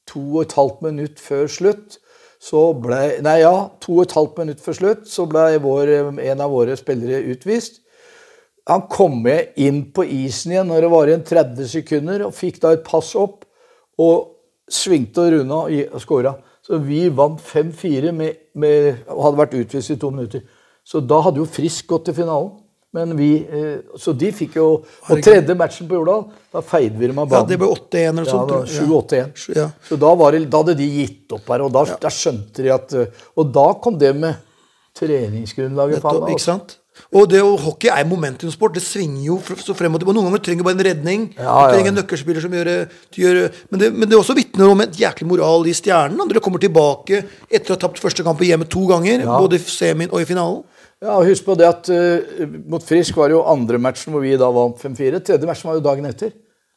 to 0.09 0.21
og 0.33 0.41
et 0.43 0.55
halvt 0.57 0.81
minutt 0.83 1.21
før 1.23 1.47
slutt. 1.47 1.99
Så 2.43 2.73
ble, 2.75 3.21
nei 3.23 3.37
ja, 3.39 3.53
to 3.79 4.01
og 4.01 4.03
et 4.03 4.15
halvt 4.17 4.41
minutt 4.41 4.59
før 4.59 4.75
slutt 4.75 5.07
så 5.07 5.23
ble 5.31 5.61
vår, 5.63 5.93
en 6.11 6.43
av 6.43 6.51
våre 6.51 6.75
spillere 6.75 7.23
utvist. 7.31 7.79
Han 8.67 8.85
kom 8.91 9.21
med 9.23 9.55
inn 9.59 9.81
på 9.95 10.05
isen 10.07 10.53
igjen 10.53 10.69
når 10.71 10.85
det 10.85 10.91
var 10.91 11.11
igjen 11.11 11.25
30 11.27 11.69
sekunder, 11.71 12.25
og 12.27 12.35
fikk 12.35 12.59
da 12.63 12.73
et 12.75 12.85
pass 12.87 13.13
opp. 13.19 13.43
Og 13.99 14.33
svingte 14.71 15.21
og 15.21 15.33
runda 15.35 15.61
og 15.67 16.01
skåra. 16.01 16.33
Så 16.63 16.79
vi 16.79 17.05
vant 17.11 17.41
5-4 17.43 18.13
med, 18.15 18.37
med, 18.55 19.03
og 19.11 19.25
hadde 19.27 19.41
vært 19.41 19.57
utvist 19.59 19.91
i 19.91 19.99
to 19.99 20.11
minutter. 20.13 20.43
Så 20.83 21.03
da 21.03 21.19
hadde 21.23 21.41
jo 21.41 21.47
Frisk 21.47 21.87
gått 21.91 22.07
til 22.07 22.17
finalen. 22.23 22.53
Men 22.93 23.15
vi, 23.17 23.29
eh, 23.49 23.79
Så 23.97 24.13
de 24.17 24.29
fikk 24.31 24.55
jo 24.59 24.67
Og 25.09 25.21
tredje 25.25 25.55
matchen 25.57 25.87
på 25.89 25.97
Jordal, 25.97 26.27
da 26.53 26.61
feide 26.61 26.97
vi 26.99 27.07
dem 27.09 27.17
av 27.19 27.27
banen. 27.29 27.49
Ja, 27.49 27.49
det 27.49 27.57
ble 27.59 27.67
8-1 27.73 28.19
eller 28.19 28.25
Ja, 28.25 28.31
sånt. 28.31 28.51
var 28.51 28.65
7-8-1. 28.69 29.55
Ja. 29.55 29.67
Så 29.89 29.97
da, 29.99 30.13
var 30.15 30.31
det, 30.31 30.49
da 30.49 30.61
hadde 30.61 30.77
de 30.77 30.87
gitt 30.99 31.33
opp 31.33 31.47
her, 31.49 31.61
og 31.65 31.73
da, 31.73 31.83
da 31.85 32.09
skjønte 32.13 32.61
de 32.63 32.69
at 32.73 32.93
eh, 32.93 33.05
Og 33.37 33.51
da 33.51 33.73
kom 33.81 33.97
det 33.97 34.15
med 34.15 34.35
treningsgrunnlaget. 34.93 36.03
Nettopp, 36.03 36.29
ikke 36.29 36.37
altså. 36.37 36.53
sant? 36.53 36.77
Og 37.09 37.25
det 37.29 37.39
å, 37.41 37.55
hockey 37.57 37.89
er 37.89 38.05
momentumsport. 38.05 38.75
Det 38.77 38.83
svinger 38.85 39.23
jo 39.25 39.39
så 39.57 39.73
frem 39.73 39.95
og 39.95 40.01
tilbake. 40.01 40.13
Og 40.13 40.17
Noen 40.19 40.27
ganger 40.29 40.43
trenger 40.45 40.61
du 40.61 40.67
bare 40.67 40.77
en 40.77 40.85
redning. 40.85 41.23
Ja, 41.33 41.41
du 41.41 41.47
ja. 41.49 41.71
trenger 41.73 41.89
en 41.89 41.97
nøkkelspiller 41.97 42.43
som 42.45 42.53
gjør, 42.53 42.69
gjør 43.17 43.39
Men 43.71 43.81
det, 43.81 43.89
men 43.95 44.09
det 44.11 44.19
også 44.19 44.35
vitner 44.37 44.69
om 44.69 44.83
et 44.85 44.99
jæklig 45.01 45.25
moral 45.31 45.65
i 45.65 45.73
stjernen. 45.73 46.19
Når 46.19 46.35
dere 46.35 46.43
kommer 46.45 46.61
tilbake 46.61 47.23
etter 47.49 47.73
å 47.73 47.77
ha 47.77 47.81
tapt 47.87 48.01
første 48.03 48.25
kamp 48.25 48.43
hjemme 48.45 48.69
to 48.69 48.85
ganger, 48.91 49.25
Ja. 49.25 49.39
både 49.41 49.57
i 49.57 49.63
semien 49.65 50.13
og 50.13 50.21
i 50.21 50.29
finalen. 50.29 50.61
Ja, 51.03 51.17
og 51.19 51.25
Husk 51.27 51.43
på 51.43 51.55
det 51.59 51.67
at 51.67 51.89
uh, 51.91 52.43
mot 52.71 52.83
Frisk 52.87 53.17
var 53.19 53.27
det 53.31 53.35
jo 53.35 53.43
andre 53.51 53.79
matchen 53.81 54.13
hvor 54.15 54.23
vi 54.23 54.37
da 54.39 54.47
vant 54.55 54.79
5-4. 54.79 55.19
Tredje 55.27 55.49
matchen 55.49 55.67
var 55.69 55.79
jo 55.81 55.83
dagen 55.83 56.07
etter. 56.07 56.31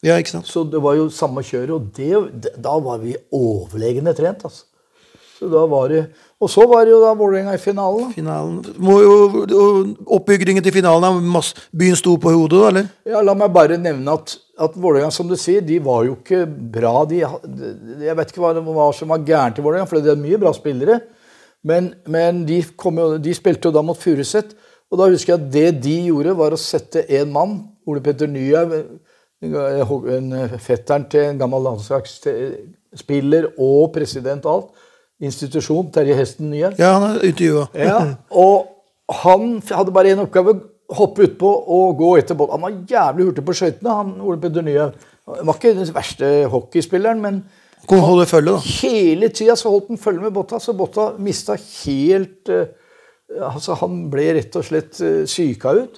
Ja, 0.04 0.16
ikke 0.20 0.34
sant? 0.34 0.48
Så 0.50 0.64
det 0.68 0.80
var 0.82 0.96
jo 0.98 1.06
samme 1.14 1.44
kjøret, 1.46 1.70
og 1.76 1.92
det, 1.96 2.56
da 2.62 2.74
var 2.82 2.98
vi 3.04 3.14
overlegne 3.34 4.12
trent. 4.18 4.42
altså. 4.44 4.66
Så 5.36 5.50
da 5.52 5.62
var 5.68 5.90
det, 5.92 6.02
Og 6.40 6.48
så 6.48 6.64
var 6.68 6.84
det 6.86 6.94
jo 6.94 7.00
da 7.02 7.10
Vålerenga 7.16 7.52
i 7.54 7.60
finalen. 7.60 8.08
Finalen. 8.16 8.58
Må 8.80 8.94
jo, 9.04 9.14
og 9.44 10.06
Oppbyggingen 10.18 10.64
til 10.64 10.72
finalen 10.72 11.04
er 11.04 11.26
masse, 11.32 11.54
Byen 11.76 11.96
sto 11.96 12.14
på 12.20 12.32
hodet, 12.32 12.56
da, 12.60 12.68
eller? 12.72 12.86
Ja, 13.08 13.20
La 13.24 13.34
meg 13.36 13.52
bare 13.52 13.76
nevne 13.80 14.14
at, 14.16 14.32
at 14.64 14.76
Vålerenga, 14.80 15.12
som 15.12 15.28
du 15.28 15.36
sier, 15.40 15.60
de 15.64 15.76
var 15.84 16.06
jo 16.08 16.16
ikke 16.16 16.42
bra. 16.48 16.94
De, 17.08 17.20
de- 17.44 18.08
jeg 18.08 18.16
vet 18.16 18.32
ikke 18.32 18.42
hva, 18.46 18.54
hva 18.64 18.88
som 18.96 19.12
var 19.12 19.24
gærent 19.28 19.60
i 19.60 19.64
Vålerenga, 19.64 19.88
for 19.90 20.00
det 20.00 20.14
er 20.16 20.22
mye 20.24 20.40
bra 20.40 20.54
spillere. 20.56 20.98
Men, 21.66 21.90
men 22.06 22.44
de, 22.46 22.60
kom 22.78 23.00
jo, 23.00 23.08
de 23.18 23.34
spilte 23.34 23.68
jo 23.68 23.74
da 23.74 23.82
mot 23.84 23.98
Furuset. 23.98 24.54
Og 24.86 25.00
da 25.00 25.08
husker 25.10 25.34
jeg 25.34 25.40
at 25.40 25.52
det 25.52 25.68
de 25.82 25.96
gjorde, 26.06 26.36
var 26.38 26.54
å 26.54 26.60
sette 26.60 27.02
en 27.18 27.32
mann, 27.34 27.56
Ole 27.86 28.02
Petter 28.02 28.30
Nyhaug, 28.30 28.74
en 29.42 30.30
fetteren 30.62 31.06
til 31.10 31.26
en 31.26 31.40
gammel 31.40 31.64
landslagsspiller 31.66 33.50
og 33.62 33.90
president 33.94 34.46
og 34.46 34.52
alt, 34.52 34.86
institusjon, 35.26 35.90
Terje 35.94 36.16
Hesten 36.18 36.50
Nyhaug. 36.52 36.78
Ja, 36.78 36.94
han 36.94 37.08
er 37.08 37.26
intervjua. 37.30 37.66
Ja, 37.74 37.98
og 38.30 38.72
han 39.24 39.58
hadde 39.70 39.94
bare 39.94 40.14
én 40.14 40.22
oppgave. 40.22 40.58
Hoppe 40.96 41.24
utpå 41.26 41.48
og 41.50 41.96
gå 41.98 42.12
etter 42.20 42.36
ball. 42.38 42.52
Han 42.52 42.62
var 42.62 42.74
jævlig 42.86 43.24
hurtig 43.26 43.42
på 43.42 43.54
skøytene. 43.58 43.90
han 43.90 44.12
Ole 44.22 44.38
Petter 44.38 44.62
Nyhaug. 44.62 44.92
Han 45.34 45.48
var 45.48 45.56
ikke 45.58 45.74
den 45.74 45.88
verste 45.94 46.28
hockeyspilleren, 46.52 47.22
men 47.22 47.40
Kunne 47.86 48.06
holde 48.06 48.26
følge, 48.26 48.54
da. 48.56 48.74
hele 48.82 49.30
tida 49.34 49.54
så 49.58 49.70
holdt 49.70 49.92
han 49.92 50.00
følge 50.02 50.24
med 50.26 50.34
Botta, 50.34 50.58
så 50.62 50.74
Botta 50.76 51.12
mista 51.22 51.54
helt 51.58 52.50
eh, 52.52 52.66
Altså, 53.26 53.74
han 53.80 54.04
ble 54.10 54.28
rett 54.36 54.54
og 54.54 54.62
slett 54.62 55.00
uh, 55.02 55.24
syka 55.26 55.72
ut. 55.74 55.96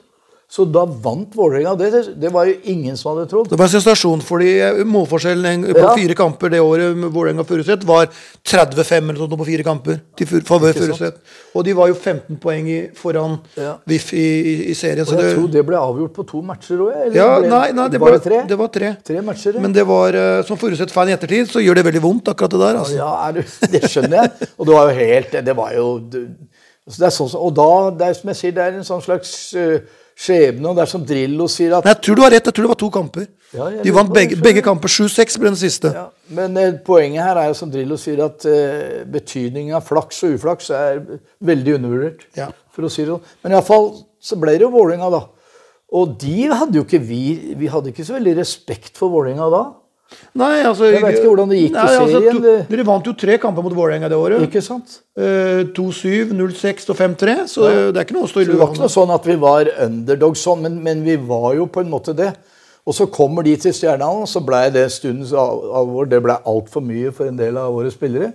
Så 0.49 0.65
da 0.73 0.87
vant 0.89 1.35
Vålerenga. 1.37 1.75
Det, 1.77 2.15
det 2.17 2.31
var 2.33 2.47
jo 2.49 2.55
ingen 2.73 2.97
som 2.97 3.11
hadde 3.13 3.27
trodd. 3.29 3.51
Det 3.53 3.57
var 3.61 3.67
en 3.69 3.73
sensasjon, 3.75 4.23
fordi 4.25 4.55
målforskjellen 4.89 5.67
på 5.67 5.83
Ja. 5.83 5.91
fire 5.99 6.15
kamper 6.17 6.49
det 6.55 6.61
året 6.65 6.97
Vålerenga 7.13 7.45
Furuset 7.45 7.85
var 7.85 8.07
35 8.49 9.11
eller 9.13 9.29
noe 9.29 9.37
på 9.43 9.45
fire 9.45 9.67
kamper 9.67 9.99
til 10.17 10.41
favør 10.49 10.73
Furuset. 10.79 11.19
Og 11.53 11.67
de 11.69 11.75
var 11.77 11.91
jo 11.93 11.99
15 12.01 12.39
poeng 12.41 12.65
i, 12.73 12.79
foran 12.97 13.37
Ja. 13.61 13.75
VIF 13.87 14.15
i, 14.17 14.25
i, 14.25 14.55
i 14.73 14.75
serien. 14.79 15.05
Og 15.05 15.11
Så 15.13 15.19
jeg 15.19 15.27
det, 15.29 15.35
tror 15.37 15.53
det 15.53 15.67
ble 15.69 15.77
avgjort 15.83 16.15
på 16.17 16.25
to 16.33 16.41
matcher 16.41 16.81
òg. 16.87 16.97
ja, 17.15 17.29
nei, 17.45 17.69
nei, 17.77 17.89
det 17.93 18.01
var 18.01 18.17
det 18.17 18.23
tre? 18.25 18.41
det 18.49 18.59
var 18.65 18.73
tre. 18.73 18.95
Tre 19.05 19.21
matcher, 19.29 19.53
ja. 19.61 19.61
Men 19.61 19.77
det 19.77 19.85
var, 19.87 20.17
eh, 20.17 20.41
som 20.49 20.57
Furuset-fan 20.57 21.13
i 21.13 21.17
ettertid, 21.19 21.53
så 21.53 21.61
gjør 21.61 21.75
det 21.83 21.85
veldig 21.93 22.03
vondt, 22.09 22.33
akkurat 22.33 22.57
det 22.57 22.61
der. 22.65 22.81
altså. 22.81 22.97
Ja, 22.97 23.13
er 23.29 23.33
du, 23.37 23.43
det 23.77 23.85
skjønner 23.85 24.23
jeg. 24.25 24.51
Og 24.57 24.65
det 24.67 24.75
var 24.81 24.89
jo 24.89 24.97
helt 25.05 25.37
Det 25.45 25.57
var 25.61 25.77
jo 25.77 25.87
det, 26.09 26.25
altså 26.89 27.29
sånn, 27.29 27.37
Og 27.45 27.53
da, 27.61 27.69
det 28.01 28.09
er 28.09 28.15
som 28.17 28.33
jeg 28.33 28.41
sier, 28.41 28.53
det 28.57 28.65
er 28.65 28.79
en 28.81 28.89
sånn 28.95 29.05
slags 29.05 29.53
eh, 29.61 29.81
skjebne. 30.19 30.67
Og 30.71 30.77
det 30.79 30.85
er 30.85 30.91
som 30.91 31.05
Drillo 31.07 31.47
sier 31.53 31.77
at 31.79 31.87
Nei, 31.87 31.95
jeg 31.95 32.03
tror 32.07 32.19
du 32.19 32.25
har 32.25 32.35
rett. 32.35 32.51
Jeg 32.51 32.57
tror 32.57 32.67
det 32.67 32.73
var 32.73 32.81
to 32.83 32.91
kamper. 32.95 33.27
Ja, 33.55 33.69
de 33.85 33.93
vant 33.97 34.13
begge, 34.13 34.37
begge 34.45 34.63
kamper. 34.65 34.93
7-6 34.93 35.39
ble 35.41 35.53
den 35.53 35.61
siste. 35.61 35.93
ja, 35.95 36.09
Men 36.37 36.57
eh, 36.61 36.75
poenget 36.85 37.25
her 37.25 37.41
er 37.41 37.49
jo 37.53 37.57
som 37.57 37.71
Drillo 37.73 37.97
sier, 38.01 38.21
at 38.27 38.45
eh, 38.49 39.05
betydningen 39.09 39.79
av 39.79 39.87
flaks 39.87 40.21
og 40.27 40.37
uflaks 40.37 40.71
er 40.77 41.01
veldig 41.49 41.79
undervurdert. 41.79 42.27
Ja. 42.37 42.51
For 42.75 42.87
å 42.87 42.93
si 42.93 43.05
det 43.07 43.15
sånn. 43.15 43.35
Men 43.45 43.57
iallfall 43.57 43.91
så 44.21 44.37
ble 44.41 44.59
det 44.59 44.67
jo 44.67 44.73
Vålerenga, 44.75 45.09
da. 45.15 45.23
Og 45.97 46.19
de 46.21 46.51
hadde 46.53 46.77
jo 46.77 46.83
ikke 46.85 46.99
vi 47.01 47.55
Vi 47.57 47.69
hadde 47.73 47.95
ikke 47.95 48.05
så 48.05 48.19
veldig 48.19 48.35
respekt 48.43 48.99
for 49.01 49.09
Vålerenga 49.15 49.47
da. 49.55 49.63
Nei, 50.39 50.63
altså 50.65 50.87
Jeg 50.89 51.03
vet 51.03 51.19
ikke 51.19 51.29
hvordan 51.29 51.51
det 51.53 51.59
gikk 51.59 51.75
i 51.75 51.75
serien. 51.75 52.03
altså, 52.03 52.21
serien, 52.21 52.39
to- 52.43 52.67
Dere 52.77 52.85
vant 52.89 53.05
jo 53.11 53.13
tre 53.13 53.35
kamper 53.39 53.63
mot 53.67 53.75
Vålerenga 53.77 54.09
det 54.09 54.17
året. 54.17 54.45
Ikke 54.47 54.63
sant? 54.65 55.01
Eh, 55.19 55.65
2-7, 55.77 56.31
0-6 56.33 56.89
og 56.89 56.97
5-3, 56.97 57.35
så 57.53 57.67
det 57.93 57.97
er 58.01 58.07
ikke 58.07 58.17
noe 58.17 58.25
å 58.25 58.31
stå 58.31 58.41
i 58.41 58.47
Så 58.47 58.53
det 58.55 58.59
var 58.59 58.71
ikke 58.73 58.79
lua 58.79 58.87
noe 58.87 58.95
sånn 58.95 59.13
at 59.15 59.27
vi 59.29 59.37
var 59.43 59.69
underdog 59.85 60.37
sånn, 60.41 60.63
men, 60.65 60.79
men 60.83 61.05
vi 61.05 61.17
var 61.17 61.55
jo 61.59 61.67
på 61.67 61.81
en 61.85 61.91
måte 61.93 62.15
det. 62.17 62.31
Og 62.89 62.95
så 62.97 63.05
kommer 63.13 63.45
de 63.45 63.53
til 63.61 63.73
Stjernehallen, 63.77 64.23
og 64.25 64.29
så 64.33 64.41
ble 64.41 64.63
det 64.73 64.87
stundens 64.95 65.35
al- 65.37 65.61
alvor. 65.83 66.09
Det 66.09 66.23
ble 66.25 66.39
altfor 66.49 66.81
mye 66.81 67.13
for 67.13 67.29
en 67.29 67.37
del 67.37 67.59
av 67.61 67.75
våre 67.77 67.91
spillere. 67.93 68.33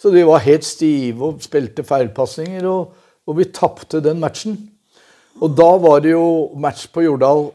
Så 0.00 0.08
de 0.14 0.22
var 0.24 0.40
helt 0.40 0.64
stive 0.64 1.20
og 1.20 1.42
spilte 1.44 1.84
feilpasninger, 1.84 2.64
og, 2.64 2.94
og 3.28 3.36
vi 3.36 3.44
tapte 3.52 4.00
den 4.00 4.18
matchen. 4.22 4.56
Og 5.42 5.52
da 5.54 5.76
var 5.76 6.00
det 6.00 6.14
jo 6.14 6.24
match 6.56 6.86
på 6.94 7.04
Jordal 7.04 7.50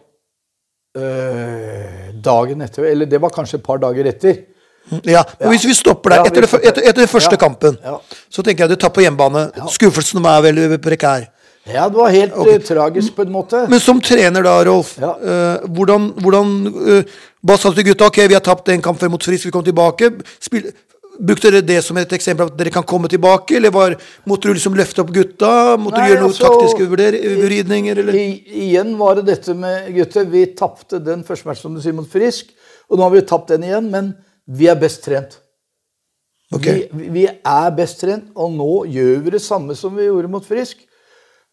dagen 0.95 2.62
etter, 2.63 2.86
eller 2.88 3.10
det 3.10 3.19
var 3.19 3.34
kanskje 3.36 3.60
et 3.60 3.65
par 3.65 3.81
dager 3.81 4.08
etter. 4.08 4.43
Ja, 5.03 5.23
men 5.39 5.49
Hvis 5.49 5.65
vi 5.65 5.73
stopper 5.73 6.13
der 6.13 6.27
etter, 6.29 6.45
det, 6.45 6.60
etter, 6.69 6.86
etter 6.91 7.10
første 7.10 7.38
kampen, 7.41 7.77
så 8.29 8.45
tenker 8.45 8.65
jeg 8.65 8.75
du 8.75 8.81
tar 8.84 8.93
på 8.93 9.03
hjemmebane. 9.03 9.47
Skuffelsen 9.73 10.25
er 10.29 10.43
veldig 10.45 10.79
prekær. 10.84 11.25
Ja, 11.65 11.88
det 11.89 11.97
var 11.97 12.12
helt 12.13 12.34
okay. 12.38 12.60
tragisk 12.62 13.15
på 13.15 13.25
en 13.25 13.31
måte. 13.34 13.63
Men 13.69 13.81
som 13.81 14.01
trener 14.01 14.45
da, 14.45 14.60
Rolf, 14.67 14.95
Ja. 15.01 15.15
Uh, 15.17 15.65
hvordan, 15.73 16.12
hvordan 16.21 16.51
uh, 16.69 17.15
Hva 17.45 17.58
sa 17.58 17.69
du 17.69 17.79
til 17.79 17.88
gutta? 17.89 18.10
Ok, 18.12 18.19
vi 18.29 18.38
har 18.38 18.43
tapt 18.45 18.69
en 18.69 18.81
kamp 18.81 19.01
mot 19.10 19.23
Frisk, 19.23 19.47
vi 19.47 19.53
kom 19.53 19.65
tilbake. 19.65 20.12
Spill, 20.41 20.69
brukte 21.19 21.51
dere 21.51 21.65
det 21.65 21.78
som 21.86 21.97
et 21.99 22.12
eksempel 22.15 22.47
på 22.47 22.54
at 22.54 22.60
dere 22.60 22.73
kan 22.73 22.86
komme 22.88 23.10
tilbake, 23.12 23.58
eller 23.60 23.73
var, 23.73 23.95
måtte 24.30 24.49
du 24.49 24.58
liksom 24.58 24.75
løfte 24.78 25.04
opp 25.04 25.13
gutta? 25.15 25.51
Måtte 25.82 26.01
Nei, 26.01 26.08
du 26.08 26.13
gjøre 26.13 26.23
noen 26.23 26.34
altså, 26.34 26.51
taktiske 26.51 26.88
vridninger, 27.45 28.01
igjen 28.65 28.93
var 28.99 29.19
det 29.19 29.28
dette 29.32 29.56
med 29.58 29.89
gutter. 29.95 30.28
Vi 30.32 30.45
tapte 30.58 31.01
den 31.04 31.23
første 31.28 31.49
matchen 31.49 31.67
som 31.67 31.78
du 31.78 31.84
sier 31.84 31.95
mot 31.97 32.10
Frisk, 32.10 32.51
og 32.89 32.99
nå 32.99 33.08
har 33.08 33.15
vi 33.15 33.25
tapt 33.28 33.54
den 33.54 33.67
igjen, 33.67 33.89
men 33.93 34.13
vi 34.45 34.69
er 34.71 34.80
best 34.80 35.04
trent. 35.06 35.39
Okay. 36.54 36.86
Vi, 36.93 37.10
vi 37.13 37.23
er 37.28 37.71
best 37.75 38.04
trent, 38.04 38.28
og 38.38 38.54
nå 38.54 38.71
gjør 38.93 39.23
vi 39.25 39.34
det 39.38 39.41
samme 39.43 39.78
som 39.78 39.95
vi 39.97 40.10
gjorde 40.10 40.32
mot 40.32 40.45
Frisk. 40.45 40.84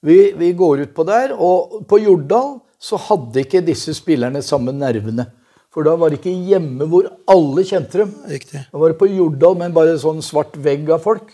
Vi, 0.03 0.18
vi 0.37 0.51
går 0.59 0.87
ut 0.87 0.94
på 0.96 1.07
der, 1.09 1.33
og 1.37 1.85
på 1.88 2.01
Jordal 2.03 2.59
så 2.83 2.98
hadde 2.98 3.44
ikke 3.44 3.62
disse 3.64 3.94
spillerne 3.94 4.42
samme 4.44 4.75
nervene. 4.75 5.29
For 5.72 5.87
da 5.87 5.94
var 5.96 6.12
det 6.12 6.20
ikke 6.20 6.35
hjemme 6.50 6.85
hvor 6.90 7.06
alle 7.32 7.64
kjente 7.64 8.02
dem. 8.02 8.12
Riktig. 8.28 8.61
Da 8.68 8.78
var 8.80 8.92
det 8.92 8.98
på 9.00 9.08
Jordal 9.08 9.56
med 9.61 9.72
bare 9.76 9.96
sånn 10.00 10.20
svart 10.24 10.56
vegg 10.61 10.90
av 10.92 11.00
folk. 11.04 11.32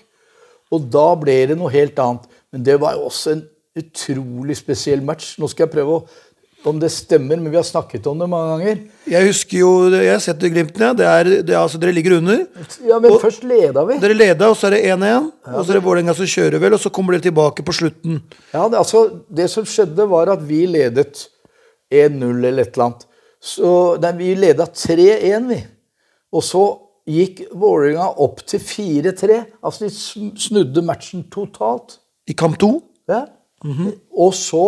Og 0.71 0.85
da 0.93 1.09
ble 1.19 1.41
det 1.51 1.57
noe 1.59 1.73
helt 1.73 1.99
annet. 1.99 2.29
Men 2.55 2.63
det 2.67 2.77
var 2.81 2.95
jo 2.95 3.09
også 3.09 3.35
en 3.35 3.43
utrolig 3.79 4.57
spesiell 4.59 5.03
match. 5.05 5.35
Nå 5.41 5.49
skal 5.51 5.67
jeg 5.67 5.75
prøve 5.75 5.99
å 6.01 6.07
om 6.67 6.79
det 6.83 6.89
stemmer, 6.91 7.39
men 7.39 7.53
vi 7.53 7.57
har 7.57 7.65
snakket 7.65 8.07
om 8.11 8.19
det 8.19 8.27
mange 8.29 8.57
ganger. 8.59 8.79
Jeg 9.09 9.27
husker 9.29 9.61
jo, 9.61 9.69
jeg 9.95 10.11
har 10.11 10.19
sett 10.21 10.41
det 10.43 10.51
glimtene. 10.53 10.89
Det 10.99 11.07
er, 11.07 11.29
det 11.47 11.55
er, 11.55 11.61
altså, 11.61 11.79
dere 11.81 11.95
ligger 11.95 12.17
under. 12.19 12.43
Ja, 12.85 12.99
Men 12.99 13.13
Og- 13.15 13.21
først 13.23 13.45
leda 13.47 13.85
vi. 13.87 13.99
Dere 14.03 14.17
leda, 14.19 14.49
og 14.51 14.57
så 14.59 14.67
er 14.67 14.75
det 14.75 14.83
1-1. 14.91 15.31
Og 15.55 15.65
så 15.65 15.71
er 15.71 15.79
det 15.79 15.85
Vålerenga 15.87 16.15
som 16.19 16.27
kjører 16.27 16.59
vel, 16.61 16.75
og 16.75 16.81
så 16.83 16.91
kommer 16.91 17.15
dere 17.15 17.31
tilbake 17.31 17.63
på 17.65 17.73
slutten. 17.79 18.21
Ja, 18.53 18.67
det, 18.69 18.77
altså, 18.83 19.05
det 19.31 19.49
som 19.51 19.65
skjedde, 19.65 20.09
var 20.11 20.29
at 20.35 20.43
vi 20.43 20.67
ledet 20.67 21.29
1-0 21.95 22.45
eller 22.45 22.63
et 22.67 22.75
eller 22.75 22.85
annet. 22.91 23.07
Så, 23.41 23.71
nei, 24.03 24.13
vi 24.19 24.35
leda 24.39 24.67
3-1, 24.67 25.49
vi. 25.49 25.59
Og 26.35 26.45
så 26.45 26.65
gikk 27.09 27.45
Vålerenga 27.57 28.11
opp 28.21 28.43
til 28.47 28.61
4-3. 28.61 29.39
Altså, 29.65 29.87
de 29.89 30.31
snudde 30.43 30.83
matchen 30.85 31.25
totalt. 31.33 32.01
I 32.29 32.35
kamp 32.37 32.59
to. 32.61 32.75
Ja. 33.09 33.25
Og 34.13 34.35
så 34.37 34.65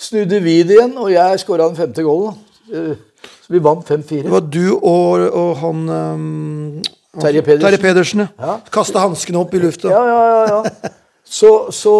snudde 0.00 0.40
vi 0.42 0.62
det 0.64 0.78
igjen, 0.78 0.96
og 0.98 1.10
jeg 1.12 1.42
skåra 1.42 1.66
den 1.68 1.76
femte 1.78 2.06
goalen. 2.06 2.38
Eh, 2.72 2.94
Så 3.20 3.52
vi 3.52 3.60
vant 3.60 3.84
5-4. 3.84 4.22
Det 4.24 4.32
var 4.32 4.46
du 4.48 4.78
og, 4.78 5.26
og 5.36 5.56
han 5.60 5.88
um, 5.88 6.82
Terje 7.20 7.42
Pedersen. 7.42 7.66
Terje 7.66 7.80
Pedersen, 7.82 8.22
ja. 8.24 8.28
Ja. 8.38 8.54
Kasta 8.72 9.02
hanskene 9.02 9.42
opp 9.42 9.52
i 9.54 9.60
lufta. 9.60 9.90
Ja, 9.92 10.00
ja, 10.06 10.20
ja. 10.30 10.62
ja. 10.62 10.90
Så, 11.30 11.50
så 11.70 11.92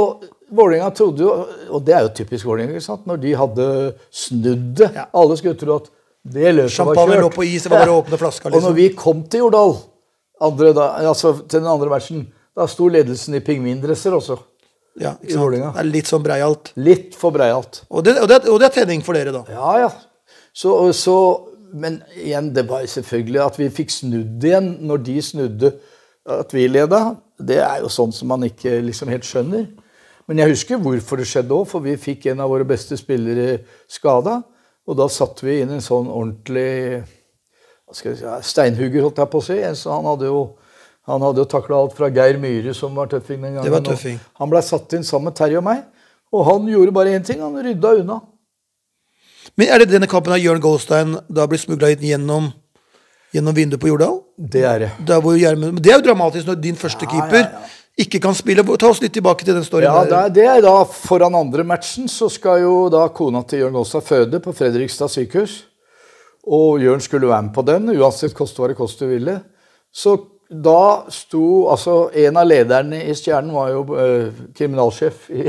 Vålerenga 0.50 0.90
trodde 0.96 1.22
jo 1.22 1.30
Og 1.70 1.84
det 1.86 1.94
er 1.94 2.04
jo 2.06 2.12
typisk 2.20 2.46
Vålerenga? 2.48 2.98
Når 3.06 3.22
de 3.22 3.34
hadde 3.38 3.66
snudd 4.10 4.74
det. 4.80 4.90
Ja. 4.96 5.06
Alle 5.14 5.38
skulle 5.38 5.58
tro 5.60 5.78
at 5.80 5.90
det 6.20 6.52
løpet 6.52 6.66
var 6.68 6.74
Champagne 6.74 7.14
kjørt. 7.14 7.22
lå 7.24 7.30
på 7.32 7.44
is, 7.48 7.62
det 7.64 7.70
var 7.72 7.86
bare 7.86 7.94
å 7.94 8.00
åpne 8.02 8.18
flaska, 8.20 8.48
Og 8.48 8.52
når 8.52 8.60
liksom. 8.60 8.74
vi 8.76 8.88
kom 8.92 9.22
til 9.32 9.40
Jordal, 9.46 9.70
andre 10.44 10.72
da, 10.76 10.88
altså 11.08 11.32
til 11.40 11.62
den 11.62 11.68
andre 11.70 11.88
matchen, 11.88 12.26
da 12.56 12.66
sto 12.68 12.88
ledelsen 12.92 13.38
i 13.38 13.40
pingvindresser 13.40 14.12
også. 14.12 14.36
Ja, 15.00 15.14
ikke 15.22 15.38
sant? 15.38 15.56
I 15.56 15.62
Det 15.62 15.80
er 15.80 15.88
litt 15.88 16.10
sånn 16.10 16.24
breialt. 16.26 16.72
Litt 16.76 17.16
for 17.16 17.32
breialt. 17.32 17.82
Og 17.88 18.04
det, 18.04 18.18
og, 18.20 18.28
det, 18.28 18.42
og 18.52 18.60
det 18.60 18.68
er 18.68 18.74
trening 18.74 19.04
for 19.06 19.16
dere, 19.16 19.32
da. 19.32 19.44
Ja, 19.48 19.86
ja. 19.86 19.88
Så, 20.52 20.74
så, 20.98 21.16
men 21.72 22.02
igjen, 22.18 22.52
det 22.52 22.66
var 22.68 22.84
selvfølgelig 22.84 23.40
at 23.46 23.56
vi 23.60 23.70
fikk 23.80 23.94
snudd 23.94 24.44
igjen 24.44 24.74
når 24.84 25.04
de 25.06 25.16
snudde 25.24 25.72
at 26.36 26.52
vi 26.52 26.66
leda. 26.68 27.14
Det 27.40 27.62
er 27.64 27.80
jo 27.80 27.88
sånn 27.88 28.12
som 28.12 28.28
man 28.28 28.44
ikke 28.44 28.76
liksom 28.84 29.08
helt 29.08 29.24
skjønner. 29.24 29.70
Men 30.30 30.44
jeg 30.44 30.52
husker 30.52 30.78
hvorfor 30.78 31.18
det 31.18 31.26
skjedde 31.26 31.56
òg, 31.56 31.64
for 31.66 31.82
vi 31.82 31.96
fikk 31.98 32.28
en 32.30 32.44
av 32.44 32.52
våre 32.52 32.62
beste 32.62 32.94
spillere 32.94 33.64
skada. 33.90 34.36
Og 34.86 34.94
da 34.98 35.08
satte 35.10 35.42
vi 35.42 35.56
inn 35.64 35.72
en 35.74 35.82
sånn 35.82 36.06
ordentlig 36.06 37.02
hva 37.90 37.96
skal 37.98 38.12
jeg 38.12 38.20
si, 38.20 38.52
steinhugger, 38.52 39.02
holdt 39.08 39.18
jeg 39.18 39.30
på 39.32 39.40
å 39.40 39.46
si. 39.48 39.56
Så 39.80 39.90
han 39.90 40.06
hadde 40.06 40.28
jo, 40.30 40.44
han 41.10 41.26
hadde 41.26 41.42
jo 41.42 41.48
takla 41.50 41.80
alt 41.82 41.96
fra 41.98 42.12
Geir 42.14 42.38
Myhre, 42.38 42.70
som 42.78 42.94
var 42.94 43.10
tøffing 43.10 43.40
den 43.42 43.56
gangen. 43.56 43.66
Det 43.66 43.74
var 43.74 43.82
tøffing. 43.88 44.20
Han 44.38 44.52
ble 44.52 44.62
satt 44.62 44.94
inn 44.94 45.08
sammen 45.08 45.32
med 45.32 45.38
Terje 45.40 45.58
og 45.58 45.66
meg. 45.66 45.82
Og 46.30 46.46
han 46.46 46.70
gjorde 46.70 46.94
bare 46.94 47.16
én 47.18 47.26
ting, 47.26 47.42
han 47.42 47.58
rydda 47.66 47.96
unna. 48.04 48.20
Men 49.58 49.74
er 49.74 49.82
det 49.82 49.90
denne 49.90 50.06
kampen 50.10 50.36
av 50.36 50.38
Jørn 50.38 50.62
Goldstein 50.62 51.18
da 51.26 51.48
blir 51.50 51.58
smugla 51.58 51.90
inn 51.90 52.06
gjennom, 52.06 52.52
gjennom 53.34 53.58
vinduet 53.58 53.82
på 53.82 53.90
Jordal? 53.90 54.20
Det 54.38 54.62
er 54.62 54.86
det. 54.86 54.94
Det 55.10 55.18
er 55.90 55.98
jo 55.98 56.06
dramatisk 56.06 56.46
når 56.52 56.62
din 56.62 56.78
første 56.78 57.10
Ja, 57.10 57.16
keeper 57.16 57.42
ja, 57.42 57.50
ja. 57.50 57.76
Ikke 57.98 58.20
kan 58.22 58.34
spille. 58.36 58.62
Ta 58.78 58.88
oss 58.88 59.00
litt 59.02 59.12
tilbake 59.16 59.44
til 59.44 59.54
den 59.56 59.64
storyen 59.66 59.90
Ja, 59.90 60.04
der. 60.08 60.28
det 60.34 60.44
er, 60.46 60.60
da 60.64 60.84
Foran 60.84 61.34
andre 61.34 61.64
matchen 61.66 62.08
så 62.08 62.28
skal 62.32 62.62
jo 62.62 62.74
da 62.92 63.06
kona 63.08 63.42
til 63.42 63.64
Jørn 63.64 63.74
Gåstad 63.76 64.06
føde 64.06 64.40
på 64.40 64.54
Fredrikstad 64.56 65.10
sykehus. 65.12 65.64
Og 66.46 66.80
Jørn 66.80 67.02
skulle 67.04 67.28
være 67.28 67.42
med 67.50 67.54
på 67.54 67.62
den, 67.68 67.90
uansett 67.98 68.34
koste 68.34 68.62
hva 68.62 68.70
det 68.70 68.78
koste 68.78 69.08
ville. 69.10 69.40
Så 69.92 70.16
da 70.50 71.04
sto 71.14 71.68
altså 71.70 72.10
En 72.14 72.36
av 72.40 72.46
lederne 72.48 73.04
i 73.06 73.14
Stjernen 73.14 73.52
var 73.54 73.68
jo 73.70 73.84
eh, 73.94 74.32
kriminalsjef 74.56 75.28
i, 75.30 75.44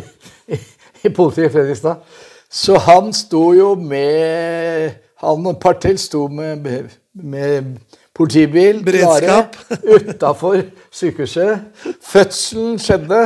i, 0.54 0.60
i 1.08 1.10
politiet 1.10 1.48
i 1.50 1.54
Fredrikstad. 1.56 2.04
Så 2.52 2.76
han 2.84 3.14
sto 3.16 3.54
jo 3.56 3.76
med 3.80 4.92
Han 5.24 5.46
og 5.46 5.54
et 5.56 5.60
par 5.62 5.78
til 5.82 5.98
sto 6.02 6.28
med, 6.28 6.66
med 7.14 7.76
politibil 8.14 8.84
Beredskap. 8.86 9.56
utafor 9.96 10.62
sykehuset. 10.92 11.66
Fødselen 12.04 12.80
skjedde, 12.82 13.24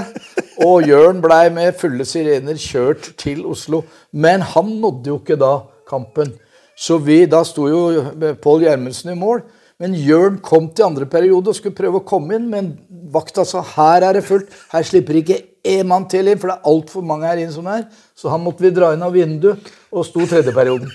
og 0.64 0.88
Jørn 0.88 1.22
blei 1.24 1.50
med 1.54 1.76
fulle 1.80 2.06
sirener 2.08 2.60
kjørt 2.62 3.14
til 3.22 3.46
Oslo. 3.50 3.84
Men 4.12 4.46
han 4.54 4.78
nådde 4.82 5.12
jo 5.12 5.20
ikke 5.20 5.40
da 5.42 5.58
kampen. 5.90 6.34
Så 6.78 7.00
vi, 7.00 7.24
da 7.26 7.44
sto 7.48 7.68
jo 7.72 8.36
Pål 8.44 8.66
Gjermundsen 8.68 9.14
i 9.14 9.20
mål. 9.20 9.44
Men 9.80 9.96
Jørn 10.00 10.38
kom 10.44 10.70
til 10.72 10.88
andre 10.88 11.08
periode 11.12 11.52
og 11.52 11.58
skulle 11.58 11.76
prøve 11.76 12.00
å 12.00 12.08
komme 12.08 12.38
inn, 12.38 12.48
men 12.52 12.72
vakta 13.12 13.44
sa 13.48 13.64
her 13.76 14.06
er 14.08 14.16
det 14.16 14.24
fullt. 14.28 14.52
Her 14.72 14.86
slipper 14.88 15.20
ikke 15.20 15.42
én 15.68 15.88
mann 15.90 16.08
til 16.12 16.30
inn, 16.32 16.40
for 16.40 16.52
det 16.52 16.56
er 16.56 16.70
altfor 16.72 17.04
mange 17.04 17.28
her 17.28 17.42
inn 17.44 17.52
som 17.52 17.68
er. 17.72 17.84
Så 18.16 18.32
han 18.32 18.44
måtte 18.44 18.64
vi 18.64 18.72
dra 18.76 18.94
inn 18.96 19.04
av 19.04 19.16
vinduet, 19.16 19.68
og 19.92 20.08
sto 20.08 20.24
tredjeperioden. 20.24 20.92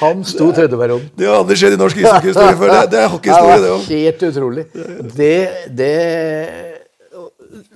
Han 0.00 0.22
sto 0.26 0.50
tredjeperioden. 0.54 1.08
Det 1.18 1.26
har 1.28 1.40
aldri 1.40 1.56
skjedd 1.58 1.74
i 1.76 1.80
norsk 1.80 1.98
ishockeyhistorie 2.02 2.56
før. 2.60 2.72
Det, 2.74 2.84
det 2.92 3.00
er 3.02 3.10
hockeyhistorie, 3.12 3.58
det 3.64 3.70
òg. 3.74 3.88
helt 3.88 4.22
utrolig. 4.28 4.64
Det, 5.18 5.38
det 5.80 5.94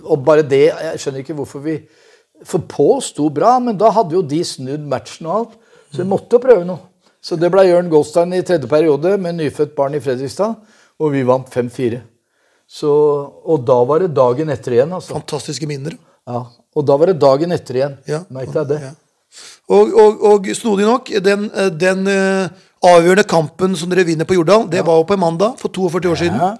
Og 0.05 0.23
bare 0.27 0.45
det 0.47 0.65
Jeg 0.69 1.03
skjønner 1.03 1.25
ikke 1.25 1.37
hvorfor 1.39 1.63
vi 1.65 1.77
For 2.47 2.63
Pål 2.69 3.03
sto 3.07 3.29
bra, 3.31 3.57
men 3.63 3.77
da 3.79 3.91
hadde 3.95 4.17
jo 4.17 4.23
de 4.23 4.41
snudd 4.47 4.87
matchen 4.91 5.29
og 5.29 5.35
alt. 5.41 5.59
Så 5.93 6.03
vi 6.03 6.09
måtte 6.09 6.39
jo 6.39 6.43
prøve 6.43 6.65
noe. 6.67 6.81
Så 7.23 7.37
det 7.39 7.53
ble 7.55 7.63
Jørn 7.69 7.91
Goldstein 7.91 8.33
i 8.35 8.43
tredje 8.43 8.67
periode 8.71 9.13
med 9.23 9.37
nyfødt 9.39 9.77
barn 9.79 9.95
i 9.95 10.01
Fredrikstad, 10.03 10.57
og 10.99 11.13
vi 11.15 11.23
vant 11.27 11.47
5-4. 11.53 12.01
Og 12.83 13.63
da 13.69 13.77
var 13.87 14.03
det 14.03 14.11
dagen 14.17 14.51
etter 14.51 14.79
igjen, 14.79 14.95
altså. 14.97 15.15
Fantastiske 15.15 15.69
minner. 15.71 15.95
Ja, 16.27 16.41
og 16.51 16.87
da 16.89 16.97
var 16.99 17.13
det 17.13 17.21
dagen 17.23 17.55
etter 17.55 17.79
igjen. 17.79 17.95
Ja. 18.11 18.23
Merk 18.33 18.51
deg 18.55 18.73
det. 18.73 18.81
Ja. 18.89 18.93
Og, 19.68 19.95
og, 19.95 20.23
og 20.33 20.47
snodig 20.57 20.87
nok, 20.87 21.11
den, 21.25 21.49
eh, 21.55 21.71
den 21.81 22.07
eh, 22.11 22.49
avgjørende 22.83 23.25
kampen 23.29 23.77
som 23.79 23.90
dere 23.92 24.05
vinner 24.07 24.29
på 24.29 24.37
Jordal, 24.37 24.66
det 24.71 24.85
var 24.87 24.99
jo 25.01 25.07
på 25.09 25.16
en 25.16 25.23
mandag 25.23 25.59
for 25.61 25.73
42 25.73 26.11
år 26.11 26.21
siden. 26.25 26.40
Ja. 26.42 26.55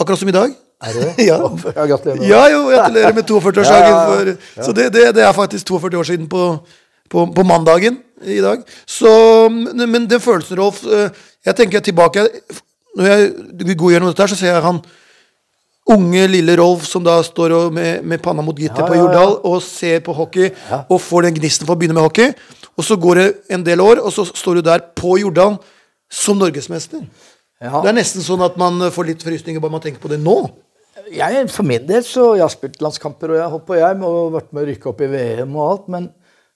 Akkurat 0.00 0.18
som 0.18 0.28
i 0.28 0.36
dag. 0.36 0.54
Er 0.80 0.92
det? 0.96 1.08
ja. 1.30 1.38
Ja, 1.76 1.86
gratulerer. 1.86 2.28
ja, 2.28 2.44
jo, 2.52 2.62
gratulerer 2.70 3.12
med 3.14 3.30
42-årsdagen. 3.30 3.96
Ja, 4.00 4.36
ja, 4.56 4.62
Så 4.64 4.72
det, 4.72 4.92
det, 4.94 5.14
det 5.14 5.24
er 5.26 5.32
faktisk 5.32 5.66
42 5.66 5.98
år 5.98 6.08
siden 6.12 6.28
på, 6.28 6.56
på, 7.10 7.26
på 7.36 7.42
mandagen 7.42 7.98
i 8.24 8.40
dag. 8.40 8.62
Så, 8.86 9.10
men 9.48 9.90
men 9.90 10.10
den 10.10 10.20
følelsen, 10.20 10.58
Rolf 10.58 10.84
eh, 10.84 11.10
Jeg 11.46 11.56
tenker 11.56 11.80
tilbake 11.80 12.28
når 12.96 13.06
jeg 13.06 13.76
går 13.78 13.90
gjennom 13.90 14.10
dette, 14.10 14.28
så 14.28 14.36
ser 14.36 14.54
jeg 14.54 14.62
han 14.62 14.80
unge, 15.94 16.26
lille 16.30 16.56
Rolf 16.60 16.86
som 16.88 17.04
da 17.04 17.18
står 17.26 17.56
med, 17.74 18.04
med 18.06 18.22
panna 18.22 18.44
mot 18.44 18.58
gitter 18.58 18.84
Ja, 18.84 18.88
på. 18.88 18.98
Jordal 18.98 19.36
og 19.48 19.60
ser 19.64 20.00
på 20.06 20.14
hockey 20.16 20.50
og 20.86 20.98
får 21.02 21.28
den 21.28 21.36
gnisten 21.40 21.68
for 21.68 21.76
å 21.76 21.80
begynne 21.80 21.98
med 21.98 22.06
hockey. 22.06 22.32
Og 22.78 22.86
så 22.86 22.96
går 22.96 23.20
det 23.20 23.26
en 23.52 23.66
del 23.66 23.82
år, 23.84 24.00
og 24.00 24.12
så 24.14 24.24
står 24.24 24.60
du 24.60 24.68
der 24.70 24.84
på 24.96 25.18
Jordal 25.20 25.58
som 26.10 26.38
norgesmester. 26.40 27.02
Ja. 27.60 27.82
Det 27.82 27.90
er 27.90 27.96
nesten 27.98 28.24
sånn 28.24 28.40
at 28.44 28.56
man 28.60 28.80
får 28.92 29.10
litt 29.10 29.24
frysninger 29.26 29.60
bare 29.60 29.74
man 29.74 29.82
tenker 29.84 30.00
på 30.02 30.10
det 30.10 30.20
nå. 30.22 30.38
Jeg, 31.10 31.42
for 31.50 31.66
min 31.66 31.86
del 31.88 32.02
så 32.06 32.34
Jeg 32.36 32.44
har 32.44 32.52
spilt 32.52 32.82
landskamper 32.84 33.32
og 33.32 33.38
jeg 33.38 33.52
har 33.52 33.78
jeg 33.80 34.02
og 34.06 34.32
vært 34.34 34.50
med 34.54 34.62
å 34.62 34.66
rykke 34.68 34.90
opp 34.90 35.00
i 35.02 35.08
VM 35.10 35.54
og 35.56 35.66
alt. 35.66 35.86
Men 35.92 36.08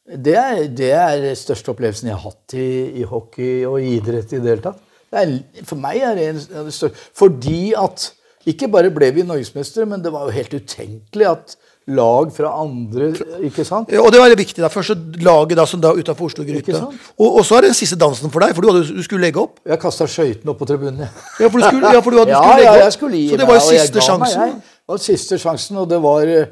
det 0.04 0.34
er, 0.36 0.58
det 0.68 0.90
er 0.96 1.22
den 1.22 1.38
største 1.38 1.72
opplevelsen 1.72 2.10
jeg 2.10 2.16
har 2.16 2.30
hatt 2.32 2.56
i, 2.60 2.68
i 3.00 3.06
hockey 3.08 3.64
og 3.68 3.78
i 3.80 3.94
idrett 3.98 4.32
i 4.32 4.40
det 4.40 4.54
hele 4.54 4.64
tatt. 4.64 4.82
Det 5.14 5.64
for 5.68 5.78
meg 5.78 6.02
er 6.02 6.16
det 6.18 6.26
en 6.32 6.40
de 6.66 6.72
største 6.74 6.98
Fordi 7.14 7.60
at 7.78 8.08
ikke 8.50 8.68
bare 8.72 8.90
ble 8.92 9.10
vi 9.16 9.22
norgesmestere, 9.26 9.86
men 9.88 10.02
det 10.04 10.12
var 10.12 10.26
jo 10.28 10.34
helt 10.36 10.54
utenkelig 10.54 11.28
at 11.30 11.54
lag 11.86 12.30
fra 12.32 12.48
andre 12.62 13.10
Ikke 13.44 13.64
sant? 13.64 13.90
Ja, 13.92 14.00
Og 14.00 14.12
det 14.12 14.16
var 14.20 14.30
veldig 14.30 14.38
viktig. 14.40 14.62
da, 14.62 14.70
Første 14.72 14.94
laget 15.20 15.56
da, 15.58 15.66
som 15.68 15.80
da 15.82 15.92
utafor 15.92 16.30
Oslo-gryta. 16.30 16.80
Og, 17.18 17.26
og 17.28 17.44
så 17.44 17.58
er 17.58 17.66
det 17.66 17.72
den 17.74 17.78
siste 17.78 17.98
dansen 18.00 18.32
for 18.32 18.40
deg, 18.40 18.54
for 18.56 18.64
du, 18.64 18.70
hadde, 18.72 18.86
du 18.96 19.02
skulle 19.04 19.26
legge 19.26 19.40
opp. 19.42 19.58
Jeg 19.68 19.80
kasta 19.82 20.08
skøytene 20.08 20.52
opp 20.54 20.62
på 20.62 20.68
tribunen. 20.70 21.04
Ja, 21.40 21.48
for 21.48 21.60
du 21.60 21.66
skulle, 21.66 21.92
ja, 21.92 22.00
for 22.00 22.10
du 22.16 22.20
hadde, 22.22 22.32
Ja, 22.32 22.40
skulle 22.40 22.60
legge 22.62 22.70
ja, 22.70 22.84
jeg 22.84 22.92
skulle 22.96 23.20
gi 23.20 23.26
så 23.32 23.40
det 23.40 23.48
var 23.50 23.60
jo 23.60 23.66
siste 23.68 24.06
ga 24.06 24.16
meg. 24.22 24.54
Det 24.64 24.94
var 24.94 25.02
siste 25.08 25.40
sjansen, 25.44 25.80
og 25.82 25.90
det 25.92 26.00
var 26.04 26.32
eh, 26.38 26.46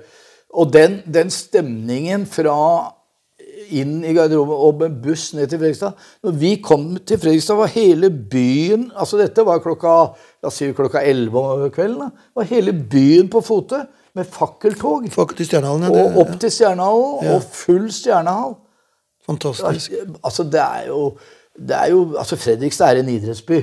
Og 0.52 0.72
den, 0.72 0.98
den 1.09 1.33
stemningen 1.33 2.26
fra 2.28 2.57
inn 3.72 4.02
i 4.05 4.12
garderoben 4.12 4.52
og 4.52 4.81
med 4.83 4.96
buss 5.05 5.31
ned 5.37 5.48
til 5.48 5.61
Fredrikstad 5.62 5.96
Når 6.26 6.35
vi 6.40 6.50
kom 6.64 6.90
til 7.09 7.20
Fredrikstad, 7.20 7.57
var 7.57 7.72
hele 7.72 8.11
byen 8.11 8.90
Altså 8.92 9.20
dette 9.20 9.44
var 9.46 9.62
klokka 9.64 9.94
la 10.42 10.50
oss 10.50 10.59
si 10.59 10.72
klokka 10.74 11.02
11 11.07 11.38
om 11.38 11.68
kvelden. 11.70 11.98
da, 11.98 12.28
var 12.35 12.48
hele 12.50 12.72
byen 12.72 13.28
på 13.31 13.40
fote 13.46 13.85
med 14.18 14.26
fakkeltog. 14.28 15.07
Fakkel 15.12 15.38
til 15.38 15.48
Stjernehallen. 15.48 15.87
Ja, 15.87 16.09
det, 16.09 16.22
opp 16.22 16.33
til 16.40 16.50
Stjernehallen, 16.52 17.28
og 17.35 17.46
full 17.55 17.87
stjernehall. 17.92 18.57
fantastisk. 19.26 19.92
Altså, 20.24 20.44
det 20.44 20.61
er 20.61 20.88
jo, 20.88 21.12
det 21.57 21.76
er 21.76 21.92
jo 21.92 22.16
altså 22.18 22.37
Fredrikstad 22.37 22.96
er 22.96 23.00
en 23.00 23.09
idrettsby. 23.09 23.61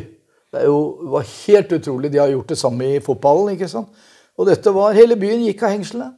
Det 0.49 0.61
er 0.61 0.65
jo, 0.65 0.79
var 1.11 1.27
helt 1.47 1.73
utrolig. 1.75 2.13
De 2.13 2.17
har 2.17 2.31
gjort 2.31 2.49
det 2.49 2.57
samme 2.57 2.95
i 2.95 3.03
fotballen. 3.03 3.51
ikke 3.53 3.67
sant? 3.67 3.89
Og 4.37 4.47
dette 4.47 4.73
var, 4.73 4.95
Hele 4.97 5.19
byen 5.19 5.43
gikk 5.45 5.63
av 5.63 5.75
hengslene. 5.75 6.13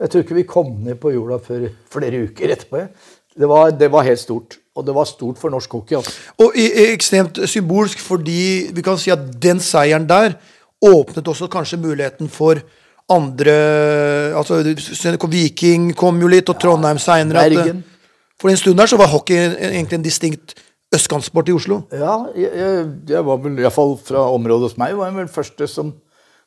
Jeg 0.00 0.10
tror 0.10 0.24
ikke 0.24 0.34
vi 0.40 0.48
kom 0.48 0.72
ned 0.82 0.96
på 0.98 1.12
jorda 1.14 1.38
før 1.38 1.68
flere 1.92 2.24
uker 2.26 2.56
etterpå. 2.56 2.86
Det 3.38 3.48
var, 3.48 3.70
det 3.70 3.92
var 3.92 4.08
helt 4.08 4.20
stort. 4.20 4.56
Og 4.76 4.86
det 4.86 4.94
var 4.96 5.04
stort 5.04 5.40
for 5.40 5.52
norsk 5.52 5.72
hockey. 5.76 5.98
Altså. 5.98 6.14
Og 6.40 6.54
ekstremt 6.56 7.42
symbolsk 7.50 8.00
fordi 8.00 8.70
vi 8.72 8.84
kan 8.84 8.96
si 9.00 9.12
at 9.12 9.26
den 9.42 9.60
seieren 9.60 10.08
der 10.08 10.38
åpnet 10.82 11.28
også 11.28 11.50
kanskje 11.52 11.78
muligheten 11.78 12.30
for 12.32 12.60
andre 13.12 13.54
altså 14.38 14.62
Viking 15.28 15.92
kom 15.96 16.20
jo 16.20 16.30
litt, 16.30 16.48
og 16.48 16.60
Trondheim 16.60 16.98
seinere. 16.98 17.82
For 18.40 18.50
en 18.50 18.56
stund 18.56 18.78
der 18.78 18.90
så 18.90 18.96
var 18.96 19.10
hockey 19.12 19.36
egentlig 19.36 19.98
en 19.98 20.06
distinkt 20.06 20.54
østkantsport 20.92 21.48
i 21.48 21.56
Oslo. 21.56 21.82
Ja, 21.92 22.16
jeg, 22.36 22.50
jeg, 22.56 22.86
jeg 23.08 23.26
var 23.26 23.38
vel, 23.44 23.58
iallfall 23.62 23.94
fra 24.04 24.26
området 24.34 24.70
hos 24.70 24.78
meg, 24.80 24.96
var 24.98 25.08
jeg 25.08 25.20
vel 25.20 25.30
første 25.32 25.68
som 25.70 25.92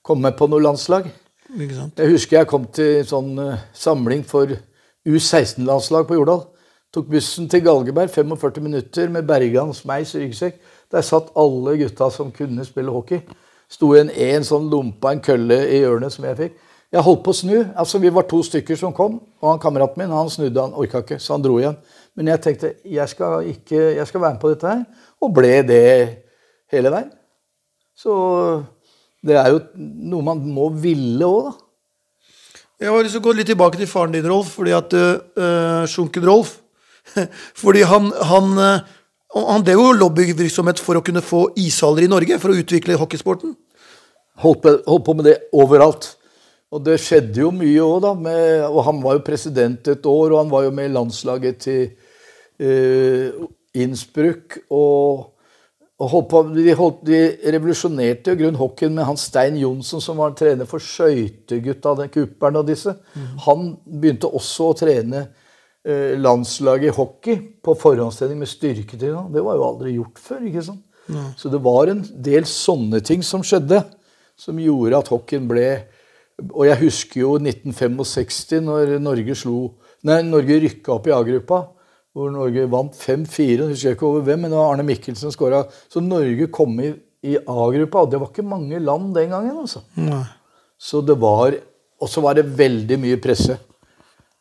kom 0.05 0.21
med 0.21 0.35
på 0.37 0.47
noe 0.51 0.61
landslag. 0.61 1.07
Ikke 1.55 1.77
sant? 1.77 2.01
Jeg 2.01 2.13
husker 2.13 2.39
jeg 2.39 2.49
kom 2.49 2.67
til 2.73 2.99
en 2.99 3.09
sånn 3.09 3.31
eh, 3.41 3.63
samling 3.77 4.25
for 4.27 4.51
U16-landslag 5.05 6.05
på 6.09 6.17
Jordal. 6.19 6.45
Tok 6.95 7.09
bussen 7.11 7.49
til 7.51 7.59
Galgeberg, 7.59 8.07
45 8.07 8.61
minutter 8.63 9.09
med 9.11 9.25
Bergans 9.27 9.81
meis 9.83 10.13
ryggsekk. 10.15 10.61
Der 10.91 11.03
satt 11.03 11.33
alle 11.35 11.73
gutta 11.81 12.07
som 12.07 12.29
kunne 12.31 12.63
spille 12.63 12.93
hockey. 12.93 13.19
Sto 13.67 13.89
en, 13.99 14.07
en 14.07 14.47
sånn 14.47 14.69
lompa, 14.71 15.11
en 15.11 15.19
kølle 15.19 15.57
i 15.75 15.81
hjørnet 15.81 16.15
som 16.15 16.23
jeg 16.29 16.39
fikk. 16.39 16.55
Jeg 16.95 17.03
holdt 17.03 17.21
på 17.25 17.33
å 17.33 17.37
snu. 17.41 17.57
altså 17.75 17.99
Vi 17.99 18.13
var 18.15 18.29
to 18.31 18.39
stykker 18.47 18.79
som 18.79 18.95
kom, 18.95 19.19
og 19.43 19.49
han 19.49 19.59
kameraten 19.59 19.99
min 19.99 20.15
han 20.15 20.31
snudde, 20.31 20.55
han 20.61 20.79
orka 20.79 21.03
ikke, 21.03 21.19
så 21.19 21.35
han 21.35 21.43
dro 21.43 21.59
igjen. 21.59 21.75
Men 22.15 22.31
jeg 22.31 22.45
tenkte 22.47 22.73
jeg 22.87 23.11
skal, 23.11 23.43
ikke, 23.51 23.81
jeg 23.99 24.07
skal 24.07 24.23
være 24.23 24.37
med 24.37 24.43
på 24.45 24.55
dette 24.55 24.71
her, 24.71 25.07
og 25.19 25.35
ble 25.35 25.53
det 25.67 25.85
hele 26.71 26.95
veien. 26.95 27.11
Så 27.91 28.15
det 29.19 29.35
er 29.35 29.51
jo 29.51 29.65
noe 29.83 30.31
man 30.31 30.47
må 30.47 30.71
ville 30.71 31.27
òg, 31.27 31.49
da. 31.51 31.57
Jeg 32.85 32.91
har 32.91 33.03
lyst 33.03 33.19
til 33.19 33.23
å 33.23 33.27
gå 33.27 33.35
litt 33.35 33.51
tilbake 33.51 33.79
til 33.79 33.87
faren 33.87 34.15
din, 34.15 34.27
Rolf. 34.27 34.55
Fordi 34.55 34.71
at 34.75 34.95
uh, 34.95 35.83
Sjunken 35.87 36.23
Rolf 36.27 36.61
Fordi 37.61 37.85
han 37.87 38.11
han, 38.31 38.51
eh, 38.61 38.93
han 39.35 39.65
drev 39.67 39.81
jo 39.81 39.95
lobbyvirksomhet 39.99 40.81
for 40.81 40.99
å 40.99 41.05
kunne 41.05 41.23
få 41.25 41.47
ishaller 41.59 42.05
i 42.05 42.11
Norge. 42.11 42.39
For 42.41 42.53
å 42.53 42.59
utvikle 42.61 42.99
hockeysporten. 42.99 43.55
holdt 44.43 44.61
på, 44.63 44.71
holdt 44.87 45.05
på 45.05 45.13
med 45.15 45.29
det 45.29 45.37
overalt. 45.55 46.15
Og 46.75 46.81
det 46.83 46.97
skjedde 46.99 47.39
jo 47.39 47.53
mye 47.55 47.83
òg, 47.83 48.01
da. 48.03 48.11
Med, 48.19 48.65
og 48.67 48.81
han 48.87 48.99
var 49.03 49.15
jo 49.17 49.27
president 49.27 49.87
et 49.91 50.09
år, 50.09 50.33
og 50.33 50.41
han 50.41 50.51
var 50.51 50.65
jo 50.65 50.73
med 50.75 50.89
i 50.89 50.95
landslaget 50.95 51.61
til 51.63 51.85
uh, 52.59 53.45
Innsbruck. 53.79 54.57
Og, 54.75 55.29
og 55.95 56.11
holdt 56.11 56.27
på, 56.33 56.41
de, 56.57 56.67
holdt, 56.75 56.99
de 57.07 57.21
revolusjonerte 57.55 58.33
jo 58.33 58.41
grunn 58.41 58.59
hockeyen 58.59 58.97
med 58.97 59.07
han 59.07 59.19
Stein 59.19 59.59
Johnsen, 59.61 60.03
som 60.03 60.19
var 60.19 60.35
trener 60.35 60.67
for 60.67 60.83
skøytegutta, 60.83 61.95
den 62.01 62.11
Kupperen 62.11 62.59
og 62.59 62.67
disse. 62.67 62.97
Han 63.47 63.71
begynte 63.85 64.31
også 64.31 64.71
å 64.73 64.77
trene 64.81 65.27
landslaget 65.85 66.89
i 66.89 66.95
hockey 66.95 67.35
på 67.61 67.75
forhåndstrening 67.77 68.39
med 68.41 68.49
styrketrening. 68.49 69.27
Det 69.33 69.43
var 69.45 69.57
jo 69.59 69.65
aldri 69.67 69.91
gjort 69.93 70.17
før. 70.17 70.39
ikke 70.49 70.63
sant? 70.65 70.81
Så 71.37 71.51
det 71.53 71.59
var 71.61 71.91
en 71.91 72.01
del 72.25 72.47
sånne 72.49 72.97
ting 73.05 73.21
som 73.21 73.43
skjedde, 73.45 73.83
som 74.37 74.57
gjorde 74.57 74.97
at 74.97 75.11
hockeyen 75.13 75.45
ble 75.47 75.67
Og 76.51 76.65
jeg 76.67 76.75
husker 76.81 77.21
jo 77.21 77.35
1965, 77.37 78.57
når 78.65 78.97
Norge 78.99 79.35
slo 79.39 79.75
Nei, 80.05 80.17
Norge 80.27 80.57
rykka 80.59 80.91
opp 80.97 81.07
i 81.07 81.13
A-gruppa, 81.15 81.61
hvor 82.13 82.33
Norge 82.33 82.65
vant 82.69 82.93
5-4. 82.93 83.45
Jeg 83.55 83.69
husker 83.71 83.95
ikke 83.95 84.05
over 84.05 84.25
hvem, 84.27 84.43
men 84.43 84.51
det 84.51 84.59
var 84.59 84.73
Arne 84.73 84.83
Mikkelsen 84.85 85.23
som 85.23 85.33
skåra. 85.33 85.63
Så 85.89 86.03
Norge 86.03 86.45
kom 86.53 86.75
i, 86.83 86.91
i 87.25 87.37
A-gruppa, 87.39 88.03
og 88.03 88.11
det 88.11 88.19
var 88.21 88.29
ikke 88.29 88.45
mange 88.45 88.81
land 88.83 89.15
den 89.15 89.31
gangen. 89.33 89.55
altså. 89.63 89.81
Nei. 89.97 90.21
Så 90.77 91.01
det 91.01 91.15
var 91.21 91.55
Og 92.03 92.09
så 92.11 92.21
var 92.21 92.35
det 92.35 92.43
veldig 92.57 92.97
mye 92.99 93.17
presse. 93.23 93.55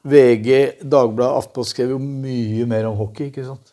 VG, 0.04 0.82
Dagbladet, 0.84 1.38
Aftenposten 1.42 1.74
skrev 1.74 1.94
jo 1.94 2.00
mye 2.02 2.66
mer 2.68 2.90
om 2.90 2.96
hockey. 3.00 3.30
ikke 3.32 3.46
sant? 3.46 3.70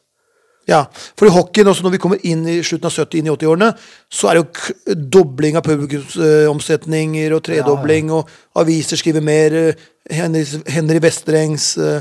Ja, 0.69 0.83
for 1.17 1.25
i 1.25 1.31
hockeyen, 1.33 1.67
også 1.67 1.83
når 1.83 1.95
vi 1.95 1.99
kommer 1.99 2.19
inn 2.23 2.43
i 2.47 2.59
slutten 2.63 2.85
av 2.87 2.93
70-, 2.93 3.17
inn 3.19 3.27
i 3.27 3.31
80-årene, 3.33 3.71
så 4.13 4.29
er 4.29 4.37
det 4.37 4.43
jo 4.43 4.95
dobling 5.17 5.57
av 5.57 5.65
publikumsomsetninger 5.65 7.33
og 7.35 7.41
tredobling, 7.47 8.11
og 8.13 8.29
aviser 8.61 8.99
skriver 9.01 9.25
mer. 9.25 9.57
Henry, 10.11 10.41
Henry 10.67 10.97
Vestrengs 10.99 11.75
Ja, 11.77 11.99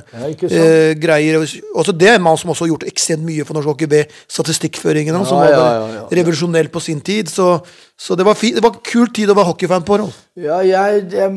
eh, 0.48 0.94
greier. 0.98 1.42
Også 1.76 1.92
det 1.92 2.08
er 2.08 2.14
en 2.16 2.24
mann 2.24 2.38
som 2.40 2.48
også 2.50 2.64
har 2.64 2.70
gjort 2.72 2.86
ekstremt 2.88 3.22
mye 3.26 3.44
for 3.44 3.54
norsk 3.54 3.68
hockey 3.68 3.86
ved 3.92 4.14
statistikkføringen 4.26 5.14
Ja, 5.14 5.24
som 5.28 5.36
Ja, 5.36 5.42
var 5.44 5.52
ja, 5.52 5.66
ja, 5.74 5.90
ja. 5.98 6.06
revolusjonell 6.20 6.70
på 6.72 6.80
sin 6.80 7.00
tid. 7.04 7.28
Så, 7.28 7.58
så 8.00 8.16
det 8.16 8.24
var 8.26 8.34
fint, 8.40 8.56
det 8.56 8.64
var 8.64 8.72
en 8.72 8.80
kul 8.88 9.12
tid 9.14 9.30
å 9.30 9.36
være 9.36 9.50
hockeyfan 9.52 9.84
på. 9.86 10.00
Rolf. 10.00 10.16
Ja, 10.40 10.62
jeg, 10.64 11.04
jeg, 11.12 11.28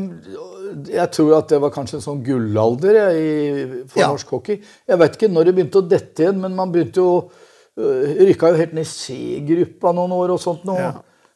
jeg 0.89 1.11
tror 1.15 1.37
at 1.37 1.49
det 1.53 1.59
var 1.61 1.71
kanskje 1.75 1.99
en 1.99 2.05
sånn 2.05 2.23
gullalder 2.25 2.95
jeg, 2.99 3.21
i- 3.23 3.83
for 3.87 3.99
Ja. 4.01 4.07
norsk 4.11 4.27
hockey. 4.35 4.59
Jeg 4.87 4.99
vet 4.99 5.15
ikke 5.17 5.31
når 5.31 5.45
det 5.45 5.55
begynte 5.55 5.81
å 5.81 5.87
dette 5.89 6.23
igjen, 6.23 6.39
men 6.41 6.55
man 6.55 6.71
begynte 6.71 7.01
jo 7.01 7.29
øh, 7.77 8.15
Rykka 8.27 8.51
jo 8.51 8.59
helt 8.59 8.73
ned 8.73 8.85
i 8.85 8.91
C-gruppa 8.91 9.93
noen 9.95 10.11
år 10.13 10.33
og 10.35 10.39
sånt 10.39 10.63
nå. 10.65 10.75
Ja. 10.77 10.91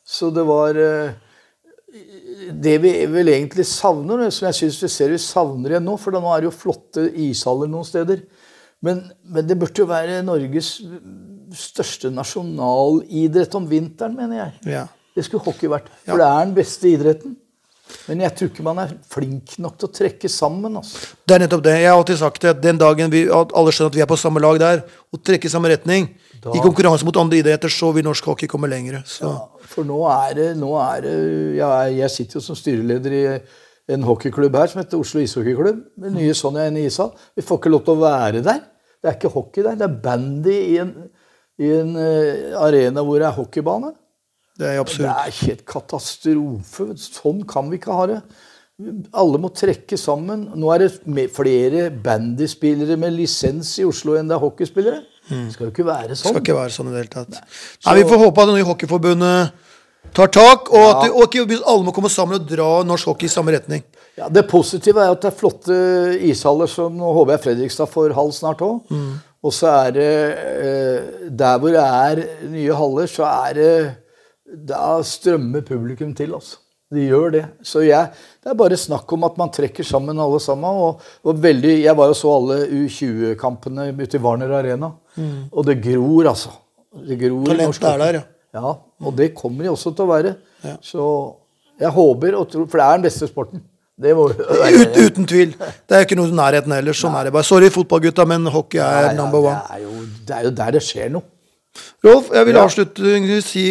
Så 0.05 0.29
det 0.33 0.45
var 0.45 0.73
øh, 0.77 1.11
Det 2.53 2.75
vi 2.83 2.91
vel 3.09 3.27
egentlig 3.31 3.65
savner, 3.65 4.29
som 4.29 4.45
jeg 4.47 4.53
syns 4.59 4.81
vi 4.83 4.87
ser 4.91 5.09
vi 5.09 5.17
savner 5.17 5.71
igjen 5.71 5.83
nå, 5.87 5.95
for 5.99 6.11
nå 6.11 6.21
er 6.35 6.41
det 6.43 6.49
jo 6.51 6.57
flotte 6.59 7.07
ishaller 7.15 7.67
noen 7.71 7.85
steder. 7.87 8.21
Men, 8.83 8.99
men 9.25 9.47
det 9.47 9.57
burde 9.57 9.81
jo 9.81 9.87
være 9.89 10.19
Norges 10.23 10.81
største 11.57 12.11
nasjonalidrett 12.13 13.55
om 13.57 13.65
vinteren, 13.69 14.13
mener 14.19 14.37
jeg. 14.43 14.53
Ja. 14.75 14.83
Det 15.15 15.25
skulle 15.25 15.43
hockey 15.47 15.67
vært. 15.71 15.87
For 16.05 16.19
det 16.21 16.27
er 16.27 16.45
den 16.45 16.53
beste 16.59 16.91
idretten. 16.91 17.37
Men 18.07 18.21
jeg 18.23 18.35
tror 18.37 18.49
ikke 18.51 18.63
man 18.65 18.79
er 18.83 18.93
flink 19.11 19.57
nok 19.63 19.77
til 19.79 19.87
å 19.89 19.93
trekke 19.97 20.29
sammen. 20.31 20.77
Altså. 20.79 21.09
Det 21.27 21.35
er 21.35 21.43
nettopp 21.45 21.63
det. 21.65 21.75
Jeg 21.81 21.89
har 21.91 21.97
alltid 21.99 22.19
sagt 22.21 22.41
det. 22.47 22.53
Den 22.63 22.79
dagen 22.81 23.11
vi, 23.11 23.25
alle 23.31 23.73
skjønner 23.75 23.91
at 23.93 23.97
vi 23.99 24.03
er 24.05 24.09
på 24.09 24.17
samme 24.19 24.43
lag 24.43 24.59
der, 24.61 24.81
og 25.13 25.21
trekker 25.23 25.49
i 25.49 25.53
samme 25.53 25.71
retning, 25.71 26.09
Da- 26.43 26.53
i 26.55 26.59
konkurranse 26.63 27.05
mot 27.07 27.17
andre 27.17 27.39
idretter, 27.41 27.69
så 27.73 27.91
vil 27.95 28.05
norsk 28.05 28.25
hockey 28.29 28.47
komme 28.47 28.69
lenger. 28.69 29.01
Så. 29.05 29.31
For 29.67 29.83
nå 29.87 30.01
er 30.11 30.33
det, 30.37 30.49
nå 30.57 30.71
er 30.79 31.01
det 31.01 31.15
jeg, 31.57 31.95
jeg 31.97 32.09
sitter 32.13 32.39
jo 32.39 32.43
som 32.45 32.55
styreleder 32.59 33.15
i 33.17 33.23
en 33.95 34.03
hockeyklubb 34.03 34.55
her 34.59 34.67
som 34.67 34.81
heter 34.81 34.99
Oslo 34.99 35.21
ishockeyklubb. 35.23 35.83
Med 35.97 36.13
nye 36.17 36.33
Sonja 36.35 36.67
i 36.69 36.85
ishall. 36.87 37.13
Vi 37.35 37.41
får 37.41 37.59
ikke 37.61 37.71
lov 37.71 37.83
til 37.87 37.95
å 37.95 38.01
være 38.03 38.43
der. 38.43 38.59
Det 39.01 39.09
er 39.11 39.15
ikke 39.17 39.31
hockey 39.33 39.63
der. 39.63 39.75
Det 39.79 39.87
er 39.87 40.01
bandy 40.03 40.55
i 40.73 40.77
en, 40.83 40.91
i 41.59 41.69
en 41.79 41.95
eh, 41.95 42.51
arena 42.59 43.03
hvor 43.05 43.19
det 43.21 43.27
er 43.29 43.37
hockeybane. 43.37 43.93
Det 44.57 44.65
er 44.65 44.77
Det 44.77 44.81
absurd. 44.81 45.05
er 45.05 45.31
helt 45.45 45.65
katastrofe. 45.69 46.87
Sånn 46.97 47.43
kan 47.47 47.69
vi 47.69 47.77
ikke 47.77 47.93
ha 47.93 48.05
det. 48.09 48.21
Alle 49.17 49.37
må 49.41 49.49
trekke 49.53 49.97
sammen. 49.97 50.47
Nå 50.57 50.69
er 50.73 50.85
det 50.85 51.29
flere 51.33 51.87
bandyspillere 51.91 52.97
med 52.97 53.13
lisens 53.17 53.71
i 53.81 53.85
Oslo 53.85 54.17
enn 54.17 54.27
det 54.29 54.35
er 54.37 54.43
hockeyspillere. 54.43 54.99
Det 55.29 55.53
skal 55.53 55.65
jo 55.67 55.71
ikke 55.73 55.85
være 55.87 56.07
Det 56.09 56.17
skal 56.17 56.33
sånn. 56.33 56.41
ikke 56.43 56.55
være 56.55 56.71
sånn 56.75 56.87
i 56.87 56.91
det 56.93 57.01
hele 57.01 57.13
tatt. 57.15 57.39
Nei, 57.85 57.95
Vi 58.01 58.03
får 58.09 58.17
håpe 58.25 58.41
at 58.41 58.47
det 58.47 58.55
nye 58.57 58.67
hockeyforbundet 58.69 59.51
tar 60.15 60.27
tak, 60.31 60.69
og 60.71 60.85
at 60.87 61.01
du, 61.05 61.13
og 61.17 61.27
ikke 61.35 61.61
alle 61.67 61.83
må 61.83 61.91
komme 61.93 62.09
sammen 62.09 62.39
og 62.39 62.47
dra 62.47 62.69
norsk 62.87 63.05
hockey 63.11 63.25
i 63.27 63.33
samme 63.33 63.51
retning. 63.51 63.83
Ja, 64.17 64.29
Det 64.29 64.47
positive 64.49 64.97
er 65.03 65.11
at 65.11 65.21
det 65.21 65.33
er 65.33 65.37
flotte 65.37 65.75
ishaller 66.25 66.67
som 66.71 66.95
nå 66.97 67.11
håper 67.13 67.35
jeg 67.35 67.43
Fredrikstad 67.43 67.89
får 67.91 68.13
halv 68.15 68.31
snart 68.33 68.61
òg. 68.65 68.79
Mm. 68.89 69.19
Og 69.43 69.53
så 69.53 69.67
er 69.87 69.91
det 69.91 70.07
eh, 70.37 71.29
Der 71.29 71.59
hvor 71.59 71.69
det 71.69 71.83
er 71.83 72.47
nye 72.49 72.73
haller, 72.73 73.05
så 73.07 73.23
er 73.25 73.53
det 73.53 73.73
Da 74.47 74.97
strømmer 75.03 75.61
publikum 75.67 76.13
til, 76.15 76.33
altså. 76.37 76.57
De 76.93 77.03
gjør 77.03 77.33
det. 77.33 77.41
Så 77.67 77.81
jeg, 77.83 78.13
det 78.43 78.47
er 78.53 78.55
bare 78.55 78.77
snakk 78.79 79.11
om 79.11 79.25
at 79.27 79.35
man 79.39 79.49
trekker 79.51 79.83
sammen 79.83 80.19
alle 80.23 80.39
sammen. 80.39 80.77
Og, 80.85 81.01
og 81.27 81.41
veldig, 81.43 81.73
Jeg 81.83 81.97
var 81.99 82.13
og 82.13 82.15
så 82.15 82.31
alle 82.31 82.61
U20-kampene 82.85 83.89
ute 83.91 84.15
i 84.15 84.21
Warner 84.23 84.53
Arena. 84.61 84.93
Og 85.51 85.67
det 85.67 85.81
gror, 85.83 86.29
altså. 86.31 86.53
Det 87.07 87.19
gror 87.19 87.49
Talentet 87.51 87.89
er 87.91 87.99
der, 88.05 88.19
ja. 88.21 88.23
ja, 88.55 88.71
og 89.03 89.17
det 89.17 89.33
kommer 89.35 89.67
de 89.67 89.73
også 89.73 89.91
til 89.93 90.07
å 90.07 90.11
være. 90.13 90.31
Så 90.81 91.03
jeg 91.77 91.91
håper 91.93 92.37
og 92.39 92.47
tror 92.49 92.65
For 92.71 92.79
det 92.79 92.85
er 92.87 92.95
den 92.97 93.05
beste 93.05 93.27
sporten. 93.29 93.61
Det 93.97 94.13
må 94.15 94.29
Ut, 94.29 94.97
uten 94.97 95.25
tvil. 95.27 95.55
Det 95.57 95.95
er 95.95 96.03
jo 96.03 96.07
ikke 96.07 96.17
noe 96.19 96.29
i 96.29 96.37
nærheten 96.39 96.73
heller. 96.73 96.95
Sånn 96.95 97.15
er 97.17 97.27
det 97.27 97.33
bare. 97.35 97.45
Sorry, 97.47 97.69
fotballgutta, 97.73 98.25
men 98.29 98.45
hockey 98.53 98.79
er 98.79 99.11
number 99.17 99.41
one. 99.41 99.59
Det 99.67 99.75
er, 99.75 99.83
jo, 99.83 100.05
det 100.27 100.35
er 100.37 100.47
jo 100.47 100.51
der 100.59 100.75
det 100.77 100.83
skjer 100.85 101.11
noe. 101.17 101.25
Rolf, 102.05 102.31
jeg 102.33 102.45
vil 102.45 102.55
Ja. 102.55 102.63
avslutningsvis 102.63 103.51
si 103.51 103.65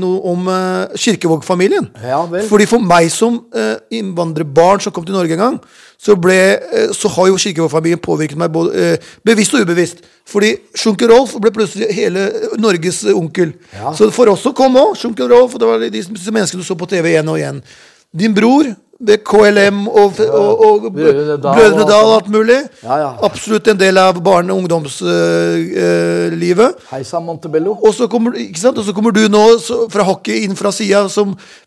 noe 0.00 0.20
om 0.32 0.48
uh, 0.48 0.86
Kirkevåg-familien. 0.96 1.88
Ja. 2.02 2.22
Fordi 2.48 2.66
For 2.66 2.82
meg 2.82 3.10
som 3.10 3.42
uh, 3.56 3.74
innvandrerbarn 3.90 4.80
som 4.80 4.92
kom 4.92 5.04
til 5.04 5.14
Norge 5.14 5.32
en 5.32 5.44
gang, 5.44 5.60
så, 5.98 6.16
ble, 6.16 6.58
uh, 6.58 6.92
så 6.96 7.08
har 7.08 7.30
jo 7.32 7.40
Kirkevåg-familien 7.40 8.02
påvirket 8.02 8.38
meg 8.38 8.52
både 8.52 8.92
uh, 8.92 9.14
bevisst 9.24 9.54
og 9.54 9.66
ubevisst. 9.66 10.04
Fordi 10.26 10.56
Sjunker 10.74 11.10
Rolf 11.12 11.36
ble 11.42 11.52
plutselig 11.54 11.92
hele 11.94 12.26
eh, 12.32 12.54
Norges 12.58 13.04
eh, 13.06 13.14
onkel. 13.14 13.52
Ja. 13.76 13.92
Så 13.94 14.08
for 14.14 14.32
oss 14.32 14.42
så 14.42 14.50
kom 14.56 14.74
òg 14.80 14.96
Sjunker 14.98 15.30
Rolf, 15.30 15.54
og 15.54 15.62
det 15.62 15.68
var 15.68 15.84
de, 15.84 15.90
de, 15.94 16.02
menneskene 16.34 16.64
du 16.64 16.66
så 16.66 16.74
på 16.78 16.88
TV 16.90 17.12
igjen 17.12 17.30
og 17.30 17.38
igjen. 17.38 17.60
Din 18.16 18.34
bror 18.34 18.72
ved 19.00 19.18
KLM 19.28 19.88
og, 19.88 20.12
og, 20.32 20.66
og 20.66 20.92
Brødrene 20.92 21.84
Dal 21.88 22.04
og 22.04 22.14
alt 22.14 22.28
mulig. 22.32 22.56
Ja, 22.82 22.96
ja. 23.02 23.10
Absolutt 23.26 23.68
en 23.68 23.80
del 23.80 23.98
av 24.00 24.22
barne- 24.24 24.52
og 24.52 24.58
ungdomslivet. 24.62 26.70
Heisa 26.90 27.20
Montebello. 27.20 27.76
Og 27.82 27.94
så 27.94 28.06
kommer, 28.08 28.32
kommer 28.94 29.10
du 29.10 29.28
nå 29.28 29.58
så, 29.60 29.88
fra 29.92 30.02
hockey 30.02 30.32
inn 30.46 30.56
fra 30.56 30.72
sida 30.72 31.08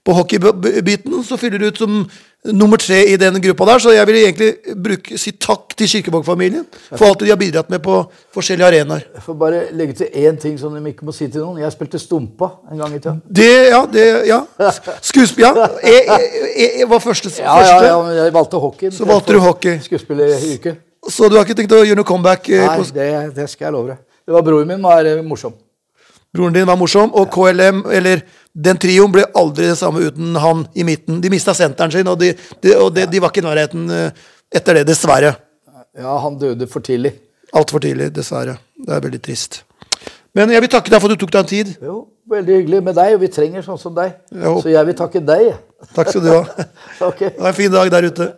på 0.06 0.14
hockeybiten. 0.14 1.24
Så 1.24 1.38
fyller 1.38 1.58
du 1.60 1.66
ut 1.68 1.78
som 1.78 2.10
nummer 2.46 2.78
tre 2.80 3.02
i 3.12 3.18
den 3.20 3.36
gruppa 3.44 3.66
der. 3.68 3.80
Så 3.84 3.92
jeg 3.92 4.08
vil 4.08 4.16
egentlig 4.22 4.76
bruke, 4.84 5.18
si 5.20 5.32
takk 5.36 5.76
til 5.78 5.88
Kirkevåg-familien 5.92 6.64
for 6.96 7.06
alt 7.10 7.20
de 7.26 7.30
har 7.34 7.40
bidratt 7.40 7.70
med 7.70 7.82
på 7.84 7.98
forskjellige 8.36 8.68
arenaer. 8.68 9.04
Jeg 9.16 9.24
får 9.26 9.38
bare 9.42 9.62
legge 9.76 9.94
til 10.00 10.08
én 10.24 10.40
ting 10.40 10.56
som 10.60 10.74
de 10.76 10.82
ikke 10.94 11.06
må 11.08 11.12
si 11.16 11.28
til 11.28 11.42
noen. 11.44 11.60
Jeg 11.62 11.72
spilte 11.76 12.00
Stumpa 12.00 12.50
en 12.72 12.80
gang 12.80 12.96
i 12.96 13.00
tida. 13.04 13.16
Det, 13.28 13.50
ja, 13.70 13.82
det, 13.92 14.06
ja. 14.30 14.40
Skuespill, 15.02 15.46
ja. 15.50 15.68
Jeg, 15.84 16.04
jeg, 16.08 16.70
jeg 16.80 16.90
var 16.90 17.00
første. 17.04 17.32
Ja, 17.40 17.44
ja, 17.44 17.56
første. 17.60 17.88
ja, 17.92 18.02
men 18.08 18.18
jeg 18.24 18.34
valgte 18.40 18.58
hockey. 18.64 18.92
Så 18.92 19.06
valgte 19.10 19.34
du 19.36 19.40
hockey. 19.44 19.80
Skuespilleryrket. 19.84 20.80
Så 21.10 21.30
du 21.32 21.36
har 21.40 21.46
ikke 21.48 21.56
tenkt 21.60 21.72
å 21.76 21.84
gjøre 21.84 21.96
noe 22.02 22.08
comeback? 22.08 22.50
eh, 22.52 22.66
Nei, 22.68 22.84
det, 22.96 23.36
det 23.38 23.46
skal 23.50 23.70
jeg 23.70 23.76
love 23.76 23.94
deg. 23.94 24.00
Det 24.28 24.36
var 24.36 24.44
broren 24.46 24.68
min, 24.68 24.82
var 24.84 25.08
eh, 25.08 25.22
morsom. 25.26 25.54
broren 26.36 26.54
din 26.54 26.68
var 26.68 26.76
morsom, 26.78 27.10
og 27.18 27.32
KLM, 27.34 27.80
eller 27.92 28.20
den 28.54 28.80
trioen, 28.82 29.12
ble 29.14 29.26
aldri 29.38 29.70
det 29.70 29.78
samme 29.80 30.04
uten 30.10 30.36
han 30.42 30.66
i 30.74 30.86
midten. 30.88 31.22
De 31.22 31.32
mista 31.32 31.54
senteren 31.58 31.94
sin, 31.94 32.08
og 32.10 32.20
de, 32.22 32.34
de, 32.64 32.76
og 32.78 32.92
de, 32.96 33.06
de 33.10 33.22
var 33.22 33.34
ikke 33.34 33.44
i 33.44 33.48
nærheten 33.48 33.90
eh, 33.94 34.28
etter 34.56 34.80
det, 34.80 34.88
dessverre. 34.90 35.36
Ja, 36.00 36.18
han 36.24 36.38
døde 36.42 36.68
for 36.70 36.86
tidlig. 36.86 37.14
Altfor 37.56 37.82
tidlig, 37.84 38.12
dessverre. 38.16 38.60
Det 38.78 38.94
er 38.96 39.04
veldig 39.06 39.22
trist. 39.26 39.64
Men 40.38 40.52
jeg 40.54 40.62
vil 40.64 40.72
takke 40.72 40.92
deg 40.94 41.02
for 41.02 41.10
at 41.10 41.18
du 41.18 41.24
tok 41.24 41.34
deg 41.34 41.42
en 41.42 41.50
tid. 41.50 41.72
Jo, 41.82 41.96
veldig 42.30 42.60
hyggelig 42.60 42.84
med 42.86 42.98
deg, 43.00 43.16
og 43.18 43.24
vi 43.24 43.32
trenger 43.34 43.66
sånn 43.66 43.80
som 43.82 43.96
deg. 43.98 44.14
Jo. 44.34 44.60
Så 44.64 44.72
jeg 44.74 44.90
vil 44.90 44.98
takke 44.98 45.22
deg. 45.26 45.50
Takk 45.96 46.12
skal 46.12 46.26
du 46.26 46.30
ha. 46.32 46.68
okay. 47.10 47.34
Ha 47.40 47.50
en 47.50 47.58
fin 47.58 47.74
dag 47.74 47.90
der 47.94 48.10
ute. 48.12 48.30